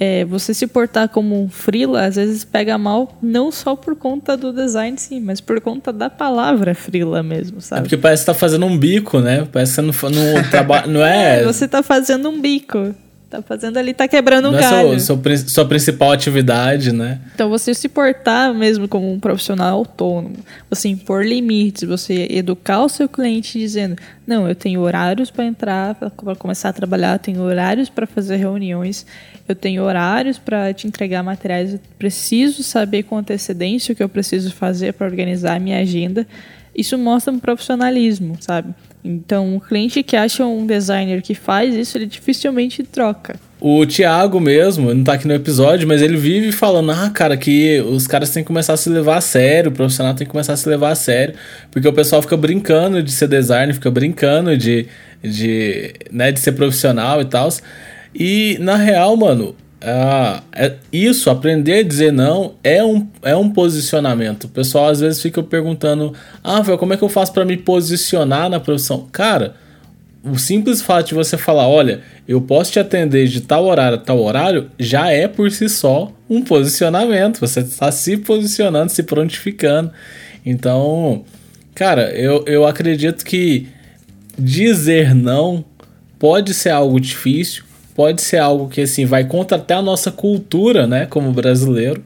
é, 0.00 0.24
você 0.24 0.54
se 0.54 0.66
portar 0.66 1.08
como 1.08 1.42
um 1.42 1.48
freela, 1.50 2.04
às 2.04 2.16
vezes 2.16 2.44
pega 2.44 2.78
mal, 2.78 3.18
não 3.20 3.50
só 3.50 3.76
por 3.76 3.96
conta 3.96 4.36
do 4.36 4.52
design, 4.52 4.96
sim, 4.96 5.20
mas 5.20 5.40
por 5.40 5.60
conta 5.60 5.92
da 5.92 6.08
palavra 6.08 6.74
freela 6.74 7.22
mesmo, 7.22 7.60
sabe? 7.60 7.80
É 7.80 7.82
porque 7.82 7.96
parece 7.96 8.22
que 8.22 8.26
tá 8.26 8.34
fazendo 8.34 8.64
um 8.64 8.78
bico, 8.78 9.18
né? 9.20 9.46
Parece 9.52 9.72
que 9.72 9.82
você 9.82 10.08
não, 10.08 10.22
não. 10.22 10.92
Não 10.92 11.04
é... 11.04 11.40
é. 11.40 11.44
Você 11.48 11.66
tá 11.66 11.82
fazendo 11.82 12.28
um 12.28 12.40
bico. 12.40 12.94
Tá 13.30 13.42
fazendo 13.42 13.76
ali, 13.76 13.92
tá 13.92 14.08
quebrando 14.08 14.48
um 14.48 14.52
Não 14.52 14.58
galho. 14.58 14.94
É 14.94 14.98
sua, 14.98 15.20
sua, 15.20 15.36
sua, 15.36 15.64
principal 15.66 16.12
atividade, 16.12 16.92
né? 16.92 17.20
Então 17.34 17.50
você 17.50 17.74
se 17.74 17.86
portar 17.86 18.54
mesmo 18.54 18.88
como 18.88 19.12
um 19.12 19.20
profissional 19.20 19.76
autônomo, 19.76 20.36
você 20.70 20.88
impor 20.88 21.26
limites, 21.26 21.86
você 21.86 22.26
educar 22.30 22.82
o 22.82 22.88
seu 22.88 23.06
cliente 23.06 23.58
dizendo, 23.58 23.96
não, 24.26 24.48
eu 24.48 24.54
tenho 24.54 24.80
horários 24.80 25.30
para 25.30 25.44
entrar, 25.44 25.94
para 25.94 26.36
começar 26.36 26.70
a 26.70 26.72
trabalhar, 26.72 27.18
tenho 27.18 27.42
horários 27.42 27.90
para 27.90 28.06
fazer 28.06 28.36
reuniões, 28.36 29.04
eu 29.46 29.54
tenho 29.54 29.82
horários 29.82 30.38
para 30.38 30.72
te 30.72 30.86
entregar 30.86 31.22
materiais, 31.22 31.74
eu 31.74 31.80
preciso 31.98 32.62
saber 32.62 33.02
com 33.02 33.18
antecedência 33.18 33.92
o 33.92 33.96
que 33.96 34.02
eu 34.02 34.08
preciso 34.08 34.54
fazer 34.54 34.94
para 34.94 35.06
organizar 35.06 35.56
a 35.56 35.60
minha 35.60 35.80
agenda. 35.80 36.26
Isso 36.74 36.96
mostra 36.96 37.30
um 37.30 37.38
profissionalismo, 37.38 38.38
sabe? 38.40 38.72
Então, 39.04 39.56
o 39.56 39.60
cliente 39.60 40.02
que 40.02 40.16
acha 40.16 40.44
um 40.44 40.66
designer 40.66 41.22
que 41.22 41.34
faz 41.34 41.74
isso, 41.74 41.96
ele 41.96 42.06
dificilmente 42.06 42.82
troca. 42.82 43.36
O 43.60 43.84
Thiago 43.84 44.40
mesmo, 44.40 44.94
não 44.94 45.02
tá 45.02 45.14
aqui 45.14 45.26
no 45.26 45.34
episódio, 45.34 45.88
mas 45.88 46.00
ele 46.00 46.16
vive 46.16 46.52
falando: 46.52 46.92
ah, 46.92 47.10
cara, 47.10 47.36
que 47.36 47.80
os 47.80 48.06
caras 48.06 48.30
têm 48.30 48.42
que 48.42 48.46
começar 48.46 48.74
a 48.74 48.76
se 48.76 48.88
levar 48.88 49.16
a 49.16 49.20
sério, 49.20 49.70
o 49.70 49.74
profissional 49.74 50.14
tem 50.14 50.26
que 50.26 50.30
começar 50.30 50.52
a 50.52 50.56
se 50.56 50.68
levar 50.68 50.90
a 50.90 50.94
sério, 50.94 51.34
porque 51.70 51.88
o 51.88 51.92
pessoal 51.92 52.22
fica 52.22 52.36
brincando 52.36 53.02
de 53.02 53.10
ser 53.10 53.26
designer, 53.26 53.74
fica 53.74 53.90
brincando 53.90 54.56
de, 54.56 54.86
de, 55.22 55.92
né, 56.12 56.30
de 56.30 56.38
ser 56.38 56.52
profissional 56.52 57.20
e 57.20 57.24
tal. 57.24 57.48
E 58.14 58.56
na 58.60 58.76
real, 58.76 59.16
mano, 59.16 59.56
ah, 59.80 60.42
é, 60.52 60.74
isso, 60.92 61.30
aprender 61.30 61.78
a 61.78 61.82
dizer 61.82 62.12
não, 62.12 62.54
é 62.64 62.82
um, 62.82 63.06
é 63.22 63.36
um 63.36 63.48
posicionamento. 63.48 64.44
O 64.44 64.48
pessoal 64.48 64.88
às 64.88 65.00
vezes 65.00 65.22
fica 65.22 65.42
perguntando: 65.42 66.12
Ah, 66.42 66.60
velho, 66.60 66.78
como 66.78 66.94
é 66.94 66.96
que 66.96 67.04
eu 67.04 67.08
faço 67.08 67.32
para 67.32 67.44
me 67.44 67.56
posicionar 67.56 68.50
na 68.50 68.58
profissão? 68.58 69.06
Cara, 69.12 69.54
o 70.24 70.36
simples 70.36 70.82
fato 70.82 71.08
de 71.08 71.14
você 71.14 71.36
falar: 71.36 71.68
Olha, 71.68 72.00
eu 72.26 72.40
posso 72.40 72.72
te 72.72 72.80
atender 72.80 73.28
de 73.28 73.40
tal 73.40 73.66
horário 73.66 73.98
a 73.98 74.00
tal 74.00 74.20
horário, 74.20 74.68
já 74.78 75.12
é 75.12 75.28
por 75.28 75.50
si 75.52 75.68
só 75.68 76.10
um 76.28 76.42
posicionamento. 76.42 77.38
Você 77.38 77.60
está 77.60 77.92
se 77.92 78.16
posicionando, 78.16 78.90
se 78.90 79.04
prontificando. 79.04 79.92
Então, 80.44 81.24
cara, 81.72 82.10
eu, 82.10 82.44
eu 82.46 82.66
acredito 82.66 83.24
que 83.24 83.68
dizer 84.36 85.14
não 85.14 85.64
pode 86.18 86.52
ser 86.52 86.70
algo 86.70 86.98
difícil 86.98 87.67
pode 87.98 88.22
ser 88.22 88.36
algo 88.36 88.68
que 88.68 88.82
assim 88.82 89.04
vai 89.04 89.24
contra 89.24 89.56
até 89.56 89.74
a 89.74 89.82
nossa 89.82 90.12
cultura, 90.12 90.86
né, 90.86 91.04
como 91.06 91.32
brasileiro. 91.32 92.00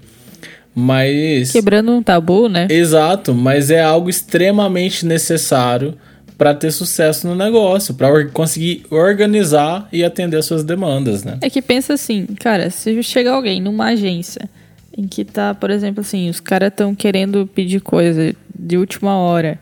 Mas 0.74 1.52
quebrando 1.52 1.92
um 1.92 2.02
tabu, 2.02 2.48
né? 2.48 2.66
Exato, 2.70 3.34
mas 3.34 3.70
é 3.70 3.82
algo 3.82 4.08
extremamente 4.08 5.04
necessário 5.04 5.94
para 6.38 6.54
ter 6.54 6.70
sucesso 6.70 7.26
no 7.26 7.34
negócio, 7.34 7.92
para 7.92 8.24
conseguir 8.28 8.86
organizar 8.88 9.86
e 9.92 10.02
atender 10.02 10.42
suas 10.42 10.64
demandas, 10.64 11.24
né? 11.24 11.36
É 11.42 11.50
que 11.50 11.60
pensa 11.60 11.92
assim, 11.92 12.24
cara, 12.40 12.70
se 12.70 13.02
chega 13.02 13.30
alguém 13.30 13.60
numa 13.60 13.88
agência 13.88 14.48
em 14.96 15.06
que 15.06 15.26
tá, 15.26 15.52
por 15.52 15.68
exemplo, 15.68 16.00
assim, 16.00 16.30
os 16.30 16.40
caras 16.40 16.68
estão 16.68 16.94
querendo 16.94 17.46
pedir 17.46 17.80
coisa 17.80 18.34
de 18.58 18.78
última 18.78 19.18
hora, 19.18 19.58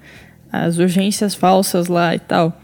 as 0.52 0.78
urgências 0.78 1.34
falsas 1.34 1.88
lá 1.88 2.14
e 2.14 2.20
tal 2.20 2.56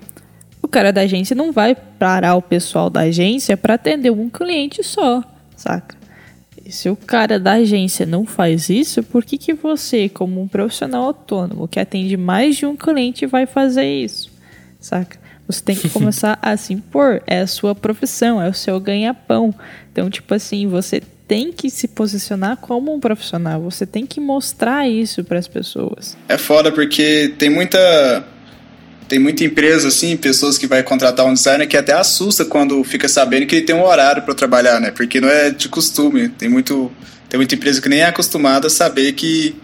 o 0.67 0.69
cara 0.69 0.93
da 0.93 1.03
agência 1.03 1.35
não 1.35 1.53
vai 1.53 1.75
parar 1.75 2.35
o 2.35 2.43
pessoal 2.43 2.91
da 2.91 3.03
agência 3.03 3.57
para 3.57 3.75
atender 3.75 4.11
um 4.11 4.29
cliente 4.29 4.83
só, 4.83 5.23
saca? 5.57 5.97
E 6.65 6.73
se 6.73 6.91
o 6.91 6.97
cara 6.97 7.39
da 7.39 7.53
agência 7.53 8.05
não 8.05 8.27
faz 8.27 8.69
isso, 8.69 9.01
por 9.05 9.25
que, 9.25 9.39
que 9.39 9.55
você, 9.55 10.09
como 10.09 10.43
um 10.43 10.49
profissional 10.49 11.05
autônomo 11.05 11.69
que 11.69 11.79
atende 11.79 12.17
mais 12.17 12.57
de 12.57 12.67
um 12.67 12.77
cliente, 12.77 13.25
vai 13.27 13.47
fazer 13.47 13.87
isso? 13.87 14.29
Saca? 14.81 15.17
Você 15.47 15.63
tem 15.63 15.77
que 15.77 15.89
começar 15.91 16.37
a 16.43 16.57
se 16.57 16.75
impor. 16.75 17.23
É 17.25 17.41
a 17.41 17.47
sua 17.47 17.73
profissão, 17.73 18.43
é 18.43 18.49
o 18.49 18.55
seu 18.55 18.81
ganha-pão. 18.81 19.55
Então, 19.93 20.11
tipo 20.11 20.35
assim, 20.35 20.67
você 20.67 21.01
tem 21.29 21.53
que 21.53 21.71
se 21.71 21.87
posicionar 21.87 22.57
como 22.57 22.93
um 22.93 22.99
profissional. 22.99 23.61
Você 23.63 23.87
tem 23.87 24.05
que 24.05 24.19
mostrar 24.19 24.89
isso 24.89 25.23
para 25.23 25.39
as 25.39 25.47
pessoas. 25.47 26.17
É 26.29 26.37
foda 26.37 26.73
porque 26.73 27.33
tem 27.39 27.49
muita 27.49 28.27
tem 29.09 29.19
muita 29.19 29.45
empresa, 29.45 29.89
assim, 29.89 30.17
pessoas 30.17 30.59
que 30.59 30.67
vai 30.67 30.83
contratar 30.83 31.25
um 31.27 31.35
designer 31.35 31.67
que 31.67 31.77
até 31.77 31.93
assusta 31.93 32.45
quando 32.45 32.83
fica 32.83 33.09
sabendo 33.09 33.47
que 33.47 33.57
ele 33.57 33.65
tem 33.65 33.75
um 33.75 33.85
horário 33.85 34.23
para 34.23 34.35
trabalhar, 34.35 34.81
né? 34.81 34.91
Porque 34.91 35.21
não 35.21 35.29
é 35.29 35.51
de 35.51 35.69
costume. 35.69 36.29
Tem, 36.29 36.49
muito, 36.49 36.91
tem 37.29 37.39
muita 37.39 37.55
empresa 37.55 37.81
que 37.81 37.89
nem 37.89 38.01
é 38.01 38.07
acostumada 38.07 38.67
a 38.67 38.71
saber 38.71 39.13
que 39.13 39.55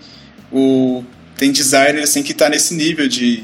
o, 0.53 1.03
tem 1.37 1.51
designer, 1.51 2.03
assim, 2.03 2.23
que 2.23 2.33
está 2.33 2.49
nesse 2.49 2.75
nível 2.75 3.09
de, 3.09 3.43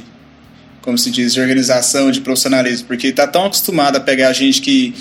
como 0.83 0.97
se 0.97 1.11
diz, 1.11 1.35
de 1.35 1.41
organização, 1.41 2.11
de 2.11 2.21
profissionalismo. 2.21 2.87
Porque 2.87 3.09
está 3.09 3.27
tão 3.27 3.47
acostumado 3.47 3.97
a 3.97 4.01
pegar 4.01 4.33
gente 4.33 4.61
que 4.61 4.95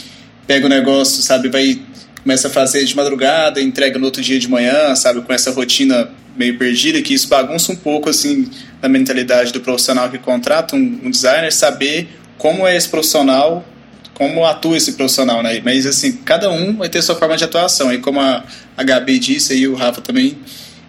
pega 0.47 0.65
o 0.65 0.69
negócio, 0.69 1.21
sabe, 1.21 1.49
vai 1.49 1.79
começa 2.23 2.49
a 2.49 2.51
fazer 2.51 2.83
de 2.83 2.93
madrugada, 2.93 3.61
entrega 3.61 3.97
no 3.97 4.03
outro 4.03 4.21
dia 4.21 4.37
de 4.37 4.49
manhã, 4.49 4.93
sabe, 4.97 5.21
com 5.21 5.31
essa 5.31 5.49
rotina 5.51 6.09
meio 6.37 6.57
perdida, 6.57 7.01
que 7.01 7.13
isso 7.13 7.27
bagunça 7.27 7.71
um 7.71 7.75
pouco, 7.75 8.09
assim, 8.09 8.49
na 8.81 8.87
mentalidade 8.87 9.51
do 9.51 9.59
profissional 9.59 10.09
que 10.09 10.17
contrata 10.17 10.75
um, 10.75 11.01
um 11.03 11.09
designer, 11.09 11.51
saber 11.51 12.07
como 12.37 12.67
é 12.67 12.75
esse 12.75 12.87
profissional, 12.87 13.65
como 14.13 14.45
atua 14.45 14.77
esse 14.77 14.93
profissional, 14.93 15.41
né? 15.41 15.61
Mas, 15.63 15.85
assim, 15.85 16.13
cada 16.13 16.49
um 16.49 16.77
vai 16.77 16.89
ter 16.89 17.01
sua 17.01 17.15
forma 17.15 17.35
de 17.35 17.43
atuação. 17.43 17.93
E 17.93 17.97
como 17.99 18.19
a, 18.19 18.43
a 18.75 18.83
Gabi 18.83 19.19
disse 19.19 19.55
e 19.55 19.67
o 19.67 19.75
Rafa 19.75 20.01
também, 20.01 20.37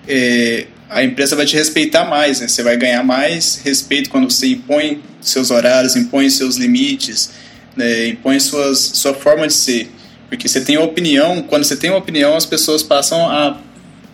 é, 0.06 0.66
a 0.88 1.02
empresa 1.02 1.36
vai 1.36 1.44
te 1.44 1.56
respeitar 1.56 2.04
mais, 2.04 2.40
né? 2.40 2.48
Você 2.48 2.62
vai 2.62 2.76
ganhar 2.76 3.02
mais 3.02 3.60
respeito 3.64 4.08
quando 4.08 4.30
você 4.30 4.48
impõe 4.48 5.02
seus 5.20 5.50
horários, 5.50 5.96
impõe 5.96 6.30
seus 6.30 6.56
limites, 6.56 7.30
né? 7.76 8.08
impõe 8.08 8.40
suas, 8.40 8.78
sua 8.78 9.14
forma 9.14 9.46
de 9.46 9.52
ser. 9.52 9.90
Porque 10.28 10.48
você 10.48 10.60
tem 10.60 10.76
opinião, 10.78 11.42
quando 11.42 11.64
você 11.64 11.76
tem 11.76 11.90
uma 11.90 11.98
opinião, 11.98 12.36
as 12.36 12.44
pessoas 12.44 12.82
passam 12.82 13.28
a 13.30 13.58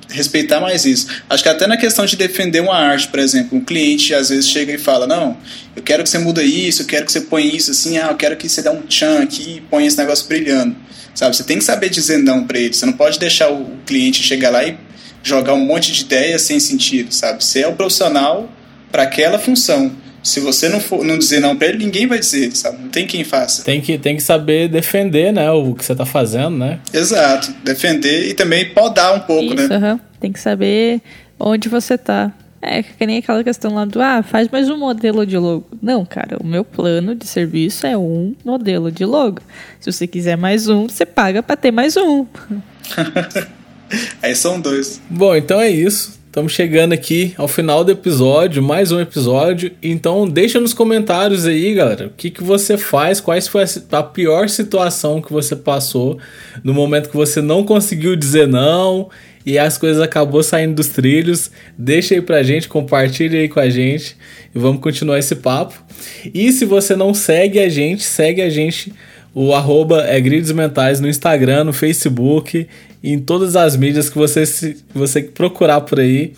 respeitar 0.09 0.61
mais 0.61 0.85
isso. 0.85 1.07
Acho 1.29 1.43
que 1.43 1.49
até 1.49 1.67
na 1.67 1.77
questão 1.77 2.05
de 2.05 2.17
defender 2.17 2.61
uma 2.61 2.77
arte, 2.77 3.09
por 3.09 3.19
exemplo, 3.19 3.59
um 3.59 3.65
cliente 3.65 4.15
às 4.15 4.29
vezes 4.29 4.49
chega 4.49 4.73
e 4.73 4.79
fala: 4.79 5.07
Não, 5.07 5.37
eu 5.75 5.83
quero 5.83 6.03
que 6.03 6.09
você 6.09 6.19
muda 6.19 6.43
isso, 6.43 6.83
eu 6.83 6.87
quero 6.87 7.07
que 7.07 7.13
você 7.13 7.23
ponha 7.23 7.47
isso 7.47 7.71
assim, 7.71 7.99
ah, 7.99 8.09
eu 8.11 8.17
quero 8.17 8.37
que 8.37 8.49
você 8.49 8.63
dê 8.63 8.69
um 8.69 8.83
tchan 8.83 9.23
aqui 9.23 9.57
e 9.57 9.61
ponha 9.61 9.87
esse 9.87 9.99
negócio 9.99 10.27
brilhando. 10.27 10.77
Sabe? 11.15 11.37
Você 11.37 11.45
tem 11.45 11.59
que 11.59 11.65
saber 11.65 11.89
dizer 11.91 12.19
não 12.19 12.45
para 12.45 12.59
ele. 12.59 12.75
Você 12.75 12.87
não 12.87 12.93
pode 12.93 13.19
deixar 13.19 13.49
o 13.51 13.79
cliente 13.87 14.23
chegar 14.23 14.51
lá 14.51 14.65
e 14.65 14.77
jogar 15.23 15.55
um 15.55 15.65
monte 15.65 15.93
de 15.93 16.03
ideias 16.03 16.43
sem 16.43 16.59
sentido, 16.59 17.13
sabe? 17.13 17.43
Você 17.43 17.61
é 17.61 17.69
o 17.69 17.75
profissional 17.75 18.51
para 18.91 19.05
aquela 19.05 19.39
função. 19.39 19.93
Se 20.25 20.41
você 20.41 20.71
não, 20.71 20.81
for, 20.81 21.05
não 21.05 21.19
dizer 21.19 21.39
não 21.39 21.55
para 21.55 21.69
ele, 21.69 21.85
ninguém 21.85 22.07
vai 22.07 22.19
dizer, 22.19 22.57
sabe? 22.57 22.83
Não 22.83 22.89
tem 22.89 23.07
quem 23.07 23.23
faça. 23.23 23.63
Tem 23.63 23.83
que, 23.83 23.99
tem 23.99 24.17
que 24.17 24.23
saber 24.23 24.69
defender, 24.69 25.31
né? 25.35 25.51
O 25.51 25.75
que 25.75 25.85
você 25.85 25.95
tá 25.95 26.07
fazendo, 26.07 26.57
né? 26.57 26.81
Exato. 26.95 27.55
Defender 27.63 28.31
e 28.31 28.33
também 28.33 28.71
podar 28.71 29.15
um 29.15 29.21
pouco, 29.21 29.55
Isso, 29.55 29.69
né? 29.69 29.93
Uhum. 29.93 30.01
Tem 30.19 30.33
que 30.33 30.41
saber 30.41 31.03
onde 31.39 31.69
você 31.69 31.99
tá. 31.99 32.33
É 32.63 32.83
que 32.83 33.07
nem 33.07 33.19
aquela 33.19 33.45
questão 33.45 33.75
lá 33.75 33.85
do, 33.85 34.01
ah, 34.01 34.23
faz 34.23 34.49
mais 34.49 34.71
um 34.71 34.79
modelo 34.79 35.27
de 35.27 35.37
logo. 35.37 35.67
Não, 35.83 36.07
cara, 36.07 36.39
o 36.41 36.47
meu 36.47 36.65
plano 36.65 37.15
de 37.15 37.27
serviço 37.27 37.87
é 37.87 37.95
um 37.95 38.35
modelo 38.43 38.91
de 38.91 39.05
logo. 39.05 39.43
Se 39.79 39.93
você 39.93 40.07
quiser 40.07 40.39
mais 40.39 40.67
um, 40.67 40.89
você 40.89 41.05
paga 41.05 41.43
para 41.43 41.57
ter 41.57 41.71
mais 41.71 41.99
um. 41.99 42.25
Aí 44.23 44.35
são 44.35 44.59
dois. 44.59 45.03
Bom, 45.11 45.37
então 45.37 45.61
é 45.61 45.69
isso 45.69 46.14
Estamos 46.35 46.51
chegando 46.51 46.93
aqui 46.93 47.33
ao 47.39 47.47
final 47.47 47.85
do 47.85 47.93
episódio, 47.93 48.61
mais 48.61 48.91
um 48.91 48.99
episódio. 48.99 49.71
Então 49.81 50.29
deixa 50.29 50.59
nos 50.59 50.75
comentários 50.75 51.47
aí, 51.47 51.73
galera, 51.73 52.09
o 52.09 52.11
que, 52.11 52.29
que 52.29 52.43
você 52.43 52.77
faz, 52.77 53.21
quais 53.21 53.47
foi 53.47 53.63
a, 53.63 53.99
a 53.99 54.03
pior 54.03 54.49
situação 54.49 55.23
que 55.23 55.33
você 55.33 55.55
passou 55.55 56.19
no 56.65 56.75
momento 56.75 57.09
que 57.09 57.17
você 57.17 57.41
não 57.41 57.63
conseguiu 57.63 58.17
dizer 58.17 58.49
não 58.49 59.09
e 59.47 59.57
as 59.57 59.79
coisas 59.79 60.03
acabou 60.03 60.43
saindo 60.43 60.75
dos 60.75 60.89
trilhos. 60.89 61.53
Deixa 61.79 62.17
aí 62.17 62.21
pra 62.21 62.43
gente, 62.43 62.69
compartilha 62.69 63.39
aí 63.39 63.49
com 63.49 63.61
a 63.61 63.71
gente 63.71 64.17
e 64.53 64.59
vamos 64.59 64.83
continuar 64.83 65.21
esse 65.21 65.37
papo. 65.37 65.85
E 66.35 66.51
se 66.51 66.65
você 66.65 66.97
não 66.97 67.15
segue 67.15 67.61
a 67.61 67.69
gente, 67.69 68.03
segue 68.03 68.43
a 68.43 68.51
gente 68.51 68.93
o 69.35 69.53
arroba 69.53 70.05
é 70.05 70.21
Grids 70.21 70.53
Mentais 70.53 71.01
no 71.01 71.09
Instagram, 71.09 71.65
no 71.65 71.73
Facebook, 71.73 72.69
em 73.03 73.19
todas 73.19 73.57
as 73.57 73.77
mídias 73.77 74.09
que 74.09 74.17
você, 74.17 74.47
se, 74.47 74.83
você 74.95 75.23
procurar 75.23 75.81
por 75.81 75.99
aí, 75.99 76.35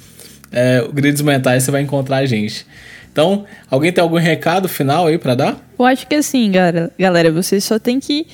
é, 0.50 0.86
Grids 0.92 1.20
Mentais 1.20 1.62
você 1.62 1.70
vai 1.70 1.82
encontrar 1.82 2.18
a 2.18 2.26
gente. 2.26 2.66
Então, 3.12 3.44
alguém 3.70 3.92
tem 3.92 4.02
algum 4.02 4.16
recado 4.16 4.68
final 4.68 5.06
aí 5.06 5.18
para 5.18 5.34
dar? 5.34 5.68
Eu 5.78 5.84
acho 5.84 6.06
que 6.06 6.14
assim, 6.14 6.50
galera, 6.50 6.90
galera 6.98 7.30
você 7.30 7.60
só 7.60 7.78
tem 7.78 8.00
que. 8.00 8.26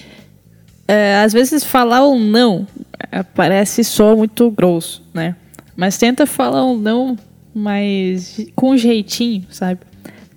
É, 0.86 1.16
às 1.16 1.32
vezes 1.32 1.64
falar 1.64 2.06
um 2.06 2.18
não 2.18 2.66
é, 3.10 3.22
parece 3.22 3.82
só 3.84 4.16
muito 4.16 4.50
grosso, 4.50 5.02
né? 5.12 5.36
Mas 5.76 5.96
tenta 5.96 6.26
falar 6.26 6.64
um 6.64 6.76
não, 6.76 7.16
mas 7.54 8.40
com 8.54 8.76
jeitinho, 8.76 9.46
sabe? 9.50 9.80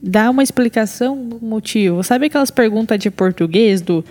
Dá 0.06 0.30
uma 0.30 0.43
explicação 0.43 1.18
do 1.18 1.39
motivo. 1.41 2.03
Sabe 2.03 2.28
aquelas 2.28 2.51
perguntas 2.51 2.99
de 2.99 3.10
português 3.10 3.82
do 3.82 4.06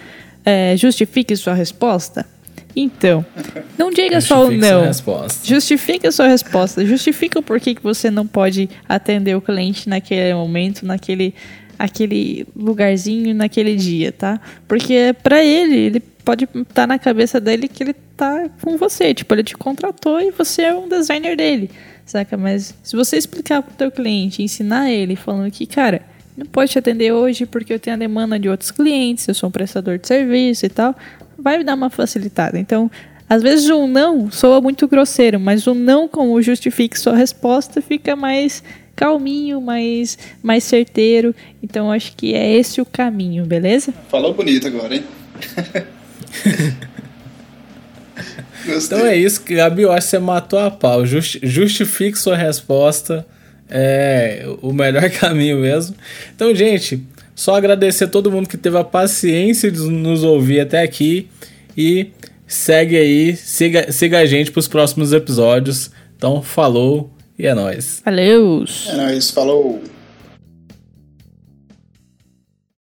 é, 0.45 0.77
justifique 0.77 1.37
sua 1.37 1.55
resposta? 1.55 2.27
Então, 2.77 3.25
não 3.79 3.93
diga 3.93 4.21
só 4.21 4.47
o 4.47 4.51
não. 4.51 4.83
Justifique 5.45 6.09
a 6.09 6.11
sua 6.11 6.27
resposta. 6.27 6.85
Justifica 6.85 7.39
o 7.39 7.43
porquê 7.43 7.73
que 7.73 7.83
você 7.83 8.11
não 8.11 8.27
pode 8.27 8.69
atender 8.89 9.37
o 9.37 9.41
cliente 9.41 9.89
naquele 9.89 10.35
momento, 10.35 10.85
naquele 10.85 11.33
aquele 11.79 12.47
lugarzinho, 12.57 13.35
naquele 13.35 13.77
dia, 13.77 14.11
tá? 14.11 14.41
Porque 14.67 15.15
para 15.23 15.45
ele, 15.45 15.77
ele 15.77 16.01
pode 16.01 16.45
estar 16.45 16.65
tá 16.75 16.87
na 16.87 16.99
cabeça 16.99 17.41
dele 17.41 17.69
que 17.69 17.85
ele 17.85 17.95
tá 18.17 18.49
com 18.61 18.77
você. 18.77 19.15
Tipo, 19.15 19.35
ele 19.35 19.45
te 19.45 19.57
contratou 19.57 20.21
e 20.21 20.33
você 20.33 20.63
é 20.63 20.75
um 20.75 20.89
designer 20.89 21.37
dele 21.37 21.71
saca? 22.05 22.37
Mas 22.37 22.75
se 22.83 22.97
você 22.97 23.17
explicar 23.17 23.63
pro 23.63 23.75
teu 23.75 23.91
cliente, 23.91 24.43
ensinar 24.43 24.91
ele 24.91 25.17
falando 25.17 25.51
que, 25.51 25.67
cara, 25.67 26.03
não 26.37 26.47
pode 26.47 26.73
te 26.73 26.79
atender 26.79 27.13
hoje 27.13 27.47
porque 27.47 27.73
eu 27.73 27.79
tenho 27.79 27.97
a 27.97 27.99
demanda 27.99 28.39
de 28.39 28.49
outros 28.49 28.71
clientes, 28.71 29.27
eu 29.29 29.35
sou 29.35 29.49
um 29.49 29.53
prestador 29.53 29.99
de 29.99 30.07
serviço 30.07 30.67
e 30.67 30.69
tal, 30.69 30.95
vai 31.39 31.59
me 31.59 31.65
dar 31.65 31.75
uma 31.75 31.91
facilitada. 31.91 32.59
Então, 32.59 32.91
às 33.29 33.43
vezes 33.43 33.69
um 33.71 33.87
não 33.87 34.31
soa 34.31 34.61
muito 34.61 34.87
grosseiro, 34.87 35.41
mas 35.41 35.67
um 35.67 35.75
não 35.75 36.07
como 36.07 36.41
justifique 36.43 36.99
sua 36.99 37.17
resposta 37.17 37.81
fica 37.81 38.15
mais 38.15 38.63
calminho, 38.95 39.61
mais, 39.61 40.19
mais 40.43 40.65
certeiro. 40.65 41.35
Então 41.63 41.91
acho 41.91 42.15
que 42.17 42.35
é 42.35 42.55
esse 42.55 42.81
o 42.81 42.87
caminho, 42.87 43.45
beleza? 43.45 43.93
Falou 44.09 44.35
bonito 44.35 44.67
agora, 44.67 44.95
hein? 44.95 45.05
Gostei. 48.67 48.99
Então 48.99 49.07
é 49.07 49.17
isso, 49.17 49.43
Gabi, 49.47 49.83
eu 49.83 49.93
acho 49.93 50.07
que 50.07 50.11
você 50.11 50.19
matou 50.19 50.59
a 50.59 50.71
pau. 50.71 51.05
Justi 51.05 51.41
justifique 51.43 52.19
sua 52.19 52.37
resposta. 52.37 53.27
É 53.69 54.45
o 54.63 54.73
melhor 54.73 55.09
caminho 55.19 55.59
mesmo. 55.61 55.97
Então, 56.35 56.55
gente, 56.55 57.03
só 57.35 57.57
agradecer 57.57 58.05
a 58.05 58.09
todo 58.09 58.31
mundo 58.31 58.49
que 58.49 58.57
teve 58.57 58.79
a 58.79 58.85
paciência 58.85 59.71
de 59.71 59.81
nos 59.81 60.23
ouvir 60.23 60.61
até 60.61 60.83
aqui. 60.83 61.29
E 61.77 62.09
segue 62.47 62.97
aí, 62.97 63.37
siga, 63.37 63.91
siga 63.91 64.19
a 64.19 64.27
gente 64.27 64.51
para 64.51 64.61
os 64.61 64.69
próximos 64.69 65.13
episódios. 65.13 65.91
Então, 66.17 66.43
falou 66.43 67.11
e 67.39 67.47
é 67.47 67.55
nóis. 67.55 68.01
Valeu! 68.05 68.65
É 68.89 68.97
nóis, 68.97 69.31
falou! 69.31 69.83